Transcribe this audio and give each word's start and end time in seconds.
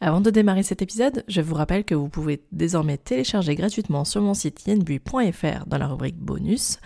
Avant 0.00 0.20
de 0.20 0.30
démarrer 0.30 0.62
cet 0.62 0.80
épisode, 0.80 1.24
je 1.26 1.40
vous 1.40 1.56
rappelle 1.56 1.84
que 1.84 1.94
vous 1.96 2.08
pouvez 2.08 2.40
désormais 2.52 2.98
télécharger 2.98 3.56
gratuitement 3.56 4.04
sur 4.04 4.22
mon 4.22 4.32
site 4.32 4.64
yenbui.fr 4.64 5.66
dans 5.66 5.78
la 5.78 5.88
rubrique 5.88 6.18
bonus 6.18 6.78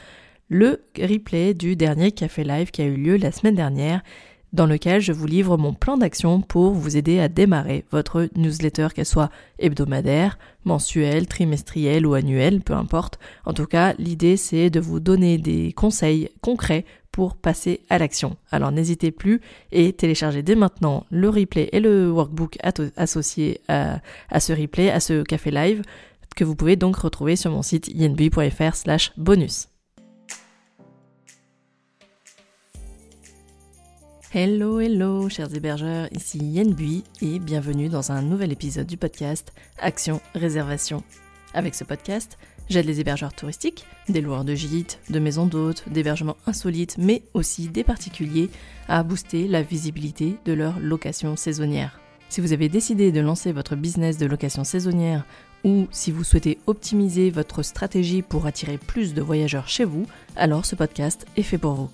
le 0.48 0.82
replay 0.98 1.52
du 1.52 1.76
dernier 1.76 2.12
café 2.12 2.42
live 2.42 2.70
qui 2.70 2.80
a 2.80 2.86
eu 2.86 2.96
lieu 2.96 3.16
la 3.16 3.30
semaine 3.30 3.54
dernière 3.54 4.02
dans 4.54 4.66
lequel 4.66 5.00
je 5.00 5.12
vous 5.12 5.26
livre 5.26 5.56
mon 5.58 5.74
plan 5.74 5.98
d'action 5.98 6.40
pour 6.40 6.72
vous 6.72 6.96
aider 6.96 7.20
à 7.20 7.28
démarrer 7.28 7.84
votre 7.90 8.28
newsletter, 8.36 8.88
qu'elle 8.94 9.06
soit 9.06 9.30
hebdomadaire, 9.58 10.38
mensuelle, 10.64 11.26
trimestrielle 11.26 12.06
ou 12.06 12.14
annuelle, 12.14 12.60
peu 12.60 12.74
importe. 12.74 13.18
En 13.46 13.52
tout 13.52 13.66
cas, 13.66 13.94
l'idée 13.98 14.36
c'est 14.38 14.70
de 14.70 14.80
vous 14.80 15.00
donner 15.00 15.36
des 15.38 15.72
conseils 15.72 16.30
concrets 16.40 16.84
pour 17.12 17.36
passer 17.36 17.82
à 17.90 17.98
l'action. 17.98 18.36
Alors 18.50 18.72
n'hésitez 18.72 19.12
plus 19.12 19.40
et 19.70 19.92
téléchargez 19.92 20.42
dès 20.42 20.54
maintenant 20.54 21.06
le 21.10 21.28
replay 21.28 21.68
et 21.72 21.80
le 21.80 22.10
workbook 22.10 22.58
associé 22.96 23.60
à, 23.68 24.00
ce 24.40 24.52
replay, 24.52 24.90
à 24.90 24.98
ce 24.98 25.22
café 25.22 25.50
live, 25.50 25.82
que 26.34 26.44
vous 26.44 26.56
pouvez 26.56 26.76
donc 26.76 26.96
retrouver 26.96 27.36
sur 27.36 27.50
mon 27.50 27.62
site 27.62 27.90
inb.fr 27.94 28.74
slash 28.74 29.12
bonus. 29.16 29.68
Hello, 34.34 34.80
hello, 34.80 35.28
chers 35.28 35.54
hébergeurs, 35.54 36.08
ici 36.10 36.38
Yen 36.38 36.72
Bui 36.72 37.04
et 37.20 37.38
bienvenue 37.38 37.90
dans 37.90 38.12
un 38.12 38.22
nouvel 38.22 38.50
épisode 38.50 38.86
du 38.86 38.96
podcast 38.96 39.52
Action 39.78 40.22
Réservation. 40.34 41.02
Avec 41.52 41.74
ce 41.74 41.84
podcast, 41.84 42.38
j'aide 42.72 42.86
les 42.86 43.00
hébergeurs 43.00 43.34
touristiques, 43.34 43.84
des 44.08 44.20
loueurs 44.20 44.44
de 44.44 44.54
gîtes, 44.54 44.98
de 45.10 45.18
maisons 45.18 45.46
d'hôtes, 45.46 45.84
d'hébergements 45.88 46.38
insolites, 46.46 46.96
mais 46.98 47.22
aussi 47.34 47.68
des 47.68 47.84
particuliers 47.84 48.50
à 48.88 49.02
booster 49.02 49.46
la 49.46 49.62
visibilité 49.62 50.36
de 50.44 50.52
leur 50.52 50.80
location 50.80 51.36
saisonnière. 51.36 52.00
Si 52.30 52.40
vous 52.40 52.54
avez 52.54 52.70
décidé 52.70 53.12
de 53.12 53.20
lancer 53.20 53.52
votre 53.52 53.76
business 53.76 54.16
de 54.16 54.24
location 54.24 54.64
saisonnière 54.64 55.26
ou 55.64 55.86
si 55.90 56.10
vous 56.10 56.24
souhaitez 56.24 56.58
optimiser 56.66 57.30
votre 57.30 57.62
stratégie 57.62 58.22
pour 58.22 58.46
attirer 58.46 58.78
plus 58.78 59.12
de 59.12 59.20
voyageurs 59.20 59.68
chez 59.68 59.84
vous, 59.84 60.06
alors 60.34 60.64
ce 60.64 60.74
podcast 60.74 61.26
est 61.36 61.42
fait 61.42 61.58
pour 61.58 61.74
vous. 61.74 61.90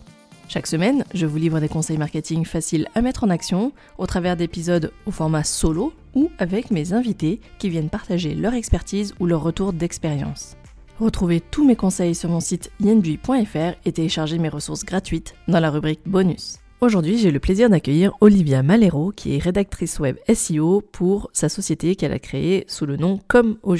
Chaque 0.47 0.69
semaine, 0.69 1.05
je 1.12 1.27
vous 1.27 1.36
livre 1.36 1.60
des 1.60 1.69
conseils 1.69 1.98
marketing 1.98 2.44
faciles 2.44 2.88
à 2.94 3.03
mettre 3.03 3.25
en 3.25 3.31
action 3.31 3.72
au 3.98 4.06
travers 4.06 4.36
d'épisodes 4.36 4.92
au 5.06 5.10
format 5.10 5.44
solo 5.44 5.92
ou 6.14 6.31
avec 6.38 6.70
mes 6.70 6.92
invités 6.92 7.41
qui 7.58 7.69
viennent 7.69 7.91
partager 7.91 8.34
leur 8.34 8.55
expertise 8.55 9.14
ou 9.19 9.27
leur 9.27 9.42
retour 9.42 9.72
d'expérience. 9.72 10.58
Retrouvez 11.00 11.41
tous 11.41 11.64
mes 11.64 11.77
conseils 11.77 12.16
sur 12.16 12.28
mon 12.28 12.41
site 12.41 12.72
yenbui.fr 12.80 13.77
et 13.84 13.92
téléchargez 13.92 14.38
mes 14.38 14.48
ressources 14.48 14.84
gratuites 14.84 15.36
dans 15.46 15.60
la 15.60 15.70
rubrique 15.70 16.00
bonus. 16.06 16.58
Aujourd'hui, 16.80 17.18
j'ai 17.18 17.30
le 17.30 17.38
plaisir 17.38 17.70
d'accueillir 17.70 18.12
Olivia 18.20 18.64
Malero, 18.64 19.12
qui 19.12 19.36
est 19.36 19.38
rédactrice 19.38 20.00
web 20.00 20.16
SEO 20.32 20.80
pour 20.80 21.30
sa 21.32 21.48
société 21.48 21.94
qu'elle 21.94 22.12
a 22.12 22.19
créée 22.19 22.64
sous 22.66 22.84
le 22.84 22.96
nom 22.96 23.20
au 23.62 23.76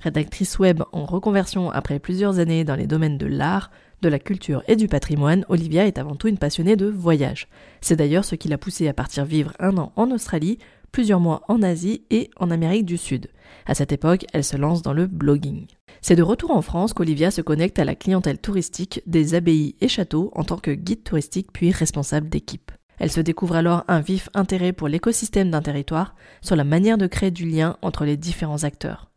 Rédactrice 0.00 0.58
web 0.58 0.82
en 0.90 1.04
reconversion 1.04 1.70
après 1.70 2.00
plusieurs 2.00 2.40
années 2.40 2.64
dans 2.64 2.76
les 2.76 2.88
domaines 2.88 3.18
de 3.18 3.26
l'art, 3.26 3.70
de 4.02 4.08
la 4.08 4.18
culture 4.18 4.62
et 4.68 4.76
du 4.76 4.88
patrimoine, 4.88 5.44
Olivia 5.48 5.86
est 5.86 5.98
avant 5.98 6.14
tout 6.14 6.28
une 6.28 6.38
passionnée 6.38 6.76
de 6.76 6.86
voyage. 6.86 7.48
C'est 7.80 7.96
d'ailleurs 7.96 8.24
ce 8.24 8.34
qui 8.34 8.48
l'a 8.48 8.58
poussée 8.58 8.88
à 8.88 8.94
partir 8.94 9.24
vivre 9.24 9.52
un 9.58 9.76
an 9.76 9.92
en 9.96 10.10
Australie, 10.10 10.58
plusieurs 10.92 11.20
mois 11.20 11.42
en 11.48 11.62
Asie 11.62 12.02
et 12.10 12.30
en 12.36 12.50
Amérique 12.50 12.86
du 12.86 12.96
Sud. 12.96 13.28
À 13.66 13.74
cette 13.74 13.92
époque, 13.92 14.24
elle 14.32 14.44
se 14.44 14.56
lance 14.56 14.82
dans 14.82 14.92
le 14.92 15.06
blogging. 15.06 15.66
C'est 16.00 16.16
de 16.16 16.22
retour 16.22 16.52
en 16.52 16.62
France 16.62 16.92
qu'Olivia 16.92 17.30
se 17.30 17.40
connecte 17.40 17.78
à 17.78 17.84
la 17.84 17.94
clientèle 17.94 18.38
touristique 18.38 19.02
des 19.06 19.34
abbayes 19.34 19.76
et 19.80 19.88
châteaux 19.88 20.30
en 20.34 20.44
tant 20.44 20.58
que 20.58 20.70
guide 20.70 21.04
touristique 21.04 21.52
puis 21.52 21.70
responsable 21.70 22.28
d'équipe. 22.28 22.72
Elle 22.98 23.12
se 23.12 23.20
découvre 23.20 23.56
alors 23.56 23.84
un 23.88 24.00
vif 24.00 24.28
intérêt 24.34 24.72
pour 24.72 24.88
l'écosystème 24.88 25.50
d'un 25.50 25.62
territoire, 25.62 26.14
sur 26.42 26.56
la 26.56 26.64
manière 26.64 26.98
de 26.98 27.06
créer 27.06 27.30
du 27.30 27.48
lien 27.48 27.76
entre 27.82 28.04
les 28.04 28.16
différents 28.16 28.64
acteurs. 28.64 29.10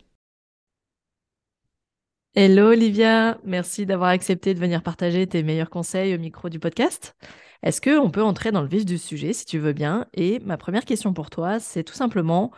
Hello 2.36 2.70
Olivia, 2.70 3.38
merci 3.44 3.86
d'avoir 3.86 4.12
accepté 4.12 4.54
de 4.54 4.60
venir 4.62 4.82
partager 4.82 5.28
tes 5.28 5.44
meilleurs 5.44 5.70
conseils 5.70 6.16
au 6.16 6.18
micro 6.18 6.48
du 6.48 6.60
podcast. 6.60 7.18
Est-ce 7.64 7.82
qu'on 7.82 8.12
peut 8.12 8.24
entrer 8.24 8.54
dans 8.54 8.62
le 8.62 8.70
vif 8.70 8.86
du 8.86 8.98
sujet 8.98 9.34
si 9.34 9.46
tu 9.46 9.60
veux 9.60 9.74
bien? 9.74 10.08
Et 10.14 10.40
ma 10.40 10.56
première 10.56 10.86
question 10.86 11.14
pour 11.14 11.30
toi, 11.30 11.60
c'est 11.60 11.84
tout 11.84 11.96
simplement, 11.96 12.52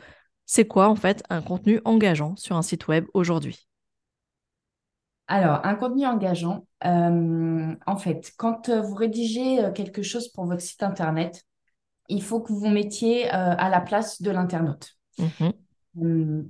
c'est 0.45 0.67
quoi 0.67 0.87
en 0.87 0.95
fait 0.95 1.23
un 1.31 1.41
contenu 1.41 1.81
engageant 1.83 2.35
sur 2.35 2.55
un 2.57 2.61
site 2.61 2.87
web 2.87 3.05
aujourd'hui? 3.15 3.65
Alors, 5.27 5.61
un 5.63 5.75
contenu 5.75 6.05
engageant, 6.05 6.67
euh, 6.85 7.75
en 7.87 7.97
fait, 7.97 8.31
quand 8.37 8.69
euh, 8.69 8.81
vous 8.81 8.93
rédigez 8.93 9.63
euh, 9.63 9.71
quelque 9.71 10.03
chose 10.03 10.27
pour 10.27 10.45
votre 10.45 10.61
site 10.61 10.83
Internet, 10.83 11.43
il 12.09 12.21
faut 12.21 12.41
que 12.41 12.53
vous 12.53 12.59
vous 12.59 12.69
mettiez 12.69 13.27
à 13.31 13.67
la 13.67 13.81
place 13.81 14.21
de 14.21 14.29
l'internaute. 14.29 14.91
Mmh 15.17 15.49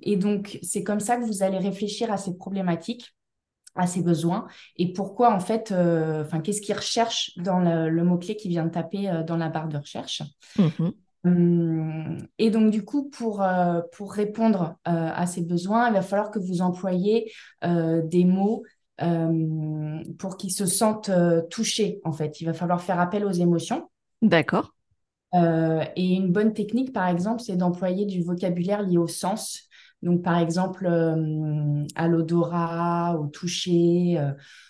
et 0.02 0.18
donc, 0.18 0.58
c'est 0.64 0.84
comme 0.84 1.00
ça 1.00 1.18
que 1.18 1.24
vous 1.24 1.44
allez 1.44 1.60
réfléchir 1.60 2.12
à 2.12 2.18
ces 2.18 2.36
problématiques, 2.36 3.16
à 3.76 3.86
ses 3.86 4.02
besoins, 4.02 4.48
et 4.76 4.92
pourquoi, 4.92 5.34
en 5.34 5.40
fait, 5.40 5.72
enfin, 5.72 6.42
qu'est-ce 6.42 6.62
qu'il 6.62 6.76
recherche 6.76 7.32
dans 7.38 7.60
le, 7.60 8.04
mot-clé 8.04 8.36
qui 8.36 8.50
vient 8.50 8.66
de 8.66 8.72
taper 8.72 9.22
dans 9.28 9.38
la 9.38 9.50
barre 9.50 9.68
de 9.68 9.78
recherche. 9.78 10.24
Mmh 10.58 10.64
hum, 10.80 10.94
et 11.26 12.52
donc, 12.52 12.72
du 12.72 12.86
coup, 12.86 13.10
pour, 13.10 13.44
pour 13.94 14.14
répondre 14.14 14.78
à 14.86 15.26
ces 15.26 15.42
besoins, 15.42 15.88
il 15.88 15.94
va 15.94 16.02
falloir 16.02 16.30
que 16.30 16.40
vous 16.40 16.62
employiez 16.62 17.32
des 17.62 18.26
mots 18.26 18.64
euh, 19.02 20.04
pour 20.18 20.38
qu'ils 20.38 20.54
se 20.54 20.66
sentent 20.66 21.10
euh, 21.10 21.42
touchés, 21.50 22.00
en 22.06 22.14
fait. 22.14 22.40
Il 22.40 22.46
va 22.46 22.54
falloir 22.54 22.82
faire 22.82 23.00
appel 23.00 23.26
aux 23.26 23.32
émotions. 23.32 23.90
D'accord. 24.22 24.74
Euh, 25.34 25.84
et 25.98 26.14
une 26.14 26.32
bonne 26.32 26.54
technique, 26.54 26.94
par 26.94 27.10
exemple, 27.10 27.42
c'est 27.42 27.58
d'employer 27.58 28.06
du 28.06 28.24
vocabulaire 28.24 28.84
lié 28.84 28.98
au 28.98 29.08
sens. 29.08 29.64
Donc, 30.02 30.22
par 30.22 30.38
exemple, 30.38 30.88
à 31.96 32.08
l'odorat, 32.08 33.18
au 33.20 33.28
toucher. 33.28 34.22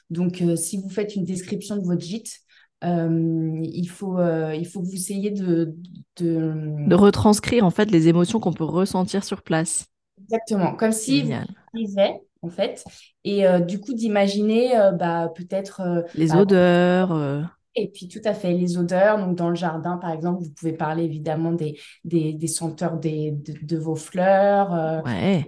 donc, 0.09 0.41
si 0.55 0.81
vous 0.81 0.89
faites 0.89 1.15
une 1.15 1.25
description 1.25 1.75
de 1.75 1.81
votre 1.81 2.01
gîte, 2.01 2.39
il, 2.83 3.87
faut, 3.87 4.19
il 4.19 4.65
faut 4.65 4.81
que 4.81 4.85
vous 4.85 4.95
essayiez 4.95 5.31
de, 5.31 5.75
de... 6.17 6.53
de 6.87 6.95
retranscrire 6.95 7.65
en 7.65 7.71
fait 7.71 7.89
les 7.89 8.07
émotions 8.07 8.39
qu'on 8.39 8.53
peut 8.53 8.63
ressentir 8.63 9.23
sur 9.23 9.41
place. 9.41 9.87
Exactement, 10.21 10.75
comme 10.75 10.91
si 10.91 11.23
vous 11.23 11.33
lisez 11.73 12.21
en 12.45 12.49
fait. 12.49 12.83
Et 13.23 13.45
euh, 13.45 13.59
du 13.59 13.79
coup, 13.79 13.93
d'imaginer 13.93 14.77
euh, 14.77 14.91
bah, 14.91 15.31
peut-être... 15.35 15.81
Euh, 15.81 16.01
les 16.13 16.27
bah, 16.27 16.41
odeurs. 16.41 17.49
Et 17.75 17.89
puis 17.89 18.07
tout 18.07 18.21
à 18.23 18.33
fait, 18.33 18.53
les 18.53 18.77
odeurs. 18.77 19.17
Donc 19.19 19.35
dans 19.35 19.49
le 19.49 19.55
jardin, 19.55 19.97
par 19.97 20.11
exemple, 20.11 20.43
vous 20.43 20.51
pouvez 20.51 20.73
parler 20.73 21.03
évidemment 21.03 21.51
des, 21.51 21.77
des, 22.03 22.47
senteurs 22.47 22.97
des, 22.97 23.31
de, 23.31 23.77
vos 23.77 23.95
fleurs. 23.95 25.03
ouais. 25.05 25.45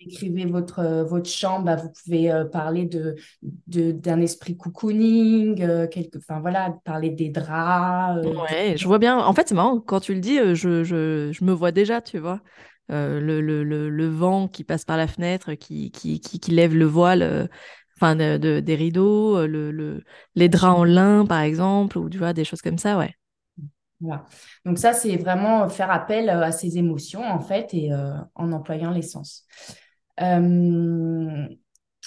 Écrivez 0.00 0.44
votre, 0.44 1.04
votre 1.04 1.28
chambre, 1.28 1.64
bah, 1.64 1.76
vous 1.76 1.90
pouvez 1.90 2.44
parler 2.52 2.86
de, 2.86 3.16
d'un 3.92 4.20
esprit 4.20 4.56
cocooning, 4.56 5.88
quelque, 5.88 6.18
enfin 6.18 6.40
voilà, 6.40 6.76
parler 6.84 7.10
des 7.10 7.30
draps. 7.30 8.26
ouais, 8.26 8.76
je 8.76 8.86
vois 8.86 8.98
bien. 8.98 9.18
En 9.18 9.32
fait, 9.32 9.48
c'est 9.48 9.54
marrant, 9.54 9.80
quand 9.80 10.00
tu 10.00 10.14
le 10.14 10.20
dis, 10.20 10.38
je, 10.54 10.84
je, 10.84 11.30
je 11.32 11.44
me 11.44 11.52
vois 11.52 11.72
déjà, 11.72 12.00
tu 12.00 12.18
vois. 12.18 12.40
Euh, 12.90 13.18
le, 13.18 13.40
le, 13.40 13.64
le, 13.64 14.08
vent 14.08 14.46
qui 14.46 14.62
passe 14.62 14.84
par 14.84 14.98
la 14.98 15.06
fenêtre, 15.06 15.54
qui, 15.54 15.90
qui, 15.90 16.20
qui, 16.20 16.50
lève 16.50 16.74
le 16.74 16.84
voile, 16.84 17.22
euh, 17.22 17.46
enfin 17.96 18.14
de, 18.14 18.60
des 18.60 18.74
rideaux, 18.74 19.38
euh, 19.38 19.46
le, 19.46 20.04
les 20.34 20.48
draps 20.50 20.80
en 20.80 20.84
lin 20.84 21.24
par 21.24 21.40
exemple, 21.40 21.96
ou 21.98 22.10
tu 22.10 22.18
vois, 22.18 22.34
des 22.34 22.44
choses 22.44 22.60
comme 22.60 22.76
ça, 22.76 22.98
ouais. 22.98 23.14
Voilà. 24.00 24.24
Donc 24.64 24.78
ça, 24.78 24.92
c'est 24.92 25.16
vraiment 25.16 25.68
faire 25.68 25.90
appel 25.90 26.28
à 26.28 26.52
ses 26.52 26.78
émotions, 26.78 27.22
en 27.24 27.40
fait, 27.40 27.72
et 27.74 27.90
en 28.34 28.52
employant 28.52 28.90
les 28.90 29.02
sens. 29.02 29.46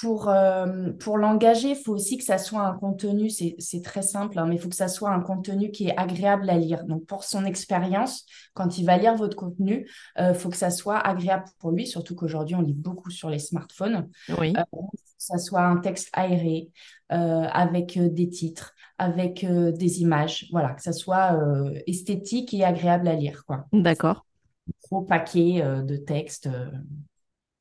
Pour, 0.01 0.29
euh, 0.29 0.91
pour 0.99 1.17
l'engager, 1.17 1.69
il 1.69 1.75
faut 1.75 1.93
aussi 1.93 2.17
que 2.17 2.23
ça 2.23 2.37
soit 2.37 2.61
un 2.61 2.73
contenu, 2.73 3.29
c'est 3.29 3.81
très 3.83 4.03
simple, 4.03 4.37
hein, 4.37 4.45
mais 4.45 4.55
il 4.55 4.61
faut 4.61 4.69
que 4.69 4.75
ça 4.75 4.87
soit 4.87 5.09
un 5.09 5.21
contenu 5.21 5.71
qui 5.71 5.87
est 5.87 5.97
agréable 5.97 6.47
à 6.49 6.57
lire. 6.57 6.83
Donc, 6.85 7.05
pour 7.05 7.23
son 7.23 7.45
expérience, 7.45 8.25
quand 8.53 8.77
il 8.77 8.85
va 8.85 8.97
lire 8.97 9.15
votre 9.15 9.35
contenu, 9.35 9.89
il 10.17 10.21
euh, 10.21 10.33
faut 10.35 10.49
que 10.49 10.57
ça 10.57 10.69
soit 10.69 10.99
agréable 10.99 11.45
pour 11.57 11.71
lui, 11.71 11.87
surtout 11.87 12.13
qu'aujourd'hui, 12.13 12.55
on 12.55 12.61
lit 12.61 12.75
beaucoup 12.75 13.09
sur 13.09 13.31
les 13.31 13.39
smartphones. 13.39 14.07
Oui. 14.37 14.53
Euh, 14.55 14.61
que 14.61 14.99
ça 15.17 15.39
soit 15.39 15.63
un 15.63 15.77
texte 15.77 16.09
aéré, 16.13 16.69
avec 17.09 17.97
des 17.97 18.29
titres, 18.29 18.75
avec 18.99 19.43
des 19.43 20.01
images, 20.01 20.47
voilà, 20.51 20.73
que 20.73 20.81
ça 20.81 20.93
soit 20.93 21.39
esthétique 21.87 22.53
et 22.53 22.63
agréable 22.63 23.07
à 23.07 23.15
lire. 23.15 23.43
D'accord. 23.73 24.27
Trop 24.83 25.01
paquet 25.01 25.63
de 25.83 25.97
textes. 25.97 26.49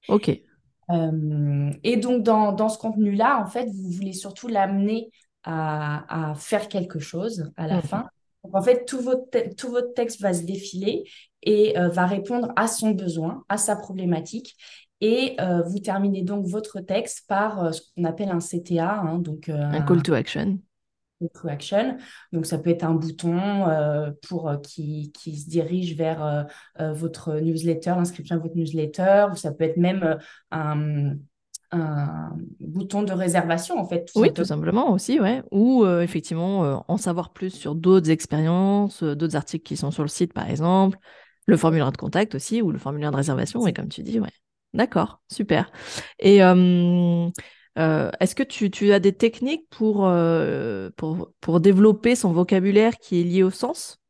Ok. 0.09 0.43
Euh, 0.91 1.71
et 1.83 1.97
donc, 1.97 2.23
dans, 2.23 2.53
dans 2.53 2.69
ce 2.69 2.79
contenu-là, 2.79 3.41
en 3.43 3.47
fait, 3.47 3.67
vous 3.67 3.91
voulez 3.91 4.13
surtout 4.13 4.49
l'amener 4.49 5.11
à, 5.43 6.31
à, 6.31 6.35
faire 6.35 6.69
quelque 6.69 6.99
chose 6.99 7.53
à 7.57 7.67
la 7.67 7.79
mmh. 7.79 7.83
fin. 7.83 8.09
Donc, 8.45 8.55
en 8.55 8.63
fait, 8.63 8.85
tout 8.85 9.01
votre, 9.01 9.55
tout 9.57 9.71
votre 9.71 9.95
texte 9.95 10.21
va 10.21 10.33
se 10.33 10.43
défiler 10.43 11.05
et 11.43 11.79
euh, 11.79 11.89
va 11.89 12.07
répondre 12.07 12.53
à 12.57 12.69
son 12.69 12.91
besoin, 12.91 13.45
à 13.49 13.57
sa 13.57 13.77
problématique. 13.77 14.57
Et 15.01 15.37
euh, 15.41 15.63
vous 15.63 15.79
terminez 15.79 16.23
donc 16.23 16.47
votre 16.47 16.81
texte 16.81 17.27
par 17.29 17.75
ce 17.75 17.83
qu'on 17.95 18.05
appelle 18.05 18.31
un 18.31 18.39
CTA, 18.39 19.01
hein, 19.01 19.19
donc 19.19 19.51
un 19.51 19.83
call 19.83 20.03
to 20.03 20.15
action 20.15 20.59
to 21.21 21.49
action. 21.49 21.97
Donc, 22.33 22.47
ça 22.47 22.59
peut 22.59 22.71
être 22.71 22.85
un 22.85 22.95
bouton 22.95 23.69
euh, 23.69 24.11
pour 24.29 24.49
euh, 24.49 24.57
qui, 24.59 25.13
qui, 25.13 25.37
se 25.37 25.49
dirige 25.49 25.97
vers 25.97 26.47
euh, 26.81 26.93
votre 26.93 27.35
newsletter, 27.35 27.91
l'inscription 27.91 28.37
à 28.37 28.39
votre 28.39 28.57
newsletter, 28.57 29.27
ou 29.33 29.37
ça 29.37 29.53
peut 29.53 29.65
être 29.65 29.77
même 29.77 30.19
un, 30.51 31.15
un, 31.73 32.31
bouton 32.61 33.03
de 33.03 33.13
réservation, 33.13 33.79
en 33.79 33.87
fait. 33.87 34.11
oui, 34.17 34.33
tout 34.33 34.45
simplement 34.45 34.93
aussi, 34.93 35.21
ouais. 35.21 35.43
Ou 35.51 35.87
effectivement, 35.87 36.85
en 36.89 36.97
savoir 36.97 37.33
plus 37.33 37.51
sur 37.51 37.75
d'autres 37.75 38.11
expériences, 38.11 39.03
d'autres 39.03 39.37
articles 39.37 39.65
qui 39.65 39.77
sont 39.77 39.91
sur 39.91 40.03
le 40.03 40.09
site, 40.09 40.33
par 40.33 40.49
exemple, 40.49 40.99
le 41.47 41.57
formulaire 41.57 41.93
de 41.93 41.97
contact 41.97 42.35
aussi, 42.35 42.63
ou 42.63 42.73
le 42.73 42.79
formulaire 42.79 43.11
de 43.11 43.17
réservation, 43.17 43.67
et 43.67 43.73
comme 43.73 43.89
tu 43.89 44.03
dis, 44.03 44.21
ouais. 44.21 44.33
D'accord, 44.77 45.23
super. 45.31 45.71
Et 46.19 46.43
euh, 46.43 47.31
est-ce 47.77 48.35
que 48.35 48.43
tu, 48.43 48.93
as 48.93 49.01
des 49.01 49.13
techniques 49.13 49.69
pour, 49.71 50.07
euh, 50.07 50.91
pour, 50.97 51.33
pour, 51.41 51.61
développer 51.61 52.15
son 52.15 52.33
vocabulaire 52.33 52.97
qui 52.97 53.21
est 53.21 53.25
lié 53.25 53.43
au 53.43 53.51
sens? 53.51 54.01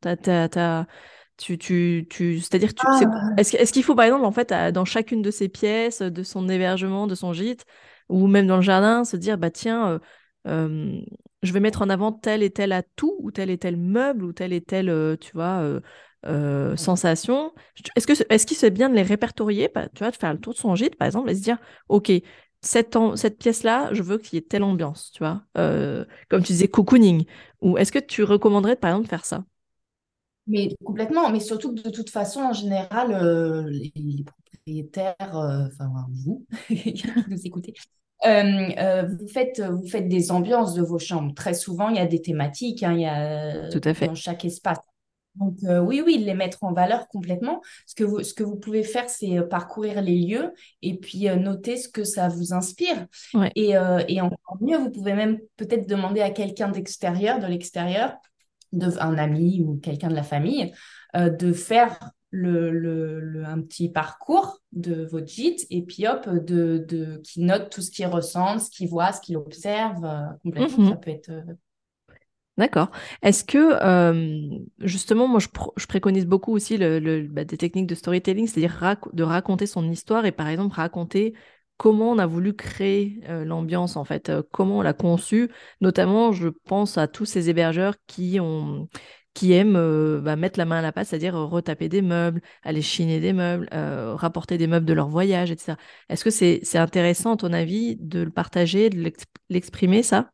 Tu, 1.37 1.57
tu, 1.57 2.07
tu, 2.09 2.39
C'est-à-dire, 2.39 2.71
ah. 2.83 2.99
est-ce, 3.37 3.71
qu'il 3.71 3.83
faut, 3.83 3.93
par 3.93 4.05
exemple, 4.05 4.25
en 4.25 4.31
fait, 4.31 4.51
dans 4.73 4.85
chacune 4.85 5.21
de 5.21 5.29
ces 5.29 5.49
pièces, 5.49 6.01
de 6.01 6.23
son 6.23 6.49
hébergement, 6.49 7.05
de 7.05 7.13
son 7.13 7.33
gîte, 7.33 7.65
ou 8.09 8.25
même 8.27 8.47
dans 8.47 8.55
le 8.55 8.63
jardin, 8.63 9.03
se 9.03 9.17
dire, 9.17 9.37
bah 9.37 9.51
tiens, 9.51 9.99
euh, 10.47 10.99
je 11.43 11.53
vais 11.53 11.59
mettre 11.59 11.83
en 11.83 11.89
avant 11.89 12.11
tel 12.11 12.41
et 12.41 12.49
tel 12.49 12.71
atout, 12.71 13.15
ou 13.19 13.31
tel 13.31 13.51
et 13.51 13.57
tel 13.59 13.77
meuble, 13.77 14.23
ou 14.23 14.33
tel 14.33 14.51
et 14.51 14.61
tel, 14.61 15.17
tu 15.19 15.31
vois, 15.33 15.61
sensation? 16.75 17.53
Est-ce, 17.95 18.07
que, 18.07 18.13
est-ce 18.33 18.47
qu'il 18.47 18.57
serait 18.57 18.71
bien 18.71 18.89
de 18.89 18.95
les 18.95 19.03
répertorier, 19.03 19.69
bah, 19.75 19.89
tu 19.89 19.99
vois, 19.99 20.11
de 20.11 20.15
faire 20.15 20.33
le 20.33 20.39
tour 20.39 20.53
de 20.53 20.57
son 20.57 20.73
gîte, 20.73 20.95
par 20.95 21.05
exemple, 21.05 21.29
et 21.29 21.35
se 21.35 21.43
dire, 21.43 21.59
OK, 21.89 22.11
cette, 22.61 22.97
cette 23.15 23.37
pièce-là, 23.37 23.89
je 23.93 24.03
veux 24.03 24.17
qu'il 24.17 24.35
y 24.35 24.37
ait 24.39 24.45
telle 24.45 24.63
ambiance, 24.63 25.11
tu 25.11 25.19
vois. 25.19 25.43
Euh, 25.57 26.05
comme 26.29 26.41
tu 26.41 26.53
disais, 26.53 26.67
cocooning. 26.67 27.25
Ou 27.61 27.77
est-ce 27.77 27.91
que 27.91 27.99
tu 27.99 28.23
recommanderais, 28.23 28.75
par 28.75 28.91
exemple, 28.91 29.05
de 29.05 29.09
faire 29.09 29.25
ça? 29.25 29.45
Mais 30.47 30.75
complètement, 30.83 31.29
mais 31.29 31.39
surtout 31.39 31.75
que 31.75 31.81
de 31.81 31.89
toute 31.89 32.09
façon, 32.09 32.41
en 32.41 32.53
général, 32.53 33.11
euh, 33.13 33.69
les, 33.69 34.23
propriétaires, 34.23 35.37
euh, 35.37 35.67
enfin 35.67 35.89
vous, 36.23 36.45
qui 36.67 37.03
nous 37.27 37.45
écoutez, 37.45 37.73
vous, 38.23 39.27
faites, 39.27 39.61
vous 39.61 39.87
faites 39.87 40.07
des 40.07 40.31
ambiances 40.31 40.73
de 40.73 40.81
vos 40.81 40.99
chambres. 40.99 41.33
Très 41.33 41.53
souvent, 41.53 41.89
il 41.89 41.97
y 41.97 41.99
a 41.99 42.07
des 42.07 42.21
thématiques, 42.21 42.83
hein, 42.83 42.93
il 42.93 43.01
y 43.01 43.05
a 43.05 43.69
Tout 43.69 43.81
à 43.83 43.93
fait. 43.93 44.07
dans 44.07 44.15
chaque 44.15 44.45
espace. 44.45 44.79
Donc 45.39 45.57
euh, 45.63 45.79
oui, 45.79 46.01
oui, 46.05 46.17
les 46.17 46.33
mettre 46.33 46.63
en 46.63 46.73
valeur 46.73 47.07
complètement. 47.07 47.61
Ce 47.85 47.95
que 47.95 48.03
vous, 48.03 48.23
ce 48.23 48.33
que 48.33 48.43
vous 48.43 48.55
pouvez 48.55 48.83
faire, 48.83 49.09
c'est 49.09 49.37
euh, 49.37 49.43
parcourir 49.43 50.01
les 50.01 50.17
lieux 50.17 50.53
et 50.81 50.97
puis 50.97 51.27
euh, 51.27 51.35
noter 51.35 51.77
ce 51.77 51.87
que 51.87 52.03
ça 52.03 52.27
vous 52.27 52.53
inspire. 52.53 53.05
Et, 53.55 53.73
et, 54.07 54.21
encore 54.21 54.57
mieux, 54.61 54.77
vous 54.77 54.91
pouvez 54.91 55.13
même 55.13 55.39
peut-être 55.57 55.87
demander 55.87 56.21
à 56.21 56.31
quelqu'un 56.31 56.69
d'extérieur, 56.69 57.39
de 57.39 57.47
l'extérieur, 57.47 58.15
de, 58.73 58.97
un 58.99 59.17
ami 59.17 59.61
ou 59.61 59.77
quelqu'un 59.77 60.09
de 60.09 60.15
la 60.15 60.23
famille, 60.23 60.73
de 61.15 61.53
faire 61.53 62.11
le, 62.31 62.71
le, 62.71 63.45
un 63.45 63.61
petit 63.61 63.89
parcours 63.89 64.61
de 64.71 65.05
votre 65.05 65.27
gîte 65.27 65.65
et 65.69 65.81
puis 65.83 66.07
hop, 66.07 66.27
de, 66.29 66.85
de, 66.87 67.21
qui 67.23 67.41
note 67.41 67.69
tout 67.69 67.81
ce 67.81 67.91
qu'il 67.91 68.07
ressent, 68.07 68.59
ce 68.59 68.69
qu'il 68.69 68.89
voit, 68.89 69.11
ce 69.13 69.21
qu'il 69.21 69.37
observe. 69.37 70.07
complètement, 70.43 70.85
mmh 70.85 70.89
ça 70.89 70.95
peut 70.95 71.11
être 71.11 71.31
D'accord. 72.57 72.89
Est-ce 73.21 73.43
que, 73.43 73.77
justement, 74.79 75.27
moi, 75.27 75.39
je, 75.39 75.85
préconise 75.87 76.25
beaucoup 76.25 76.53
aussi 76.53 76.77
le, 76.77 77.21
bah, 77.29 77.43
des 77.43 77.57
techniques 77.57 77.85
de 77.85 77.93
storytelling, 77.93 78.47
c'est-à-dire 78.47 78.97
de 79.13 79.23
raconter 79.23 79.67
son 79.67 79.87
histoire 79.91 80.25
et, 80.25 80.31
par 80.31 80.47
exemple, 80.47 80.75
raconter 80.75 81.35
comment 81.77 82.09
on 82.11 82.17
a 82.17 82.25
voulu 82.25 82.55
créer 82.55 83.21
l'ambiance, 83.27 83.95
en 83.95 84.05
fait, 84.05 84.31
comment 84.51 84.79
on 84.79 84.81
l'a 84.81 84.93
conçue. 84.93 85.51
Notamment, 85.81 86.31
je 86.31 86.49
pense 86.49 86.97
à 86.97 87.07
tous 87.07 87.25
ces 87.25 87.49
hébergeurs 87.49 87.95
qui 88.07 88.39
ont 88.39 88.89
qui 89.35 89.53
aiment 89.53 90.19
bah, 90.21 90.35
mettre 90.35 90.57
la 90.57 90.65
main 90.65 90.79
à 90.79 90.81
la 90.81 90.91
pâte, 90.91 91.05
c'est-à-dire 91.05 91.35
retaper 91.35 91.89
des 91.89 92.01
meubles, 92.01 92.41
aller 92.63 92.81
chiner 92.81 93.19
des 93.19 93.33
meubles, 93.33 93.69
rapporter 93.71 94.57
des 94.57 94.65
meubles 94.65 94.87
de 94.87 94.93
leur 94.93 95.09
voyage, 95.09 95.51
etc. 95.51 95.77
Est-ce 96.09 96.23
que 96.23 96.31
c'est 96.31 96.77
intéressant, 96.79 97.33
à 97.35 97.37
ton 97.37 97.53
avis, 97.53 97.97
de 97.97 98.21
le 98.21 98.31
partager, 98.31 98.89
de 98.89 99.11
l'exprimer, 99.49 100.01
ça? 100.01 100.31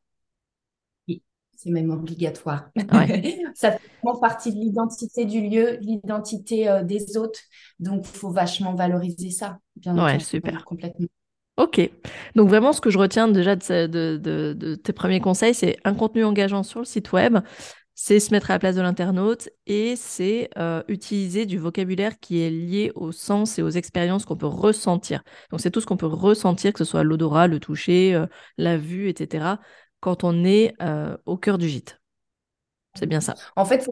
C'est 1.63 1.71
même 1.71 1.91
obligatoire. 1.91 2.69
ça 3.55 3.71
fait 3.71 3.81
vraiment 4.01 4.19
partie 4.19 4.51
de 4.53 4.59
l'identité 4.59 5.25
du 5.25 5.41
lieu, 5.41 5.77
l'identité 5.81 6.69
euh, 6.69 6.83
des 6.83 7.17
autres. 7.17 7.39
Donc, 7.79 8.05
il 8.05 8.17
faut 8.17 8.31
vachement 8.31 8.75
valoriser 8.75 9.31
ça. 9.31 9.59
Bien 9.75 9.97
ouais, 10.03 10.19
super. 10.19 10.65
Complètement. 10.65 11.07
Ok. 11.57 11.89
Donc, 12.35 12.49
vraiment, 12.49 12.73
ce 12.73 12.81
que 12.81 12.89
je 12.89 12.97
retiens 12.97 13.27
déjà 13.27 13.55
de, 13.55 14.17
de, 14.17 14.75
tes 14.75 14.93
premiers 14.93 15.21
conseils, 15.21 15.53
c'est 15.53 15.77
un 15.83 15.93
contenu 15.93 16.25
engageant 16.25 16.63
sur 16.63 16.79
le 16.79 16.85
site 16.85 17.11
web, 17.11 17.37
c'est 17.95 18.19
se 18.19 18.31
mettre 18.31 18.49
à 18.49 18.55
la 18.55 18.59
place 18.59 18.75
de 18.75 18.81
l'internaute 18.81 19.49
et 19.67 19.95
c'est 19.95 20.49
euh, 20.57 20.81
utiliser 20.87 21.45
du 21.45 21.59
vocabulaire 21.59 22.19
qui 22.19 22.41
est 22.41 22.49
lié 22.49 22.91
au 22.95 23.11
sens 23.11 23.59
et 23.59 23.61
aux 23.61 23.69
expériences 23.69 24.25
qu'on 24.25 24.35
peut 24.35 24.47
ressentir. 24.47 25.23
Donc, 25.51 25.61
c'est 25.61 25.69
tout 25.69 25.79
ce 25.79 25.85
qu'on 25.85 25.95
peut 25.95 26.07
ressentir, 26.07 26.73
que 26.73 26.79
ce 26.79 26.85
soit 26.85 27.03
l'odorat, 27.03 27.47
le 27.47 27.59
toucher, 27.59 28.15
euh, 28.15 28.25
la 28.57 28.77
vue, 28.77 29.07
etc 29.07 29.57
quand 30.03 30.25
on 30.25 30.43
est 30.43 30.73
euh, 30.81 31.15
au 31.25 31.37
cœur 31.37 31.57
du 31.57 31.69
gîte. 31.69 32.01
C'est 32.93 33.05
bien 33.05 33.21
ça. 33.21 33.35
En 33.55 33.63
fait, 33.63 33.89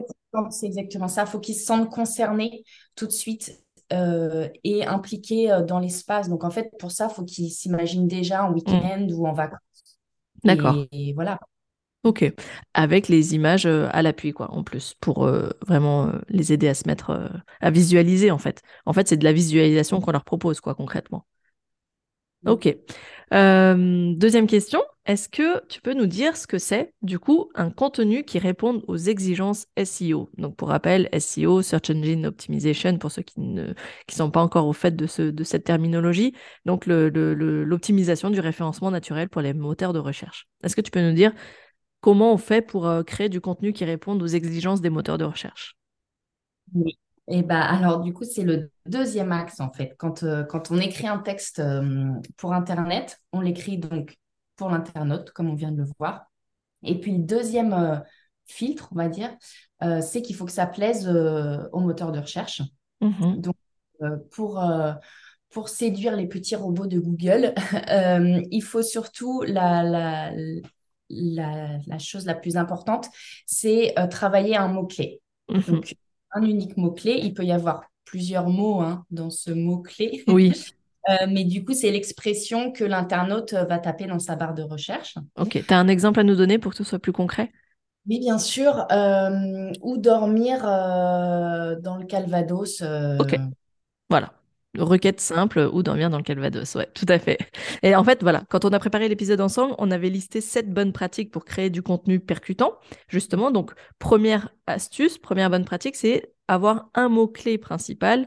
c'est 0.50 0.66
exactement 0.66 1.08
ça. 1.08 1.22
Il 1.22 1.26
faut 1.26 1.40
qu'ils 1.40 1.54
se 1.54 1.64
sentent 1.64 1.88
concernés 1.88 2.64
tout 2.96 3.06
de 3.06 3.12
suite 3.12 3.64
euh, 3.94 4.46
et 4.62 4.84
impliqués 4.84 5.50
euh, 5.50 5.62
dans 5.62 5.78
l'espace. 5.78 6.28
Donc, 6.28 6.44
en 6.44 6.50
fait, 6.50 6.70
pour 6.78 6.92
ça, 6.92 7.08
il 7.10 7.14
faut 7.14 7.24
qu'ils 7.24 7.50
s'imaginent 7.50 8.08
déjà 8.08 8.44
en 8.44 8.52
week-end 8.52 9.06
ou 9.10 9.26
en 9.26 9.32
vacances. 9.32 9.98
D'accord. 10.44 10.84
Et, 10.92 11.14
voilà. 11.14 11.40
Ok. 12.04 12.30
Avec 12.74 13.08
les 13.08 13.34
images 13.34 13.64
à 13.64 14.02
l'appui, 14.02 14.32
quoi, 14.32 14.50
en 14.50 14.62
plus, 14.64 14.94
pour 15.00 15.26
vraiment 15.66 16.12
les 16.28 16.52
aider 16.52 16.68
à 16.68 16.74
se 16.74 16.86
mettre, 16.86 17.42
à 17.60 17.70
visualiser, 17.70 18.30
en 18.30 18.38
fait. 18.38 18.60
En 18.84 18.92
fait, 18.92 19.08
c'est 19.08 19.16
de 19.16 19.24
la 19.24 19.32
visualisation 19.32 20.02
qu'on 20.02 20.12
leur 20.12 20.24
propose, 20.24 20.60
quoi, 20.60 20.74
concrètement. 20.74 21.24
Ok. 22.46 22.76
Euh, 23.32 24.14
deuxième 24.16 24.46
question, 24.46 24.82
est-ce 25.06 25.28
que 25.28 25.64
tu 25.68 25.80
peux 25.80 25.94
nous 25.94 26.06
dire 26.06 26.36
ce 26.36 26.46
que 26.46 26.58
c'est 26.58 26.92
du 27.00 27.18
coup 27.18 27.50
un 27.54 27.70
contenu 27.70 28.24
qui 28.24 28.38
réponde 28.38 28.84
aux 28.88 28.96
exigences 28.96 29.66
SEO 29.76 30.28
Donc 30.36 30.56
pour 30.56 30.68
rappel, 30.68 31.08
SEO, 31.12 31.62
Search 31.62 31.90
Engine 31.90 32.26
Optimization, 32.26 32.98
pour 32.98 33.10
ceux 33.12 33.22
qui 33.22 33.40
ne 33.40 33.72
qui 34.06 34.16
sont 34.16 34.30
pas 34.30 34.42
encore 34.42 34.66
au 34.66 34.72
fait 34.72 34.94
de, 34.96 35.06
ce, 35.06 35.22
de 35.22 35.44
cette 35.44 35.64
terminologie, 35.64 36.34
donc 36.66 36.84
l'optimisation 36.86 38.28
du 38.30 38.40
référencement 38.40 38.90
naturel 38.90 39.28
pour 39.28 39.40
les 39.40 39.54
moteurs 39.54 39.92
de 39.92 39.98
recherche. 40.00 40.48
Est-ce 40.64 40.76
que 40.76 40.80
tu 40.80 40.90
peux 40.90 41.00
nous 41.00 41.14
dire 41.14 41.32
comment 42.00 42.32
on 42.34 42.38
fait 42.38 42.62
pour 42.62 42.86
euh, 42.88 43.02
créer 43.02 43.28
du 43.28 43.40
contenu 43.40 43.72
qui 43.72 43.84
réponde 43.84 44.22
aux 44.22 44.26
exigences 44.26 44.80
des 44.82 44.90
moteurs 44.90 45.18
de 45.18 45.24
recherche? 45.24 45.76
Oui. 46.74 46.98
Et 47.28 47.42
bah, 47.42 47.62
alors, 47.62 48.00
du 48.00 48.12
coup, 48.12 48.24
c'est 48.24 48.42
le 48.42 48.70
deuxième 48.86 49.32
axe, 49.32 49.60
en 49.60 49.70
fait. 49.70 49.94
Quand, 49.96 50.22
euh, 50.22 50.42
quand 50.44 50.70
on 50.70 50.78
écrit 50.78 51.06
un 51.06 51.18
texte 51.18 51.60
euh, 51.60 52.10
pour 52.36 52.52
Internet, 52.52 53.18
on 53.32 53.40
l'écrit 53.40 53.78
donc 53.78 54.16
pour 54.56 54.70
l'internaute, 54.70 55.30
comme 55.30 55.48
on 55.48 55.54
vient 55.54 55.72
de 55.72 55.78
le 55.78 55.88
voir. 55.98 56.26
Et 56.82 56.98
puis, 56.98 57.12
le 57.12 57.22
deuxième 57.22 57.72
euh, 57.72 57.96
filtre, 58.46 58.88
on 58.92 58.96
va 58.96 59.08
dire, 59.08 59.34
c'est 60.00 60.22
qu'il 60.22 60.36
faut 60.36 60.44
que 60.44 60.52
ça 60.52 60.66
plaise 60.66 61.08
au 61.08 61.80
moteur 61.80 62.12
de 62.12 62.20
recherche. 62.20 62.62
Mmh 63.00 63.40
donc, 63.40 63.56
pour, 64.30 64.62
pour 65.50 65.68
séduire 65.68 66.14
les 66.14 66.28
petits 66.28 66.54
robots 66.54 66.86
de 66.86 67.00
Google, 67.00 67.52
il 68.52 68.62
faut 68.62 68.82
surtout 68.82 69.42
la, 69.42 69.82
la, 69.82 70.32
la, 71.10 71.78
la, 71.84 71.98
chose 71.98 72.26
la 72.26 72.34
plus 72.34 72.56
importante, 72.56 73.08
c'est 73.46 73.92
travailler 74.08 74.56
un 74.56 74.68
mot-clé. 74.68 75.20
Mhm. 75.48 75.62
Donc, 75.62 75.96
un 76.34 76.42
unique 76.42 76.76
mot-clé. 76.76 77.20
Il 77.22 77.34
peut 77.34 77.44
y 77.44 77.52
avoir 77.52 77.84
plusieurs 78.04 78.48
mots 78.48 78.80
hein, 78.80 79.04
dans 79.10 79.30
ce 79.30 79.50
mot-clé. 79.50 80.24
Oui. 80.28 80.52
Euh, 81.10 81.26
mais 81.28 81.42
du 81.42 81.64
coup, 81.64 81.72
c'est 81.72 81.90
l'expression 81.90 82.70
que 82.70 82.84
l'internaute 82.84 83.54
va 83.54 83.80
taper 83.80 84.06
dans 84.06 84.20
sa 84.20 84.36
barre 84.36 84.54
de 84.54 84.62
recherche. 84.62 85.18
Ok. 85.36 85.60
Tu 85.66 85.74
as 85.74 85.76
un 85.76 85.88
exemple 85.88 86.20
à 86.20 86.22
nous 86.22 86.36
donner 86.36 86.60
pour 86.60 86.70
que 86.70 86.78
ce 86.78 86.84
soit 86.84 87.00
plus 87.00 87.10
concret? 87.10 87.50
Oui, 88.08 88.20
bien 88.20 88.38
sûr. 88.38 88.86
Euh, 88.92 89.72
ou 89.80 89.96
dormir 89.98 90.64
euh, 90.64 91.74
dans 91.80 91.96
le 91.96 92.06
Calvados. 92.06 92.84
Ok. 93.18 93.36
Voilà 94.10 94.32
requête 94.78 95.20
simple 95.20 95.70
ou 95.72 95.82
dormir 95.82 96.10
dans 96.10 96.16
le 96.16 96.22
Calvados. 96.22 96.74
Ouais, 96.74 96.88
tout 96.94 97.06
à 97.08 97.18
fait. 97.18 97.38
Et 97.82 97.94
en 97.94 98.04
fait, 98.04 98.22
voilà, 98.22 98.42
quand 98.48 98.64
on 98.64 98.70
a 98.70 98.78
préparé 98.78 99.08
l'épisode 99.08 99.40
ensemble, 99.40 99.74
on 99.78 99.90
avait 99.90 100.10
listé 100.10 100.40
sept 100.40 100.72
bonnes 100.72 100.92
pratiques 100.92 101.30
pour 101.30 101.44
créer 101.44 101.70
du 101.70 101.82
contenu 101.82 102.20
percutant, 102.20 102.74
justement. 103.08 103.50
Donc, 103.50 103.72
première 103.98 104.48
astuce, 104.66 105.18
première 105.18 105.50
bonne 105.50 105.64
pratique, 105.64 105.96
c'est 105.96 106.32
avoir 106.48 106.90
un 106.94 107.08
mot-clé 107.08 107.58
principal 107.58 108.26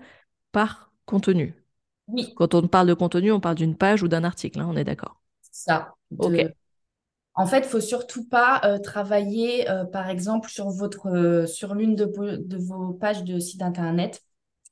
par 0.52 0.92
contenu. 1.06 1.56
Oui. 2.08 2.34
Quand 2.36 2.54
on 2.54 2.68
parle 2.68 2.88
de 2.88 2.94
contenu, 2.94 3.32
on 3.32 3.40
parle 3.40 3.56
d'une 3.56 3.76
page 3.76 4.04
ou 4.04 4.08
d'un 4.08 4.24
article, 4.24 4.60
hein, 4.60 4.68
on 4.70 4.78
est 4.78 4.84
d'accord. 4.84 5.22
Ça. 5.52 5.94
Ok. 6.18 6.46
En 7.38 7.46
fait, 7.46 7.60
il 7.60 7.66
faut 7.66 7.82
surtout 7.82 8.26
pas 8.28 8.62
euh, 8.64 8.80
travailler, 8.80 9.70
euh, 9.70 9.84
par 9.84 10.10
exemple, 10.10 10.50
sur 10.50 10.70
votre, 10.70 11.08
euh, 11.08 11.46
sur 11.46 11.76
l'une 11.76 11.96
de, 11.96 12.06
de, 12.06 12.58
vos 12.58 12.94
pages 12.94 13.26
de 13.26 13.40
site 13.40 13.62
internet 13.62 14.24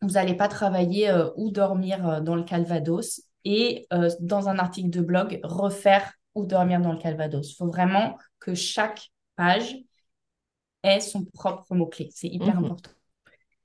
vous 0.04 0.14
n'allez 0.14 0.36
pas 0.36 0.48
travailler 0.48 1.10
euh, 1.10 1.30
ou 1.38 1.50
dormir 1.50 2.08
euh, 2.08 2.20
dans 2.20 2.36
le 2.36 2.44
Calvados 2.44 3.22
et 3.46 3.88
euh, 3.94 4.10
dans 4.20 4.50
un 4.50 4.60
article 4.60 4.90
de 4.90 5.02
blog 5.02 5.40
refaire 5.44 6.14
ou 6.36 6.46
dormir 6.46 6.82
dans 6.82 6.92
le 6.92 7.00
Calvados. 7.00 7.50
Il 7.52 7.56
faut 7.56 7.68
vraiment 7.68 8.18
que 8.40 8.54
chaque 8.54 9.10
page 9.36 9.78
ait 10.84 11.00
son 11.00 11.24
propre 11.24 11.74
mot-clé. 11.74 12.10
C'est 12.14 12.28
hyper 12.28 12.56
mhm. 12.56 12.66
important. 12.66 12.92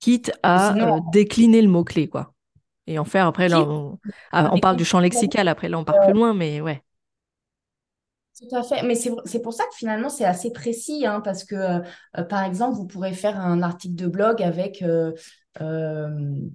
Quitte 0.01 0.33
à 0.45 1.01
décliner 1.13 1.61
le 1.61 1.69
mot-clé, 1.69 2.09
quoi. 2.09 2.33
Et 2.87 2.99
en 2.99 3.05
faire 3.05 3.27
après, 3.27 3.49
là, 3.49 3.61
on, 3.61 3.99
ah, 4.31 4.51
on 4.53 4.61
parle 4.61 4.77
du 4.77 4.85
champ 4.85 5.01
lexical, 5.01 5.49
après, 5.49 5.69
là, 5.69 5.79
on 5.79 5.85
part 5.85 6.01
plus 6.05 6.15
loin, 6.15 6.35
mais 6.35 6.61
ouais. 6.61 6.83
Tout 8.39 8.55
à 8.55 8.63
fait, 8.63 8.85
mais 8.85 8.95
c'est 8.95 9.43
pour 9.43 9.53
ça 9.53 9.65
que 9.65 9.75
finalement 9.75 10.09
c'est 10.09 10.25
assez 10.25 10.53
précis, 10.53 11.05
hein, 11.05 11.21
parce 11.21 11.43
que 11.43 11.83
par 12.29 12.45
exemple, 12.45 12.77
vous 12.77 12.87
pourrez 12.87 13.13
faire 13.13 13.39
un 13.39 13.63
article 13.63 13.97
de 13.97 14.07
blog 14.07 14.41
avec 14.41 14.81
euh, 14.83 15.13
euh, 15.61 16.49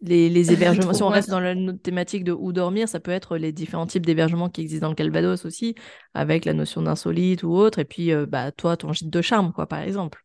les, 0.00 0.52
hébergements, 0.52 0.92
si 0.94 1.02
on 1.02 1.08
reste 1.08 1.30
dans 1.30 1.40
la 1.40 1.54
thématique 1.82 2.24
de 2.24 2.32
où 2.32 2.52
dormir, 2.52 2.88
ça 2.88 3.00
peut 3.00 3.10
être 3.10 3.36
les 3.36 3.52
différents 3.52 3.86
types 3.86 4.06
d'hébergements 4.06 4.48
qui 4.48 4.62
existent 4.62 4.86
dans 4.86 4.90
le 4.90 4.96
Calvados 4.96 5.44
aussi, 5.44 5.74
avec 6.14 6.44
la 6.44 6.54
notion 6.54 6.82
d'insolite 6.82 7.42
ou 7.42 7.52
autre, 7.52 7.78
et 7.78 7.84
puis 7.84 8.12
euh, 8.12 8.26
bah, 8.26 8.52
toi, 8.52 8.76
ton 8.76 8.92
gîte 8.92 9.10
de 9.10 9.22
charme, 9.22 9.52
quoi, 9.52 9.66
par 9.66 9.80
exemple. 9.80 10.24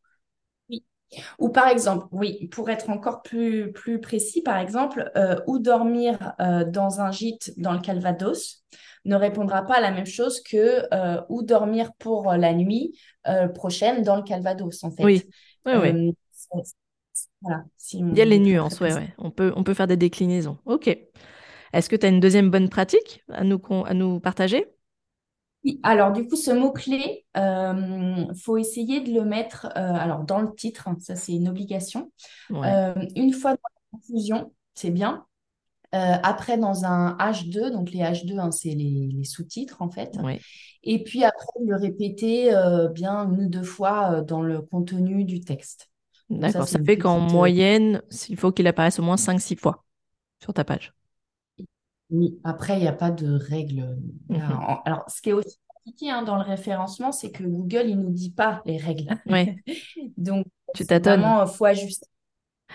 Oui. 0.69 0.83
Ou 1.39 1.49
par 1.49 1.67
exemple, 1.67 2.07
oui, 2.11 2.47
pour 2.47 2.69
être 2.69 2.89
encore 2.89 3.21
plus, 3.21 3.71
plus 3.71 4.01
précis, 4.01 4.41
par 4.41 4.57
exemple, 4.57 5.09
où 5.47 5.57
dormir 5.57 6.33
dans 6.67 6.99
un 6.99 7.11
gîte 7.11 7.53
dans 7.55 7.71
le 7.71 7.79
Calvados 7.79 8.65
ne 9.05 9.15
répondra 9.15 9.65
pas 9.65 9.75
à 9.75 9.79
la 9.79 9.91
même 9.91 10.05
chose 10.05 10.41
que 10.41 10.83
où 11.29 11.43
dormir 11.43 11.93
pour 11.97 12.33
la 12.33 12.53
nuit 12.53 12.99
prochaine 13.55 14.03
dans 14.03 14.17
le 14.17 14.23
Calvados, 14.23 14.83
en 14.83 14.91
fait. 14.91 15.05
Oui, 15.05 15.23
oui, 15.65 15.73
oui. 15.81 16.13
Il 17.93 18.17
y 18.17 18.21
a 18.21 18.25
les 18.25 18.39
nuances, 18.39 18.79
ouais, 18.79 18.93
ouais. 18.93 19.13
On 19.17 19.31
peut, 19.31 19.53
on 19.55 19.63
peut 19.63 19.73
faire 19.73 19.87
des 19.87 19.97
déclinaisons. 19.97 20.57
OK. 20.65 20.87
Est-ce 21.73 21.89
que 21.89 21.95
tu 21.95 22.05
as 22.05 22.09
une 22.09 22.19
deuxième 22.19 22.49
bonne 22.49 22.69
pratique 22.69 23.23
à 23.29 23.43
nous, 23.43 23.61
à 23.85 23.93
nous 23.93 24.19
partager? 24.19 24.65
Oui, 25.63 25.79
alors 25.83 26.11
du 26.11 26.27
coup, 26.27 26.35
ce 26.35 26.51
mot-clé, 26.51 27.25
il 27.35 27.41
euh, 27.41 28.33
faut 28.35 28.57
essayer 28.57 29.01
de 29.01 29.11
le 29.11 29.25
mettre 29.25 29.65
euh, 29.75 29.93
alors, 29.93 30.23
dans 30.23 30.41
le 30.41 30.53
titre, 30.53 30.87
ça 30.99 31.15
c'est 31.15 31.33
une 31.33 31.49
obligation. 31.49 32.11
Euh, 32.51 32.93
une 33.15 33.33
fois 33.33 33.51
dans 33.51 33.59
la 33.63 33.97
conclusion, 33.99 34.53
c'est 34.75 34.91
bien. 34.91 35.25
Après, 35.91 36.57
dans 36.57 36.85
un 36.85 37.17
H2, 37.17 37.71
donc 37.71 37.91
les 37.91 37.99
H2, 37.99 38.39
hein, 38.39 38.51
c'est 38.51 38.69
les, 38.69 39.23
sous-titres 39.23 39.81
en 39.81 39.89
fait. 39.89 40.17
Et 40.83 41.03
puis 41.03 41.23
après, 41.23 41.59
le 41.65 41.75
répéter 41.75 42.51
bien 42.93 43.29
une 43.29 43.45
ou 43.45 43.49
deux 43.49 43.63
fois 43.63 44.21
dans 44.21 44.41
le 44.41 44.61
contenu 44.61 45.23
du 45.23 45.39
texte. 45.39 45.89
D'accord, 46.29 46.67
ça, 46.67 46.79
fait 46.83 46.97
qu'en 46.97 47.19
moyenne, 47.19 48.01
il 48.27 48.37
faut 48.37 48.51
qu'il 48.51 48.67
apparaisse 48.67 48.99
au 48.99 49.03
moins 49.03 49.15
5-6 49.15 49.57
fois 49.57 49.85
sur 50.41 50.53
ta 50.53 50.63
page. 50.63 50.93
Oui, 52.09 52.39
après, 52.43 52.77
il 52.77 52.81
n'y 52.81 52.87
a 52.87 52.93
pas 52.93 53.11
de 53.11 53.35
règle. 53.35 53.97
Mhm. 54.29 54.41
Alors, 54.85 55.09
ce 55.09 55.21
qui 55.21 55.29
est 55.29 55.33
aussi 55.33 55.57
compliqué 55.67 56.09
hein, 56.09 56.23
dans 56.23 56.35
le 56.35 56.43
référencement, 56.43 57.11
c'est 57.11 57.31
que 57.31 57.43
Google, 57.43 57.83
il 57.87 57.97
ne 57.97 58.03
nous 58.03 58.11
dit 58.11 58.31
pas 58.31 58.61
les 58.65 58.77
règles. 58.77 59.09
Oui. 59.25 59.57
Donc, 60.17 60.45
tu 60.73 60.85
t'attends. 60.85 61.45
Il 61.45 61.49
faut 61.49 61.65
ajuster. 61.65 62.07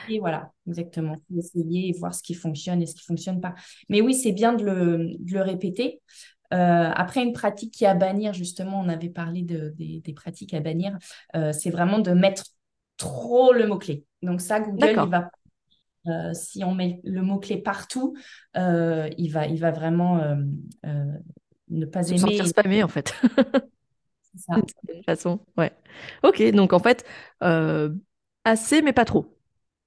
Et 0.08 0.18
voilà, 0.18 0.50
exactement. 0.66 1.16
Essayer 1.36 1.88
et 1.88 1.92
voir 1.98 2.14
ce 2.14 2.22
qui 2.22 2.34
fonctionne 2.34 2.82
et 2.82 2.86
ce 2.86 2.94
qui 2.94 3.02
ne 3.02 3.14
fonctionne 3.14 3.40
pas. 3.40 3.54
Mais 3.88 4.00
oui, 4.00 4.14
c'est 4.14 4.32
bien 4.32 4.52
de 4.52 4.64
le, 4.64 5.40
répéter. 5.40 6.00
Euh, 6.52 6.90
après, 6.94 7.22
une 7.22 7.32
pratique 7.32 7.72
qui 7.72 7.84
est 7.84 7.88
à 7.88 7.94
bannir, 7.94 8.32
justement, 8.34 8.80
on 8.80 8.88
avait 8.88 9.08
parlé 9.08 9.42
de, 9.42 9.74
des, 9.76 10.12
pratiques 10.12 10.54
à 10.54 10.60
bannir, 10.60 10.96
euh, 11.34 11.52
c'est 11.52 11.70
vraiment 11.70 11.98
de 11.98 12.12
mettre 12.12 12.44
trop 12.96 13.52
le 13.52 13.66
mot-clé. 13.66 14.04
Donc 14.22 14.40
ça, 14.40 14.60
Google, 14.60 15.00
il 15.04 15.10
va 15.10 15.30
euh, 16.08 16.34
si 16.34 16.64
on 16.64 16.74
met 16.74 17.00
le 17.04 17.22
mot-clé 17.22 17.58
partout, 17.58 18.14
il, 18.54 19.30
va, 19.30 19.46
il 19.46 19.58
va 19.58 19.70
vraiment 19.70 20.20
ne 21.68 21.86
pas 21.86 22.02
Se 22.02 22.10
aimer. 22.10 22.18
sentir 22.18 22.46
spammé, 22.46 22.82
en 22.82 22.88
fait. 22.88 23.14
C'est 24.34 24.40
ça. 24.40 24.54
De 24.56 24.60
toute 24.60 25.04
façon, 25.04 25.40
ouais. 25.58 25.72
Ok, 26.22 26.42
donc 26.52 26.72
en 26.72 26.80
fait, 26.80 27.06
assez, 28.44 28.82
mais 28.82 28.92
pas 28.92 29.04
trop. 29.04 29.38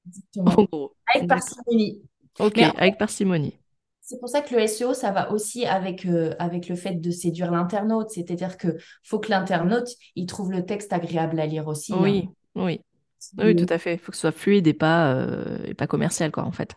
Exactement. 0.07 0.91
Avec 1.13 1.27
parcimonie. 1.27 2.01
Ok, 2.39 2.57
avec 2.59 2.97
parcimonie. 2.97 3.57
C'est 4.01 4.19
pour 4.19 4.29
ça 4.29 4.41
que 4.41 4.53
le 4.53 4.67
SEO, 4.67 4.93
ça 4.93 5.11
va 5.11 5.31
aussi 5.31 5.65
avec, 5.65 6.05
avec 6.37 6.69
le 6.69 6.75
fait 6.75 6.93
de 6.93 7.09
séduire 7.09 7.51
l'internaute. 7.51 8.11
C'est-à-dire 8.11 8.57
qu'il 8.57 8.77
faut 9.03 9.19
que 9.19 9.29
l'internaute, 9.29 9.89
il 10.15 10.27
trouve 10.27 10.51
le 10.51 10.63
texte 10.63 10.93
agréable 10.93 11.39
à 11.39 11.47
lire 11.47 11.67
aussi. 11.67 11.91
Oui, 11.93 12.29
hein. 12.55 12.63
oui. 12.63 12.81
Oui, 13.37 13.55
tout 13.55 13.65
à 13.69 13.77
fait. 13.77 13.93
Il 13.93 13.99
faut 13.99 14.11
que 14.11 14.15
ce 14.15 14.21
soit 14.21 14.31
fluide 14.31 14.67
et 14.67 14.73
pas, 14.73 15.13
euh, 15.13 15.57
et 15.65 15.73
pas 15.73 15.87
commercial, 15.87 16.31
quoi, 16.31 16.43
en 16.43 16.51
fait. 16.51 16.75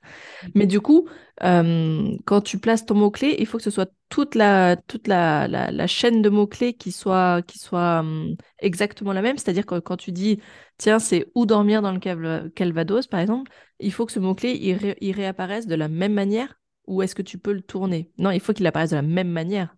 Mais 0.54 0.66
du 0.66 0.80
coup, 0.80 1.08
euh, 1.42 2.16
quand 2.24 2.40
tu 2.40 2.58
places 2.58 2.86
ton 2.86 2.94
mot-clé, 2.94 3.36
il 3.38 3.46
faut 3.46 3.58
que 3.58 3.64
ce 3.64 3.70
soit 3.70 3.90
toute 4.08 4.34
la, 4.34 4.76
toute 4.76 5.06
la, 5.06 5.48
la, 5.48 5.86
chaîne 5.86 6.22
de 6.22 6.28
mots-clés 6.28 6.74
qui 6.74 6.92
soit, 6.92 7.42
qui 7.42 7.58
soit 7.58 8.00
hum, 8.00 8.36
exactement 8.58 9.12
la 9.12 9.22
même. 9.22 9.38
C'est-à-dire 9.38 9.66
que 9.66 9.78
quand 9.78 9.96
tu 9.96 10.12
dis, 10.12 10.40
tiens, 10.78 10.98
c'est 10.98 11.30
où 11.34 11.46
dormir 11.46 11.82
dans 11.82 11.92
le 11.92 12.48
Calvados, 12.48 13.06
par 13.06 13.20
exemple, 13.20 13.50
il 13.80 13.92
faut 13.92 14.06
que 14.06 14.12
ce 14.12 14.20
mot-clé, 14.20 14.58
il, 15.00 15.12
réapparaisse 15.12 15.66
de 15.66 15.74
la 15.74 15.88
même 15.88 16.12
manière 16.12 16.58
ou 16.86 17.02
est-ce 17.02 17.14
que 17.14 17.22
tu 17.22 17.38
peux 17.38 17.52
le 17.52 17.62
tourner? 17.62 18.10
Non, 18.18 18.30
il 18.30 18.40
faut 18.40 18.52
qu'il 18.52 18.66
apparaisse 18.66 18.90
de 18.90 18.96
la 18.96 19.02
même 19.02 19.30
manière. 19.30 19.74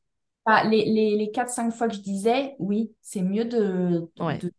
Ah, 0.47 0.65
les, 0.69 0.85
les, 0.85 1.17
les 1.17 1.31
4-5 1.31 1.73
fois 1.73 1.89
que 1.89 1.95
je 1.95 2.01
disais, 2.01 2.55
oui, 2.59 2.93
c'est 3.03 3.23
mieux 3.23 3.45
de, 3.45 4.09
de 4.17 4.39
de 4.41 4.53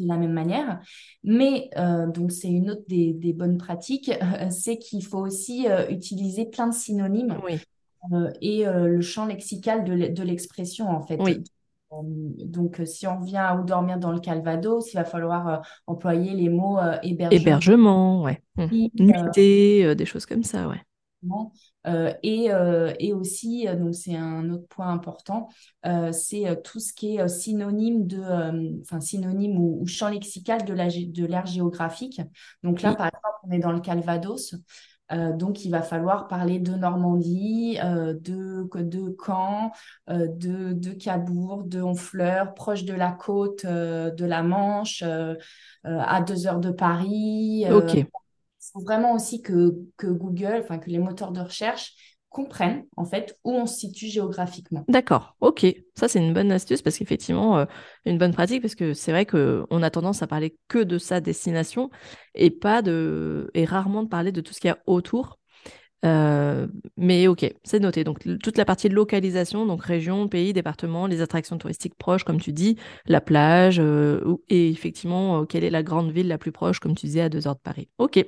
la 0.00 0.16
même 0.16 0.32
manière. 0.32 0.80
Mais 1.24 1.70
euh, 1.76 2.06
donc 2.06 2.32
c'est 2.32 2.50
une 2.50 2.70
autre 2.70 2.82
des, 2.88 3.32
bonnes 3.32 3.58
pratiques, 3.58 4.10
c'est 4.50 4.78
qu'il 4.78 5.04
faut 5.04 5.20
aussi 5.20 5.68
euh, 5.68 5.88
utiliser 5.88 6.46
plein 6.46 6.66
de 6.66 6.74
synonymes 6.74 7.36
euh, 8.12 8.30
et 8.40 8.64
le 8.64 9.00
champ 9.00 9.26
lexical 9.26 9.84
de 9.84 10.22
l'expression 10.22 10.88
en 10.88 11.02
fait. 11.02 11.18
Donc, 11.94 12.80
si 12.86 13.06
on 13.06 13.20
vient 13.20 13.44
à 13.44 13.54
ou 13.54 13.64
dormir 13.64 13.98
dans 13.98 14.12
le 14.12 14.18
Calvados, 14.18 14.94
il 14.94 14.96
va 14.96 15.04
falloir 15.04 15.60
employer 15.86 16.32
les 16.32 16.48
mots 16.48 16.78
hébergement. 17.02 17.42
Hébergement, 17.42 18.22
ouais. 18.22 18.42
Nuitée, 18.98 19.94
des 19.94 20.06
choses 20.06 20.24
comme 20.24 20.42
ça, 20.42 20.68
ouais. 20.68 20.80
Euh, 21.86 22.12
et, 22.22 22.52
euh, 22.52 22.92
et, 22.98 23.12
aussi, 23.12 23.66
euh, 23.66 23.74
donc 23.74 23.94
c'est 23.94 24.16
un 24.16 24.50
autre 24.50 24.66
point 24.68 24.88
important, 24.88 25.48
c'est 26.12 26.62
tout 26.62 26.80
ce 26.80 26.92
qui 26.92 27.16
est 27.16 27.28
synonyme 27.28 28.06
de, 28.06 28.80
enfin 28.80 29.00
synonyme 29.00 29.58
ou, 29.58 29.86
champ 29.86 30.08
lexical 30.08 30.64
de 30.64 30.74
l'aire 30.74 30.88
de 30.88 31.46
géographique. 31.46 32.20
Donc 32.62 32.82
là, 32.82 32.94
par 32.94 33.06
exemple, 33.06 33.38
on 33.44 33.50
est 33.50 33.58
dans 33.58 33.72
le 33.72 33.80
Calvados. 33.80 34.54
donc, 35.10 35.64
il 35.64 35.70
va 35.70 35.82
falloir 35.82 36.28
parler 36.28 36.58
de 36.58 36.72
Normandie, 36.72 37.78
de, 37.82 38.66
de 38.74 39.16
Caen, 39.24 39.72
de, 40.08 40.72
de 40.72 40.90
Cabourg, 40.92 41.64
de 41.64 41.82
Honfleur, 41.82 42.54
proche 42.54 42.84
de 42.84 42.94
la 42.94 43.10
côte 43.10 43.66
de 43.66 44.24
la 44.24 44.42
Manche, 44.42 45.02
à 45.84 46.20
deux 46.22 46.46
heures 46.46 46.60
de 46.60 46.70
Paris. 46.70 47.66
ok 47.70 48.06
faut 48.72 48.80
vraiment 48.80 49.12
aussi 49.14 49.42
que, 49.42 49.74
Google, 50.00 50.60
enfin 50.62 50.78
que 50.78 50.90
les 50.90 50.98
moteurs 50.98 51.32
de 51.32 51.40
recherche 51.40 51.94
comprennent 52.28 52.84
en 52.96 53.04
fait 53.04 53.38
où 53.44 53.52
on 53.52 53.66
se 53.66 53.76
situe 53.76 54.06
géographiquement. 54.06 54.84
D'accord, 54.88 55.36
ok. 55.40 55.66
Ça 55.94 56.08
c'est 56.08 56.18
une 56.18 56.32
bonne 56.32 56.50
astuce 56.50 56.80
parce 56.80 56.96
qu'effectivement, 56.96 57.58
euh, 57.58 57.64
une 58.06 58.16
bonne 58.16 58.32
pratique 58.32 58.62
parce 58.62 58.74
que 58.74 58.94
c'est 58.94 59.12
vrai 59.12 59.26
qu'on 59.26 59.82
a 59.82 59.90
tendance 59.90 60.22
à 60.22 60.26
parler 60.26 60.56
que 60.68 60.78
de 60.78 60.96
sa 60.96 61.20
destination 61.20 61.90
et 62.34 62.50
pas 62.50 62.80
de 62.80 63.50
et 63.52 63.66
rarement 63.66 64.02
de 64.02 64.08
parler 64.08 64.32
de 64.32 64.40
tout 64.40 64.54
ce 64.54 64.60
qu'il 64.60 64.68
y 64.68 64.70
a 64.70 64.78
autour. 64.86 65.38
Euh, 66.04 66.66
mais 66.96 67.28
ok, 67.28 67.46
c'est 67.62 67.78
noté. 67.78 68.04
Donc 68.04 68.20
toute 68.42 68.58
la 68.58 68.64
partie 68.64 68.88
localisation, 68.88 69.66
donc 69.66 69.84
région, 69.84 70.28
pays, 70.28 70.52
département, 70.52 71.06
les 71.06 71.20
attractions 71.20 71.58
touristiques 71.58 71.94
proches, 71.94 72.24
comme 72.24 72.40
tu 72.40 72.52
dis, 72.52 72.76
la 73.06 73.20
plage, 73.20 73.78
euh, 73.78 74.36
et 74.48 74.68
effectivement, 74.70 75.42
euh, 75.42 75.44
quelle 75.44 75.64
est 75.64 75.70
la 75.70 75.82
grande 75.82 76.10
ville 76.10 76.28
la 76.28 76.38
plus 76.38 76.52
proche, 76.52 76.80
comme 76.80 76.94
tu 76.94 77.06
disais, 77.06 77.20
à 77.20 77.28
deux 77.28 77.46
heures 77.46 77.54
de 77.54 77.60
Paris. 77.60 77.88
Ok. 77.98 78.24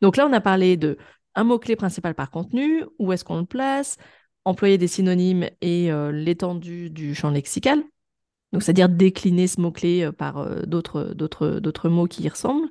Donc 0.00 0.16
là, 0.16 0.26
on 0.26 0.32
a 0.32 0.40
parlé 0.40 0.76
de 0.76 0.98
un 1.34 1.44
mot-clé 1.44 1.76
principal 1.76 2.14
par 2.14 2.30
contenu, 2.30 2.84
où 2.98 3.12
est-ce 3.12 3.24
qu'on 3.24 3.38
le 3.38 3.46
place, 3.46 3.96
employer 4.44 4.76
des 4.76 4.88
synonymes 4.88 5.48
et 5.62 5.90
l'étendue 6.12 6.90
du 6.90 7.14
champ 7.14 7.30
lexical. 7.30 7.82
Donc, 8.52 8.62
c'est-à-dire 8.62 8.90
décliner 8.90 9.46
ce 9.46 9.58
mot-clé 9.58 10.10
par 10.18 10.66
d'autres, 10.66 11.14
d'autres, 11.14 11.58
d'autres 11.58 11.88
mots 11.88 12.06
qui 12.06 12.24
y 12.24 12.28
ressemblent. 12.28 12.68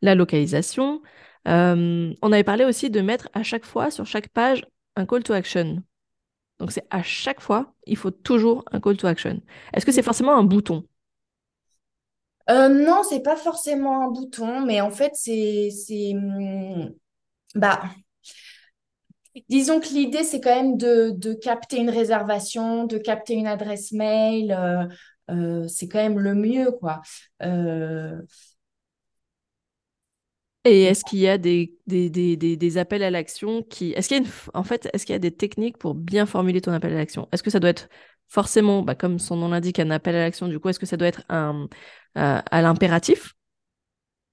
La 0.00 0.14
localisation, 0.14 1.02
euh, 1.46 2.14
on 2.22 2.32
avait 2.32 2.44
parlé 2.44 2.64
aussi 2.64 2.90
de 2.90 3.00
mettre 3.00 3.28
à 3.32 3.42
chaque 3.42 3.64
fois 3.64 3.90
sur 3.90 4.06
chaque 4.06 4.28
page 4.28 4.66
un 4.96 5.06
call 5.06 5.22
to 5.22 5.32
action. 5.32 5.82
Donc 6.58 6.72
c'est 6.72 6.86
à 6.90 7.02
chaque 7.02 7.40
fois, 7.40 7.74
il 7.86 7.96
faut 7.96 8.10
toujours 8.10 8.64
un 8.72 8.80
call 8.80 8.96
to 8.96 9.06
action. 9.06 9.40
Est-ce 9.72 9.84
que 9.84 9.92
c'est 9.92 10.02
forcément 10.02 10.36
un 10.36 10.44
bouton? 10.44 10.86
Euh, 12.50 12.68
Non, 12.68 13.02
c'est 13.08 13.22
pas 13.22 13.36
forcément 13.36 14.06
un 14.06 14.10
bouton, 14.10 14.64
mais 14.64 14.80
en 14.80 14.90
fait 14.90 15.12
c'est 15.14 15.70
hmm, 16.14 16.90
bah 17.54 17.80
disons 19.48 19.80
que 19.80 19.88
l'idée 19.88 20.22
c'est 20.22 20.40
quand 20.40 20.54
même 20.54 20.76
de, 20.76 21.34
capter 21.34 21.78
une 21.78 21.90
réservation, 21.90 22.84
de 22.86 22.98
capter 22.98 23.34
une 23.34 23.46
adresse 23.46 23.92
mail. 23.92 24.52
Euh, 25.30 25.66
c'est 25.68 25.88
quand 25.88 25.98
même 25.98 26.18
le 26.18 26.34
mieux 26.34 26.70
quoi. 26.72 27.00
Et 30.66 30.84
est-ce 30.84 31.04
qu'il 31.04 31.18
y 31.18 31.28
a 31.28 31.36
des, 31.36 31.76
des, 31.86 32.08
des, 32.08 32.36
des 32.36 32.78
appels 32.78 33.02
à 33.02 33.10
l'action 33.10 33.62
qui... 33.62 33.92
Est-ce 33.92 34.08
qu'il 34.08 34.16
y 34.16 34.20
a 34.20 34.22
une... 34.24 34.30
En 34.54 34.62
fait, 34.64 34.88
est-ce 34.94 35.04
qu'il 35.04 35.12
y 35.12 35.16
a 35.16 35.18
des 35.18 35.30
techniques 35.34 35.76
pour 35.76 35.94
bien 35.94 36.24
formuler 36.24 36.62
ton 36.62 36.72
appel 36.72 36.92
à 36.92 36.96
l'action? 36.96 37.28
Est-ce 37.32 37.42
que 37.42 37.50
ça 37.50 37.60
doit 37.60 37.68
être 37.70 37.88
forcément, 38.28 38.82
bah, 38.82 38.94
comme 38.94 39.18
son 39.18 39.36
nom 39.36 39.48
l'indique, 39.48 39.78
un 39.78 39.90
appel 39.90 40.14
à 40.16 40.20
l'action 40.20 40.48
Du 40.48 40.58
coup, 40.58 40.70
est-ce 40.70 40.78
que 40.78 40.86
ça 40.86 40.96
doit 40.96 41.08
être 41.08 41.22
un, 41.28 41.68
euh, 42.16 42.40
à 42.50 42.62
l'impératif? 42.62 43.34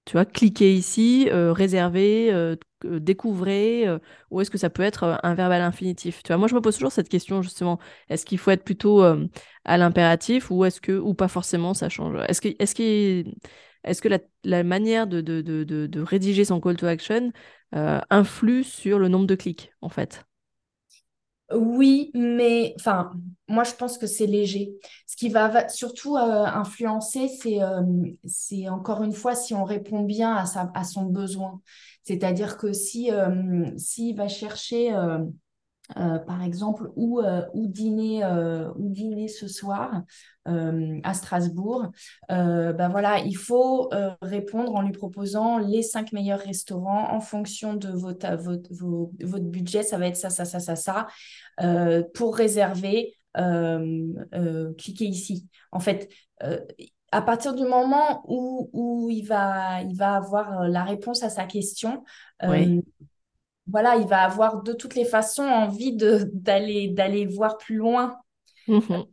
Tu 0.06 0.14
vois, 0.14 0.26
cliquez 0.26 0.74
ici, 0.74 1.28
euh, 1.32 1.54
réserver, 1.54 2.32
euh, 2.34 2.56
découvrez, 2.84 3.86
ou 4.32 4.42
est-ce 4.42 4.50
que 4.50 4.58
ça 4.58 4.72
peut 4.72 4.82
être 4.82 5.20
un 5.22 5.36
verbe 5.36 5.52
à 5.52 5.60
l'infinitif 5.60 6.24
Tu 6.24 6.30
vois, 6.30 6.38
moi, 6.38 6.48
je 6.48 6.56
me 6.56 6.62
pose 6.62 6.76
toujours 6.76 6.92
cette 6.92 7.10
question, 7.10 7.42
justement. 7.44 7.78
Est-ce 8.10 8.26
qu'il 8.26 8.40
faut 8.40 8.50
être 8.52 8.64
plutôt 8.64 9.04
à 9.04 9.78
l'impératif 9.78 10.50
ou 10.50 10.66
est-ce 10.66 10.82
que, 10.82 10.94
ou 10.94 11.14
pas 11.14 11.28
forcément, 11.28 11.76
ça 11.76 11.90
change? 11.90 12.18
Est-ce 12.28 12.42
que, 12.42 12.50
est-ce 12.58 12.74
qu'il 12.74 13.36
est-ce 13.84 14.02
que 14.02 14.10
la, 14.44 14.64
manière 14.64 15.08
de, 15.08 16.02
rédiger 16.02 16.46
son 16.46 16.62
call 16.62 16.78
to 16.78 16.86
action 16.86 17.32
euh, 17.76 18.00
influe 18.10 18.64
sur 18.64 19.00
le 19.00 19.08
nombre 19.08 19.28
de 19.28 19.36
clics, 19.36 19.72
en 19.82 19.90
fait? 19.90 20.26
Oui, 21.54 22.12
mais 22.14 22.74
enfin, 22.80 23.12
moi 23.50 23.66
je 23.66 23.74
pense 23.74 23.98
que 23.98 24.08
c'est 24.08 24.26
léger. 24.26 24.72
Ce 25.06 25.18
qui 25.18 25.28
va 25.28 25.68
surtout 25.68 26.16
euh, 26.16 26.46
influencer, 26.46 27.30
euh, 27.46 27.82
c'est 28.24 28.70
encore 28.70 29.04
une 29.04 29.12
fois 29.12 29.36
si 29.36 29.54
on 29.54 29.66
répond 29.66 30.04
bien 30.04 30.34
à, 30.34 30.84
son 30.86 31.04
besoin. 31.04 31.60
C'est-à-dire 32.04 32.56
que 32.56 32.72
si 32.72 33.10
s'il 33.76 34.16
va 34.16 34.30
chercher 34.30 34.96
euh, 35.98 36.20
par 36.20 36.44
exemple, 36.44 36.90
ou 36.96 37.20
euh, 37.20 37.42
dîner, 37.54 38.24
euh, 38.24 38.70
dîner 38.78 39.28
ce 39.28 39.48
soir 39.48 40.04
à 40.46 41.14
Strasbourg, 41.14 41.92
ben 42.28 42.90
voilà, 42.90 43.20
il 43.20 43.38
faut 43.38 43.92
répondre 44.24 44.74
en 44.74 44.82
lui 44.82 44.92
proposant 44.92 45.60
les 45.60 45.84
cinq 45.84 46.14
meilleurs 46.14 46.40
restaurants 46.40 47.14
en 47.14 47.20
fonction 47.20 47.76
de 47.76 47.90
votre, 47.90 48.28
votre, 48.38 49.46
budget. 49.46 49.84
Ça 49.84 50.00
va 50.00 50.08
être 50.08 50.18
ça, 50.18 50.32
ça, 50.32 50.46
ça, 50.46 50.60
ça, 50.60 50.76
ça. 50.76 51.08
pour 52.16 52.36
réserver, 52.36 53.14
cliquez 53.36 55.06
ici. 55.06 55.48
En 55.72 55.80
fait, 55.80 56.10
à 57.12 57.22
partir 57.22 57.54
du 57.54 57.64
moment 57.64 58.24
où, 58.28 58.68
où 58.74 59.12
il, 59.12 59.28
va, 59.28 59.84
il 59.84 59.96
va 59.96 60.16
avoir 60.16 60.68
la 60.68 60.84
réponse 60.84 61.22
à 61.22 61.30
sa 61.30 61.46
question, 61.46 62.04
voilà, 63.72 63.96
il 63.96 64.08
va 64.08 64.24
avoir 64.24 64.62
de 64.62 64.74
toutes 64.74 64.96
les 64.96 65.06
façons 65.06 65.44
envie 65.44 65.96
d'aller 65.96 66.90
d'aller 66.90 67.26
voir 67.26 67.58
plus 67.58 67.76
loin. 67.76 68.18
Parce 68.68 68.90
mhm. 68.90 69.06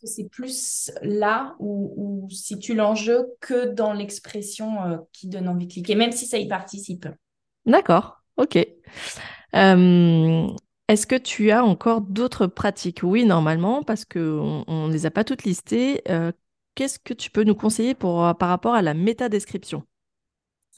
que 0.00 0.06
c'est 0.06 0.28
plus 0.28 0.90
là 1.02 1.54
où, 1.58 1.92
où 1.96 2.30
situe 2.30 2.74
l'enjeu 2.74 3.26
que 3.40 3.66
dans 3.66 3.92
l'expression 3.92 4.82
euh, 4.84 4.96
qui 5.12 5.28
donne 5.28 5.48
envie 5.48 5.66
de 5.66 5.72
cliquer, 5.72 5.94
même 5.94 6.12
si 6.12 6.26
ça 6.26 6.38
y 6.38 6.48
participe. 6.48 7.08
D'accord, 7.66 8.22
ok. 8.36 8.56
Euh, 9.54 10.48
est-ce 10.88 11.06
que 11.06 11.16
tu 11.16 11.50
as 11.50 11.64
encore 11.64 12.00
d'autres 12.00 12.46
pratiques? 12.46 13.00
Oui, 13.02 13.24
normalement, 13.24 13.82
parce 13.82 14.04
qu'on 14.04 14.64
ne 14.68 14.92
les 14.92 15.06
a 15.06 15.10
pas 15.10 15.24
toutes 15.24 15.44
listées. 15.44 16.02
Euh, 16.08 16.32
qu'est-ce 16.74 16.98
que 16.98 17.14
tu 17.14 17.30
peux 17.30 17.44
nous 17.44 17.54
conseiller 17.54 17.94
pour, 17.94 18.34
par 18.36 18.48
rapport 18.48 18.74
à 18.74 18.82
la 18.82 18.94
métadescription? 18.94 19.84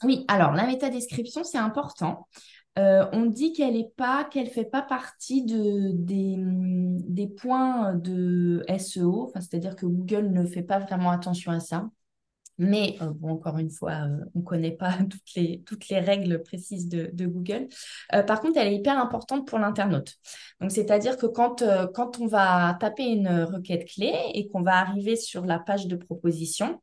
Oui, 0.03 0.25
alors 0.27 0.51
la 0.51 0.67
métadescription, 0.67 1.43
c'est 1.43 1.57
important. 1.57 2.27
Euh, 2.77 3.05
on 3.11 3.25
dit 3.25 3.53
qu'elle 3.53 3.75
est 3.75 3.91
pas, 3.95 4.23
qu'elle 4.25 4.49
fait 4.49 4.65
pas 4.65 4.81
partie 4.83 5.43
de, 5.43 5.91
des, 5.93 7.27
points 7.27 7.95
de 7.95 8.63
SEO, 8.77 9.31
c'est-à-dire 9.35 9.75
que 9.75 9.85
Google 9.85 10.31
ne 10.31 10.45
fait 10.45 10.61
pas 10.61 10.79
vraiment 10.79 11.09
attention 11.11 11.51
à 11.51 11.59
ça. 11.59 11.89
Mais 12.59 12.97
euh, 13.01 13.13
encore 13.23 13.59
une 13.59 13.69
fois, 13.69 13.91
euh, 13.91 14.25
on 14.33 14.39
ne 14.39 14.43
connaît 14.43 14.71
pas 14.71 14.93
toutes 15.09 15.33
les, 15.35 15.61
toutes 15.65 15.89
les 15.89 15.99
règles 15.99 16.41
précises 16.43 16.87
de, 16.87 17.25
Google. 17.25 17.67
par 18.27 18.41
contre, 18.41 18.57
elle 18.57 18.67
est 18.67 18.75
hyper 18.75 18.99
importante 18.99 19.47
pour 19.47 19.59
l'internaute. 19.59 20.15
Donc, 20.61 20.71
c'est-à-dire 20.71 21.17
que 21.17 21.27
quand, 21.27 21.63
quand 21.93 22.19
on 22.19 22.27
va 22.27 22.77
taper 22.79 23.05
une 23.05 23.29
requête 23.43 23.87
clé 23.87 24.13
et 24.33 24.47
qu'on 24.47 24.61
va 24.61 24.77
arriver 24.77 25.15
sur 25.15 25.45
la 25.45 25.59
page 25.59 25.87
de 25.87 25.95
proposition, 25.95 26.79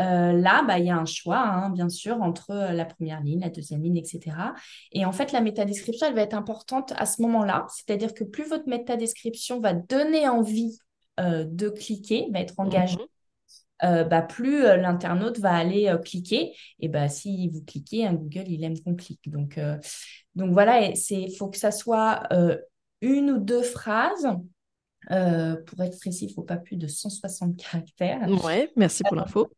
euh, 0.00 0.32
là, 0.32 0.64
bah, 0.66 0.78
il 0.78 0.86
y 0.86 0.90
a 0.90 0.96
un 0.96 1.06
choix, 1.06 1.38
hein, 1.38 1.70
bien 1.70 1.88
sûr, 1.88 2.20
entre 2.20 2.50
euh, 2.50 2.72
la 2.72 2.84
première 2.84 3.20
ligne, 3.20 3.40
la 3.40 3.50
deuxième 3.50 3.82
ligne, 3.82 3.96
etc. 3.96 4.36
Et 4.92 5.04
en 5.04 5.12
fait, 5.12 5.30
la 5.30 5.40
métadescription, 5.40 6.08
elle 6.08 6.14
va 6.14 6.22
être 6.22 6.34
importante 6.34 6.92
à 6.96 7.06
ce 7.06 7.22
moment-là. 7.22 7.66
C'est-à-dire 7.68 8.12
que 8.12 8.24
plus 8.24 8.48
votre 8.48 8.68
métadescription 8.68 9.60
va 9.60 9.72
donner 9.72 10.28
envie 10.28 10.78
euh, 11.20 11.44
de 11.48 11.68
cliquer, 11.68 12.28
va 12.32 12.40
être 12.40 12.54
mhm. 12.58 14.08
bah, 14.08 14.22
plus 14.22 14.62
l'internaute 14.62 15.38
va 15.38 15.52
aller 15.52 15.94
cliquer. 16.04 16.52
Et 16.80 16.88
bah, 16.88 17.08
si 17.08 17.48
vous 17.50 17.62
cliquez, 17.62 18.06
hein, 18.06 18.14
Google, 18.14 18.48
il 18.48 18.64
aime 18.64 18.80
qu'on 18.80 18.96
clique. 18.96 19.30
Donc, 19.30 19.60
donc 20.34 20.52
voilà, 20.52 20.90
il 20.90 21.36
faut 21.36 21.48
que 21.48 21.58
ça 21.58 21.70
soit 21.70 22.28
une 23.00 23.30
ou 23.30 23.38
deux 23.38 23.62
phrases. 23.62 24.26
pour 25.08 25.80
être 25.82 26.00
précis, 26.00 26.24
il 26.24 26.28
ne 26.30 26.34
faut 26.34 26.42
pas 26.42 26.56
plus 26.56 26.76
de 26.76 26.88
160 26.88 27.56
caractères. 27.56 28.28
Ouais, 28.44 28.72
merci 28.74 29.04
pour 29.04 29.14
l'info. 29.14 29.48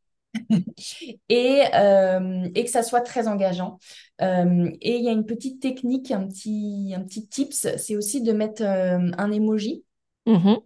et, 1.28 1.62
euh, 1.74 2.48
et, 2.54 2.64
que 2.64 2.70
ça 2.70 2.82
soit 2.82 3.00
très 3.00 3.28
engageant. 3.28 3.78
Euh, 4.22 4.70
et 4.80 4.96
il 4.96 5.04
y 5.04 5.08
a 5.08 5.12
une 5.12 5.26
petite 5.26 5.60
technique, 5.60 6.10
un 6.10 6.26
petit, 6.26 6.92
un 6.96 7.02
petit 7.02 7.26
tips, 7.26 7.76
c'est 7.76 7.96
aussi 7.96 8.22
de 8.22 8.32
mettre 8.32 8.62
euh, 8.62 9.10
un 9.18 9.32
emoji. 9.32 9.84
Mm-hmm. 10.26 10.60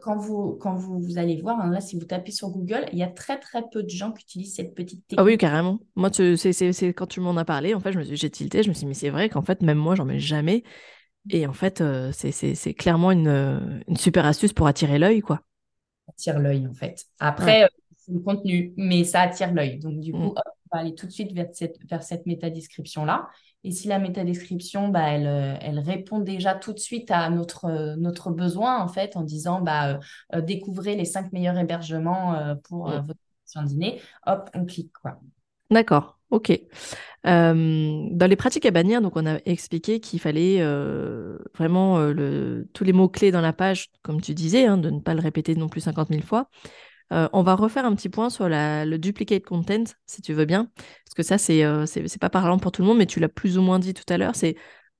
quand 0.00 0.16
vous, 0.16 0.56
quand 0.58 0.74
vous, 0.74 0.98
vous 0.98 1.18
allez 1.18 1.40
voir, 1.42 1.60
hein, 1.60 1.70
là, 1.70 1.82
si 1.82 1.98
vous 1.98 2.06
tapez 2.06 2.30
sur 2.30 2.48
Google, 2.48 2.86
il 2.92 2.98
y 2.98 3.02
a 3.02 3.08
très 3.08 3.38
très 3.38 3.62
peu 3.70 3.82
de 3.82 3.90
gens 3.90 4.12
qui 4.12 4.22
utilisent 4.22 4.54
cette 4.54 4.74
petite 4.74 5.06
technique. 5.06 5.20
Ah 5.20 5.24
oui, 5.24 5.36
carrément. 5.36 5.80
Moi, 5.96 6.10
c'est 6.12 6.94
quand 6.94 7.06
tu 7.06 7.20
m'en 7.20 7.36
as 7.36 7.44
parlé, 7.44 7.74
en 7.74 7.80
fait, 7.80 7.92
j'ai 8.02 8.30
tilté, 8.30 8.62
je 8.62 8.68
me 8.68 8.74
suis 8.74 8.80
dit, 8.80 8.86
mais 8.86 8.94
c'est 8.94 9.10
vrai 9.10 9.28
qu'en 9.28 9.42
fait, 9.42 9.60
même 9.62 9.78
moi, 9.78 9.94
j'en 9.94 10.04
mets 10.04 10.20
jamais. 10.20 10.62
Et 11.30 11.46
en 11.46 11.52
fait, 11.52 11.82
c'est 12.12 12.74
clairement 12.74 13.12
une, 13.12 13.84
une, 13.86 13.96
super 13.96 14.26
astuce 14.26 14.52
pour 14.52 14.66
attirer 14.66 14.98
l'œil, 14.98 15.20
quoi. 15.20 15.40
Attire 16.08 16.40
l'œil, 16.40 16.66
en 16.66 16.74
fait. 16.74 17.04
Après, 17.20 17.68
le 18.08 18.20
contenu, 18.20 18.72
mais 18.76 19.04
ça 19.04 19.20
attire 19.20 19.52
l'œil. 19.52 19.78
Donc, 19.78 20.00
du 20.00 20.12
coup, 20.12 20.18
mm. 20.18 20.34
on 20.34 20.76
va 20.76 20.80
aller 20.80 20.94
tout 20.94 21.06
de 21.06 21.12
suite 21.12 21.32
vers 21.32 21.48
cette, 21.52 21.78
vers 21.88 22.02
cette 22.02 22.26
métadescription-là. 22.26 23.28
Et 23.64 23.70
si 23.70 23.86
la 23.86 23.98
métadescription, 23.98 24.88
bah, 24.88 25.08
elle, 25.08 25.26
euh, 25.26 25.54
elle 25.60 25.78
répond 25.78 26.18
déjà 26.18 26.54
tout 26.54 26.72
de 26.72 26.78
suite 26.78 27.10
à 27.10 27.28
notre, 27.30 27.66
euh, 27.66 27.96
notre 27.96 28.30
besoin, 28.30 28.82
en 28.82 28.88
fait, 28.88 29.16
en 29.16 29.22
disant 29.22 29.60
bah, 29.60 30.00
euh, 30.34 30.40
découvrez 30.40 30.96
les 30.96 31.04
cinq 31.04 31.32
meilleurs 31.32 31.58
hébergements 31.58 32.56
pour 32.64 32.88
mm. 32.88 33.06
votre 33.06 33.20
votre 33.54 33.66
dîner, 33.68 34.00
hop, 34.26 34.48
on 34.54 34.64
clique. 34.64 34.92
quoi. 35.02 35.20
D'accord, 35.70 36.18
ok. 36.30 36.58
dans 37.22 38.26
les 38.30 38.36
pratiques 38.36 38.64
à 38.64 38.70
bannir, 38.70 39.02
donc 39.02 39.14
on 39.14 39.26
a 39.26 39.40
expliqué 39.44 40.00
qu'il 40.00 40.20
fallait 40.20 40.64
vraiment 41.54 41.98
le, 41.98 42.66
tous 42.72 42.84
les 42.84 42.94
mots-clés 42.94 43.30
dans 43.30 43.42
la 43.42 43.52
page, 43.52 43.90
comme 44.00 44.22
tu 44.22 44.32
disais, 44.32 44.64
hein, 44.64 44.78
de 44.78 44.88
ne 44.88 45.00
pas 45.00 45.12
le 45.12 45.20
répéter 45.20 45.54
non 45.54 45.68
plus 45.68 45.82
50 45.82 46.08
000 46.08 46.22
fois. 46.22 46.48
Euh, 47.12 47.28
on 47.32 47.42
va 47.42 47.54
refaire 47.54 47.84
un 47.84 47.94
petit 47.94 48.08
point 48.08 48.30
sur 48.30 48.48
le 48.48 48.96
duplicate 48.96 49.44
content, 49.44 49.84
si 50.06 50.22
tu 50.22 50.32
veux 50.32 50.46
bien, 50.46 50.70
parce 51.04 51.14
que 51.14 51.22
ça, 51.22 51.36
euh, 51.50 51.86
c'est 51.86 52.20
pas 52.20 52.30
parlant 52.30 52.58
pour 52.58 52.72
tout 52.72 52.82
le 52.82 52.88
monde, 52.88 52.98
mais 52.98 53.06
tu 53.06 53.20
l'as 53.20 53.28
plus 53.28 53.58
ou 53.58 53.62
moins 53.62 53.78
dit 53.78 53.92
tout 53.92 54.04
à 54.08 54.16
l'heure, 54.16 54.34
c'est 54.34 54.56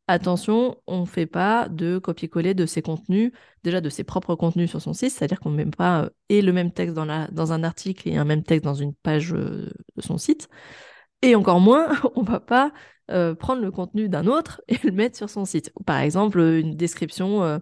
attention, 0.08 0.76
on 0.86 1.02
ne 1.02 1.06
fait 1.06 1.26
pas 1.26 1.68
de 1.68 1.98
copier-coller 1.98 2.52
de 2.54 2.66
ses 2.66 2.82
contenus, 2.82 3.32
déjà 3.62 3.80
de 3.80 3.88
ses 3.88 4.04
propres 4.04 4.34
contenus 4.34 4.68
sur 4.68 4.82
son 4.82 4.92
site, 4.92 5.12
c'est-à-dire 5.12 5.40
qu'on 5.40 5.50
ne 5.50 5.56
met 5.56 5.66
pas 5.66 6.02
euh, 6.02 6.10
et 6.28 6.42
le 6.42 6.52
même 6.52 6.70
texte 6.70 6.94
dans, 6.94 7.52
un 7.52 7.64
article 7.64 8.08
et 8.08 8.16
un 8.16 8.24
même 8.24 8.42
texte 8.42 8.64
dans 8.64 8.74
une 8.74 8.94
page 8.94 9.30
de 9.30 9.72
son 9.98 10.18
site. 10.18 10.48
Et 11.22 11.34
encore 11.34 11.60
moins, 11.60 11.88
on 12.16 12.22
va 12.22 12.40
pas 12.40 12.72
euh, 13.10 13.34
prendre 13.34 13.62
le 13.62 13.70
contenu 13.70 14.08
d'un 14.08 14.26
autre 14.26 14.60
et 14.68 14.76
le 14.84 14.92
mettre 14.92 15.16
sur 15.16 15.30
son 15.30 15.44
site. 15.44 15.72
Par 15.86 16.00
exemple, 16.00 16.40
une 16.40 16.76
description 16.76 17.60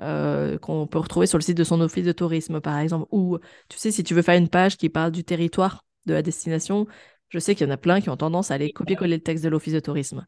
euh, 0.00 0.54
euh, 0.54 0.58
qu'on 0.58 0.86
peut 0.86 0.98
retrouver 0.98 1.26
sur 1.26 1.38
le 1.38 1.42
site 1.42 1.56
de 1.56 1.64
son 1.64 1.80
office 1.80 2.04
de 2.04 2.12
tourisme, 2.12 2.60
par 2.60 2.78
exemple. 2.78 3.06
Ou, 3.10 3.38
tu 3.68 3.78
sais, 3.78 3.90
si 3.90 4.02
tu 4.02 4.14
veux 4.14 4.22
faire 4.22 4.36
une 4.36 4.48
page 4.48 4.76
qui 4.76 4.88
parle 4.88 5.12
du 5.12 5.24
territoire 5.24 5.84
de 6.06 6.14
la 6.14 6.22
destination, 6.22 6.86
je 7.28 7.38
sais 7.38 7.54
qu'il 7.54 7.66
y 7.66 7.70
en 7.70 7.72
a 7.72 7.76
plein 7.76 8.00
qui 8.00 8.10
ont 8.10 8.16
tendance 8.16 8.50
à 8.50 8.54
aller 8.54 8.72
copier-coller 8.72 9.16
le 9.16 9.22
texte 9.22 9.44
de 9.44 9.48
l'office 9.48 9.74
de 9.74 9.80
tourisme. 9.80 10.26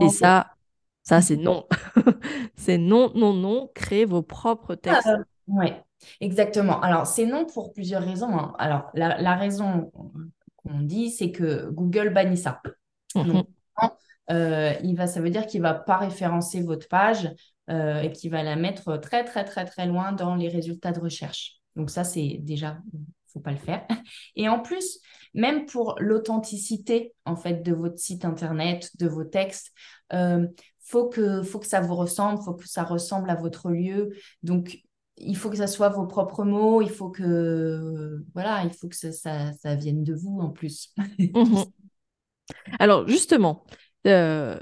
Et 0.00 0.08
ça, 0.08 0.52
ça, 1.02 1.20
c'est 1.22 1.36
non. 1.36 1.66
c'est 2.56 2.78
non, 2.78 3.12
non, 3.14 3.32
non. 3.32 3.70
Créez 3.74 4.04
vos 4.04 4.22
propres 4.22 4.74
textes. 4.74 5.06
Ah, 5.06 5.18
oui, 5.46 5.72
exactement. 6.20 6.80
Alors, 6.80 7.06
c'est 7.06 7.26
non 7.26 7.46
pour 7.46 7.72
plusieurs 7.72 8.02
raisons. 8.02 8.36
Hein. 8.36 8.54
Alors, 8.58 8.90
la, 8.94 9.36
raison 9.36 9.90
qu'on 10.56 10.80
dit, 10.80 11.10
c'est 11.10 11.30
que 11.30 11.70
Google 11.70 12.10
bannit 12.10 12.36
ça. 12.36 12.60
Mhm. 13.14 13.44
Euh, 14.30 14.74
il 14.82 14.96
va, 14.96 15.06
ça 15.06 15.20
veut 15.20 15.30
dire 15.30 15.46
qu'il 15.46 15.60
ne 15.60 15.66
va 15.66 15.74
pas 15.74 15.98
référencer 15.98 16.60
votre 16.60 16.88
page 16.88 17.30
euh, 17.70 18.00
et 18.00 18.12
qu'il 18.12 18.30
va 18.30 18.42
la 18.42 18.56
mettre 18.56 18.96
très, 18.98 19.24
très, 19.24 19.44
très, 19.44 19.64
très 19.64 19.86
loin 19.86 20.12
dans 20.12 20.34
les 20.34 20.48
résultats 20.48 20.92
de 20.92 21.00
recherche. 21.00 21.56
Donc 21.74 21.90
ça, 21.90 22.04
c'est 22.04 22.38
déjà, 22.40 22.78
il 22.92 23.00
faut 23.32 23.40
pas 23.40 23.52
le 23.52 23.58
faire. 23.58 23.86
Et 24.36 24.48
en 24.48 24.60
plus, 24.60 25.00
même 25.34 25.66
pour 25.66 25.96
l'authenticité 25.98 27.14
en 27.24 27.36
fait 27.36 27.62
de 27.62 27.74
votre 27.74 27.98
site 27.98 28.24
internet, 28.24 28.90
de 28.98 29.06
vos 29.06 29.24
textes, 29.24 29.72
euh, 30.12 30.46
faut 30.80 31.08
que 31.08 31.42
faut 31.42 31.58
que 31.58 31.66
ça 31.66 31.80
vous 31.80 31.94
ressemble, 31.94 32.40
faut 32.42 32.54
que 32.54 32.68
ça 32.68 32.84
ressemble 32.84 33.28
à 33.30 33.34
votre 33.34 33.70
lieu. 33.70 34.10
Donc 34.42 34.78
il 35.18 35.36
faut 35.36 35.50
que 35.50 35.56
ça 35.56 35.66
soit 35.66 35.88
vos 35.88 36.06
propres 36.06 36.44
mots, 36.44 36.82
il 36.82 36.90
faut 36.90 37.10
que 37.10 38.24
voilà, 38.34 38.64
il 38.64 38.70
faut 38.70 38.88
que 38.88 38.96
ça, 38.96 39.12
ça, 39.52 39.74
vienne 39.74 40.04
de 40.04 40.14
vous 40.14 40.38
en 40.40 40.50
plus. 40.50 40.94
Mhm. 41.18 41.64
Alors 42.78 43.06
justement, 43.08 43.64
euh, 44.06 44.58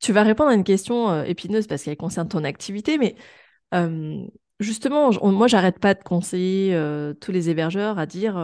tu 0.00 0.12
vas 0.12 0.22
répondre 0.22 0.50
à 0.50 0.54
une 0.54 0.64
question 0.64 1.10
euh, 1.10 1.24
épineuse 1.24 1.66
parce 1.66 1.82
qu'elle 1.82 1.96
concerne 1.96 2.28
ton 2.28 2.44
activité, 2.44 2.98
mais 2.98 3.16
euh, 3.74 4.24
justement, 4.60 5.10
moi, 5.32 5.46
j'arrête 5.46 5.78
pas 5.78 5.94
de 5.94 6.02
conseiller 6.02 6.78
tous 7.20 7.32
les 7.32 7.50
hébergeurs 7.50 7.98
à 7.98 8.06
dire 8.06 8.36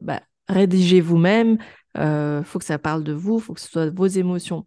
bah, 0.00 0.22
rédigez 0.48 1.00
vous-même, 1.00 1.58
il 1.96 2.42
faut 2.44 2.58
que 2.58 2.64
ça 2.64 2.78
parle 2.78 3.04
de 3.04 3.12
vous, 3.12 3.38
faut 3.38 3.54
que 3.54 3.60
ce 3.60 3.68
soit 3.68 3.90
vos 3.90 4.06
émotions. 4.06 4.64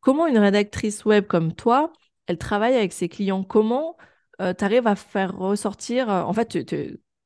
Comment 0.00 0.26
une 0.26 0.38
rédactrice 0.38 1.04
web 1.04 1.26
comme 1.26 1.54
toi, 1.54 1.92
elle 2.26 2.38
travaille 2.38 2.74
avec 2.74 2.92
ses 2.92 3.08
clients? 3.08 3.42
Comment 3.42 3.96
tu 4.38 4.64
arrives 4.64 4.86
à 4.86 4.96
faire 4.96 5.36
ressortir, 5.36 6.08
en 6.08 6.32
fait, 6.32 6.56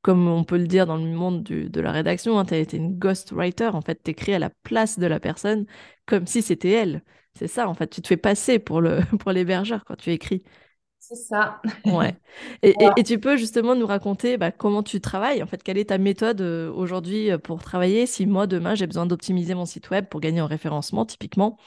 comme 0.04 0.28
on 0.28 0.44
peut 0.44 0.58
le 0.58 0.66
dire 0.66 0.84
dans 0.86 0.98
le 0.98 1.10
monde 1.10 1.42
de 1.42 1.80
la 1.80 1.90
rédaction, 1.90 2.38
hein, 2.38 2.44
tu 2.44 2.52
as 2.52 2.58
été 2.58 2.76
une 2.76 2.98
ghostwriter, 2.98 3.68
en 3.68 3.80
fait, 3.80 4.02
tu 4.04 4.10
écris 4.10 4.34
à 4.34 4.38
la 4.38 4.50
place 4.62 4.98
de 4.98 5.06
la 5.06 5.18
personne 5.18 5.64
comme 6.04 6.26
si 6.26 6.42
c'était 6.42 6.72
elle. 6.72 7.02
C'est 7.36 7.48
ça, 7.48 7.68
en 7.68 7.74
fait, 7.74 7.88
tu 7.88 8.00
te 8.00 8.08
fais 8.08 8.16
passer 8.16 8.58
pour 8.58 8.80
le 8.80 9.00
pour 9.18 9.32
l'hébergeur 9.32 9.84
quand 9.84 9.96
tu 9.96 10.10
écris. 10.10 10.42
C'est 11.00 11.16
ça. 11.16 11.60
Ouais. 11.84 12.16
Et, 12.62 12.74
et, 12.96 13.02
tu 13.02 13.18
peux 13.18 13.36
justement 13.36 13.74
nous 13.74 13.86
raconter 13.86 14.38
bah, 14.38 14.50
comment 14.50 14.82
tu 14.82 15.02
travailles, 15.02 15.42
en 15.42 15.46
fait, 15.46 15.62
quelle 15.62 15.76
est 15.76 15.90
ta 15.90 15.98
méthode 15.98 16.40
euh, 16.40 16.72
aujourd'hui 16.72 17.30
euh, 17.30 17.36
pour 17.36 17.62
travailler 17.62 18.06
si 18.06 18.24
moi, 18.24 18.46
demain, 18.46 18.74
j'ai 18.74 18.86
besoin 18.86 19.04
d'optimiser 19.04 19.54
mon 19.54 19.66
site 19.66 19.90
web 19.90 20.06
pour 20.06 20.20
gagner 20.20 20.40
en 20.40 20.46
référencement, 20.46 21.04
typiquement. 21.04 21.58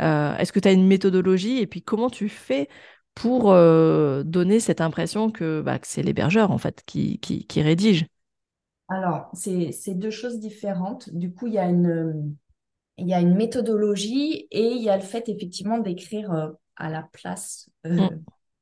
Euh, 0.00 0.36
est-ce 0.36 0.52
que 0.52 0.60
tu 0.60 0.68
as 0.68 0.72
une 0.72 0.86
méthodologie 0.86 1.58
et 1.58 1.66
puis 1.66 1.82
comment 1.82 2.08
tu 2.08 2.28
fais 2.28 2.68
pour 3.14 3.50
euh, 3.50 4.22
donner 4.22 4.60
cette 4.60 4.80
impression 4.80 5.30
que, 5.30 5.60
bah, 5.60 5.78
que 5.78 5.86
c'est 5.86 6.02
l'hébergeur 6.02 6.50
en 6.50 6.58
fait 6.58 6.82
qui, 6.86 7.18
qui, 7.18 7.46
qui 7.46 7.62
rédige? 7.62 8.06
Alors, 8.88 9.28
c'est 9.34 9.94
deux 9.94 10.10
choses 10.10 10.38
différentes. 10.38 11.10
Du 11.10 11.34
coup, 11.34 11.46
il 11.46 11.54
y 11.54 11.58
a 11.58 11.68
une, 11.68 12.36
il 12.98 13.08
y 13.08 13.14
a 13.14 13.20
une 13.20 13.34
méthodologie 13.34 14.48
et 14.50 14.72
il 14.72 14.82
y 14.82 14.90
a 14.90 14.96
le 14.96 15.02
fait 15.02 15.28
effectivement 15.28 15.78
d'écrire 15.78 16.32
euh, 16.32 16.48
à 16.76 16.90
la 16.90 17.08
place 17.12 17.70
euh, 17.86 17.94
mm 17.94 18.20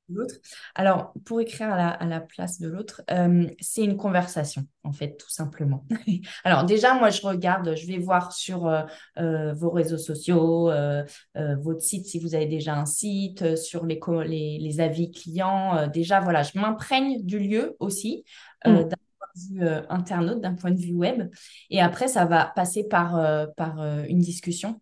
l'autre. 0.09 0.37
Alors, 0.77 1.13
pour 1.25 1.41
écrire 1.41 1.73
à 1.73 2.07
la, 2.07 2.21
place 2.21 2.61
de 2.61 2.69
l'autre, 2.69 3.03
euh, 3.11 3.45
c'est 3.59 3.83
une 3.83 3.97
conversation, 3.97 4.65
en 4.85 4.93
fait, 4.93 5.17
tout 5.17 5.29
simplement. 5.29 5.85
Alors, 6.45 6.63
déjà, 6.63 6.95
moi, 6.95 7.11
je 7.11 7.23
regarde, 7.23 7.75
je 7.75 7.89
vais 7.89 7.99
voir 7.99 8.33
sur 8.33 8.73
vos 9.17 9.71
réseaux 9.71 9.99
sociaux, 9.99 10.71
votre 11.35 11.81
site, 11.81 12.07
si 12.07 12.21
vous 12.21 12.37
avez 12.37 12.47
déjà 12.47 12.77
un 12.77 12.87
site, 12.87 13.57
sur 13.57 13.85
les, 13.85 13.99
les, 14.61 14.81
avis 14.81 15.11
clients. 15.11 15.89
déjà, 15.89 16.21
voilà, 16.21 16.45
je 16.45 16.57
m'imprègne 16.57 17.25
du 17.25 17.41
lieu 17.41 17.75
aussi, 17.81 18.23
mm. 18.65 18.85
d'un 18.85 18.97
vue 19.37 19.67
internaute, 19.89 20.41
d'un 20.41 20.55
point 20.55 20.71
de 20.71 20.81
vue 20.81 20.93
web. 20.93 21.31
Et 21.71 21.81
après, 21.81 22.09
ça 22.09 22.25
va 22.25 22.53
passer 22.55 22.87
par, 22.89 23.21
par 23.57 23.81
une 24.09 24.19
discussion. 24.19 24.81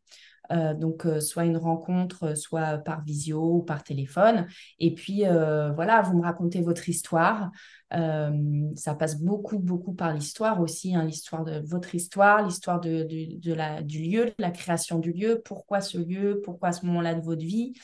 Euh, 0.53 0.75
donc, 0.75 1.07
euh, 1.07 1.21
soit 1.21 1.45
une 1.45 1.57
rencontre, 1.57 2.25
euh, 2.25 2.35
soit 2.35 2.79
par 2.79 3.03
visio 3.03 3.57
ou 3.57 3.63
par 3.63 3.83
téléphone. 3.83 4.47
Et 4.79 4.95
puis, 4.95 5.23
voilà, 5.25 6.03
vous 6.03 6.17
me 6.17 6.23
racontez 6.23 6.61
votre 6.61 6.89
histoire. 6.89 7.51
ça 7.91 8.95
passe 8.95 9.21
beaucoup, 9.21 9.59
beaucoup 9.59 9.95
par 9.95 10.13
l'histoire 10.13 10.61
aussi, 10.61 10.95
hein, 10.95 11.05
l'histoire 11.05 11.45
de 11.45 11.63
votre 11.65 11.95
histoire, 11.95 12.45
l'histoire 12.45 12.81
du 12.81 13.05
lieu, 13.05 14.33
la 14.39 14.51
création 14.51 14.99
du 14.99 15.13
lieu, 15.13 15.41
pourquoi 15.45 15.81
ce 15.81 15.99
lieu, 15.99 16.41
pourquoi 16.45 16.73
ce 16.73 16.85
moment-là 16.87 17.15
de 17.15 17.23
votre 17.23 17.45
vie. 17.45 17.75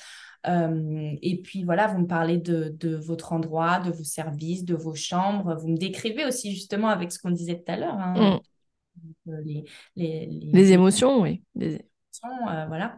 Et 0.45 1.41
puis 1.43 1.65
voilà, 1.65 1.87
vous 1.89 1.99
me 1.99 2.07
parlez 2.07 2.39
de, 2.39 2.75
de, 2.79 2.97
votre 2.97 3.33
endroit, 3.33 3.81
de 3.81 3.91
vos 3.91 4.05
services, 4.05 4.65
de 4.65 4.75
vos 4.75 4.95
chambres. 4.95 5.55
Vous 5.57 5.69
me 5.69 5.77
décrivez 5.77 6.25
aussi 6.25 6.53
justement 6.53 6.89
avec 6.89 7.13
ce 7.13 7.19
qu'on 7.19 7.31
disait 7.31 7.57
tout 7.57 7.73
à 7.73 7.77
l'heure. 7.77 7.99
Hein, 7.99 8.41
mmh. 9.27 9.33
les, 9.45 9.65
les, 9.97 10.27
les, 10.27 10.73
émotions, 10.73 11.21
oui. 11.21 11.43
Euh, 11.61 12.67
voilà. 12.67 12.97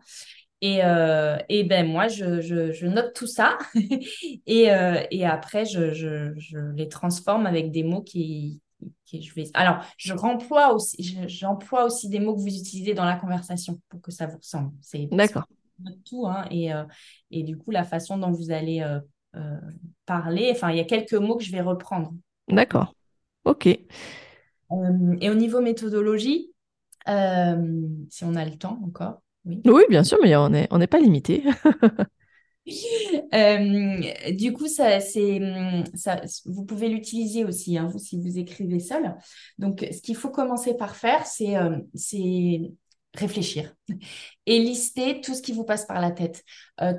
Et, 0.61 0.85
euh, 0.85 1.37
et, 1.49 1.65
ben 1.65 1.89
moi, 1.89 2.07
je, 2.07 2.41
je, 2.41 2.87
note 2.87 3.15
tout 3.15 3.27
ça 3.27 3.59
et, 4.47 4.71
euh, 4.71 5.03
et, 5.11 5.27
après, 5.27 5.65
je, 5.65 5.93
je, 5.93 6.59
les 6.77 6.89
transforme 6.89 7.47
avec 7.47 7.73
des 7.73 7.83
mots 7.83 8.03
qui, 8.03 8.61
qui 9.05 9.23
je 9.23 9.35
vais. 9.35 9.45
Alors, 9.55 9.85
je 9.97 10.15
remploie 10.15 10.73
aussi, 10.73 11.19
j'emploie 11.27 11.85
aussi 11.85 12.09
des 12.09 12.21
mots 12.21 12.37
que 12.37 12.41
vous 12.41 12.57
utilisez 12.57 12.95
dans 12.95 13.05
la 13.05 13.17
conversation 13.17 13.81
pour 13.89 14.01
que 14.01 14.13
ça 14.13 14.27
vous 14.27 14.39
ressemble. 14.39 14.71
C'est 14.81 15.07
d'accord. 15.11 15.47
Tout 16.05 16.27
hein, 16.27 16.47
et, 16.51 16.71
et 17.31 17.43
du 17.43 17.57
coup, 17.57 17.71
la 17.71 17.85
façon 17.85 18.19
dont 18.19 18.31
vous 18.31 18.51
allez 18.51 18.85
parler, 20.07 20.51
enfin, 20.53 20.71
il 20.71 20.77
y 20.77 20.81
a 20.81 20.85
quelques 20.85 21.15
mots 21.15 21.37
que 21.37 21.45
je 21.45 21.53
vais 21.53 21.61
reprendre. 21.61 22.13
D'accord. 22.49 22.95
Ok. 23.45 23.67
et 23.67 25.31
au 25.31 25.35
niveau 25.35 25.61
méthodologie, 25.61 26.53
euh, 27.09 27.89
si 28.11 28.25
on 28.25 28.35
a 28.35 28.45
le 28.45 28.57
temps 28.57 28.79
encore. 28.85 29.23
Oui, 29.45 29.61
oui 29.65 29.83
bien 29.89 30.05
sûr, 30.05 30.19
mais 30.23 30.37
on 30.37 30.51
n'est 30.51 30.69
on 30.71 30.79
pas 30.87 31.01
limité. 31.01 31.45
Euh, 33.35 34.31
du 34.33 34.53
coup, 34.53 34.69
ça, 34.69 35.01
c'est, 35.01 35.41
ça, 35.95 36.21
vous 36.45 36.65
pouvez 36.65 36.89
l'utiliser 36.89 37.45
aussi, 37.45 37.77
hein, 37.77 37.89
vous, 37.91 37.99
si 37.99 38.21
vous 38.21 38.39
écrivez 38.39 38.79
seul. 38.79 39.17
Donc, 39.59 39.85
ce 39.91 40.01
qu'il 40.01 40.15
faut 40.15 40.31
commencer 40.31 40.75
par 40.75 40.95
faire, 40.95 41.27
c'est, 41.27 41.57
euh, 41.57 41.79
c'est 41.95 42.71
réfléchir 43.15 43.75
et 44.47 44.59
lister 44.59 45.21
tout 45.21 45.35
ce 45.35 45.43
qui 45.43 45.53
vous 45.53 45.65
passe 45.65 45.85
par 45.85 46.01
la 46.01 46.11
tête, 46.11 46.45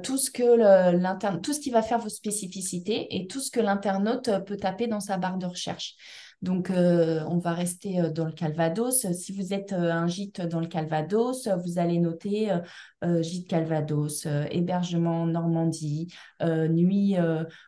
tout 0.04 0.18
ce 0.18 0.30
que 0.30 1.38
tout 1.42 1.54
ce 1.54 1.60
qui 1.60 1.72
va 1.72 1.82
faire 1.82 2.00
vos 2.00 2.10
spécificités 2.10 3.16
et 3.16 3.28
tout 3.28 3.40
ce 3.40 3.50
que 3.52 3.60
l'internaute 3.60 4.30
peut 4.46 4.58
taper 4.58 4.88
dans 4.88 5.00
sa 5.00 5.18
barre 5.18 5.38
de 5.38 5.48
recherche. 5.48 5.96
Donc, 6.44 6.72
euh, 6.72 7.24
on 7.30 7.38
va 7.38 7.54
rester 7.54 8.02
euh, 8.02 8.10
dans 8.10 8.26
le 8.26 8.34
Calvados. 8.34 9.10
Si 9.14 9.32
vous 9.32 9.54
êtes 9.54 9.72
euh, 9.72 9.94
un 9.94 10.08
gîte 10.08 10.42
dans 10.42 10.60
le 10.60 10.68
Calvados, 10.68 11.48
vous 11.48 11.80
allez 11.80 12.00
noter 12.00 12.52
gîte 13.22 13.48
Calvados, 13.48 14.28
hébergement 14.52 15.26
Normandie, 15.26 16.14
nuit 16.42 17.16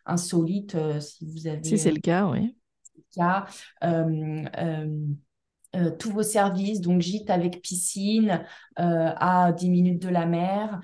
insolite, 0.05 0.77
si 0.99 1.25
vous 1.25 1.47
avez. 1.47 1.63
Si 1.63 1.77
c'est 1.77 1.91
le 1.91 2.01
cas, 2.01 2.27
oui. 2.27 2.55
Cas. 3.15 3.45
Tous 5.99 6.11
vos 6.11 6.23
services, 6.23 6.81
donc 6.81 7.01
gîte 7.01 7.29
avec 7.29 7.61
piscine 7.61 8.43
à 8.75 9.51
10 9.51 9.69
minutes 9.69 10.01
de 10.01 10.09
la 10.09 10.25
mer, 10.25 10.81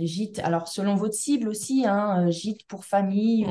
gîte, 0.00 0.38
alors 0.40 0.68
selon 0.68 0.94
votre 0.94 1.14
cible 1.14 1.48
aussi, 1.48 1.84
hein, 1.86 2.30
gîte 2.30 2.66
pour 2.66 2.84
famille, 2.84 3.46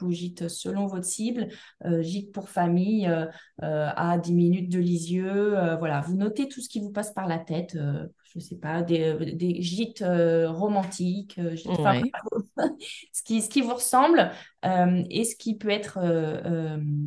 ou 0.00 0.10
gîte 0.10 0.48
selon 0.48 0.86
votre 0.86 1.04
cible, 1.04 1.48
euh, 1.84 2.02
gîte 2.02 2.32
pour 2.32 2.48
famille 2.48 3.06
euh, 3.06 3.26
euh, 3.62 3.90
à 3.94 4.18
10 4.18 4.34
minutes 4.34 4.72
de 4.72 4.78
Lisieux. 4.78 5.54
voilà, 5.78 6.00
vous 6.00 6.14
notez 6.14 6.48
tout 6.48 6.60
ce 6.60 6.68
qui 6.68 6.80
vous 6.80 6.90
passe 6.90 7.12
par 7.12 7.26
la 7.26 7.38
tête. 7.38 7.72
je 7.74 8.38
ne 8.38 8.40
sais 8.40 8.56
pas, 8.56 8.82
des, 8.82 9.62
gîtes 9.62 10.04
romantiques, 10.04 11.34
ce, 13.12 13.22
qui, 13.24 13.42
ce 13.42 13.48
qui 13.48 13.60
vous 13.60 13.74
ressemble 13.74 14.30
et 14.62 15.24
ce 15.24 15.36
qui 15.36 15.56
peut 15.56 15.70
être 15.70 15.98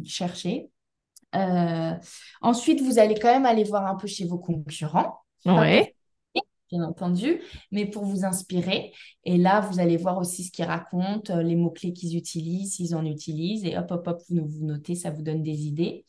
cherché. 0.05 0.69
Ensuite, 2.42 2.82
vous 2.82 3.00
allez 3.00 3.15
quand 3.15 3.32
même 3.32 3.46
aller 3.46 3.63
voir 3.63 3.86
un 3.86 3.96
peu 3.96 4.08
chez 4.08 4.26
vos 4.26 4.38
concurrents. 4.38 5.20
Bien 6.72 6.84
entendu, 6.84 7.42
mais 7.72 7.88
pour 7.88 8.06
vous 8.06 8.26
inspirer. 8.26 8.94
Et 9.24 9.38
là, 9.38 9.60
vous 9.60 9.80
allez 9.80 9.98
voir 9.98 10.20
aussi 10.20 10.44
ce 10.44 10.52
qu'ils 10.52 10.65
racontent, 10.65 11.36
euh, 11.36 11.42
les 11.42 11.56
mots-clés 11.56 11.94
qu'ils 11.94 12.15
utilisent, 12.15 12.76
s'ils 12.76 12.96
en 12.96 13.06
utilisent, 13.06 13.65
et 13.65 13.76
hop, 13.76 13.89
hop, 13.89 14.08
hop, 14.08 14.22
vous, 14.30 14.46
vous 14.46 14.65
notez, 14.65 14.94
ça 14.94 15.10
vous 15.10 15.24
donne 15.24 15.42
des 15.42 15.65
idées. 15.65 16.06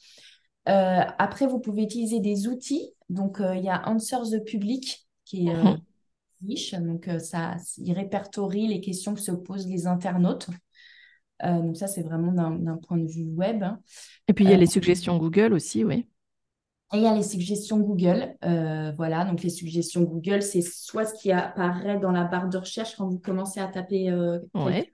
après, 0.67 1.47
vous 1.47 1.61
pouvez 1.61 1.83
utiliser 1.83 2.21
des 2.21 2.47
outils. 2.47 2.93
Donc, 3.09 3.39
il 3.41 3.65
y 3.65 3.69
a 3.71 3.89
Answers 3.89 4.31
the 4.39 4.45
Public 4.45 5.07
qui 5.25 5.49
est 5.49 5.55
Mhm. 5.55 5.81
riche. 6.47 6.75
Donc, 6.75 7.09
ça, 7.21 7.57
il 7.79 7.93
répertorie 7.93 8.69
les 8.69 8.81
questions 8.81 9.15
que 9.15 9.21
se 9.21 9.33
posent 9.33 9.67
les 9.67 9.87
internautes. 9.87 10.49
Donc, 11.43 11.77
ça, 11.77 11.87
c'est 11.87 12.03
vraiment 12.03 12.33
d'un 12.33 12.77
point 12.77 12.99
de 12.99 13.07
vue 13.07 13.25
web. 13.25 13.65
Et 14.29 14.33
puis 14.33 14.45
il 14.45 14.51
y 14.51 14.55
a 14.55 14.57
les 14.57 14.67
suggestions 14.67 15.17
Google 15.17 15.53
aussi, 15.53 15.85
oui. 15.85 16.07
Et 16.93 16.97
il 16.97 17.03
y 17.03 17.07
a 17.07 17.15
les 17.15 17.23
suggestions 17.23 17.79
Google. 17.79 18.35
Euh, 18.45 18.93
voilà, 18.97 19.25
donc 19.25 19.43
les 19.43 19.51
suggestions 19.51 20.03
Google, 20.03 20.43
c'est 20.43 20.61
soit 20.61 21.05
ce 21.05 21.15
qui 21.15 21.31
apparaît 21.31 21.99
dans 22.01 22.11
la 22.11 22.25
barre 22.25 22.49
de 22.49 22.59
recherche 22.59 22.97
quand 22.97 23.07
vous 23.07 23.19
commencez 23.19 23.61
à 23.61 23.69
taper. 23.69 24.11
Euh, 24.11 24.41
ouais. 24.55 24.91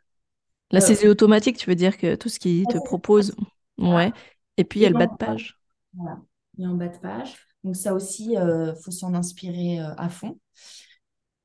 La 0.71 0.81
saisie 0.81 1.09
automatique, 1.09 1.57
tu 1.57 1.71
veux 1.71 1.77
dire 1.77 1.97
que 1.97 2.17
tout 2.17 2.29
ce 2.29 2.39
qui 2.39 2.65
te 2.69 2.77
propose. 2.85 3.35
Ouais. 3.79 4.13
Et 4.57 4.65
puis 4.65 4.81
il 4.81 4.83
y 4.83 4.87
a 4.87 4.91
le 4.91 4.99
bas 4.99 5.07
de 5.07 5.17
page. 5.17 5.59
Voilà, 5.95 6.19
et 6.59 6.67
en 6.67 6.75
bas 6.75 6.89
de 6.89 6.99
page. 6.99 7.37
Donc 7.65 7.77
ça 7.77 7.95
aussi, 7.95 8.33
il 8.33 8.39
euh, 8.39 8.75
faut 8.75 8.91
s'en 8.91 9.15
inspirer 9.15 9.79
à 9.79 10.09
fond. 10.09 10.39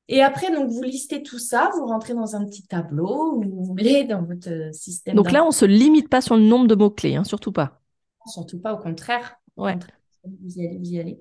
Et 0.08 0.22
après, 0.22 0.52
donc, 0.52 0.68
vous 0.70 0.82
listez 0.82 1.22
tout 1.22 1.38
ça, 1.38 1.70
vous 1.74 1.86
rentrez 1.86 2.14
dans 2.14 2.36
un 2.36 2.44
petit 2.44 2.66
tableau 2.66 3.36
où 3.36 3.42
vous 3.42 3.64
voulez 3.64 4.04
dans 4.04 4.22
votre 4.22 4.74
système. 4.74 5.14
Donc 5.14 5.30
là, 5.30 5.44
on 5.44 5.48
ne 5.48 5.52
se 5.52 5.64
limite 5.64 6.08
pas 6.08 6.20
sur 6.20 6.36
le 6.36 6.42
nombre 6.42 6.66
de 6.66 6.74
mots-clés, 6.74 7.16
hein, 7.16 7.24
surtout 7.24 7.52
pas. 7.52 7.80
Surtout 8.26 8.60
pas, 8.60 8.74
au 8.74 8.78
contraire. 8.78 9.36
Ouais 9.56 9.76
vous 10.24 10.58
y 10.58 10.66
allez, 10.66 10.78
vous 10.78 10.92
y 10.92 11.00
allez. 11.00 11.18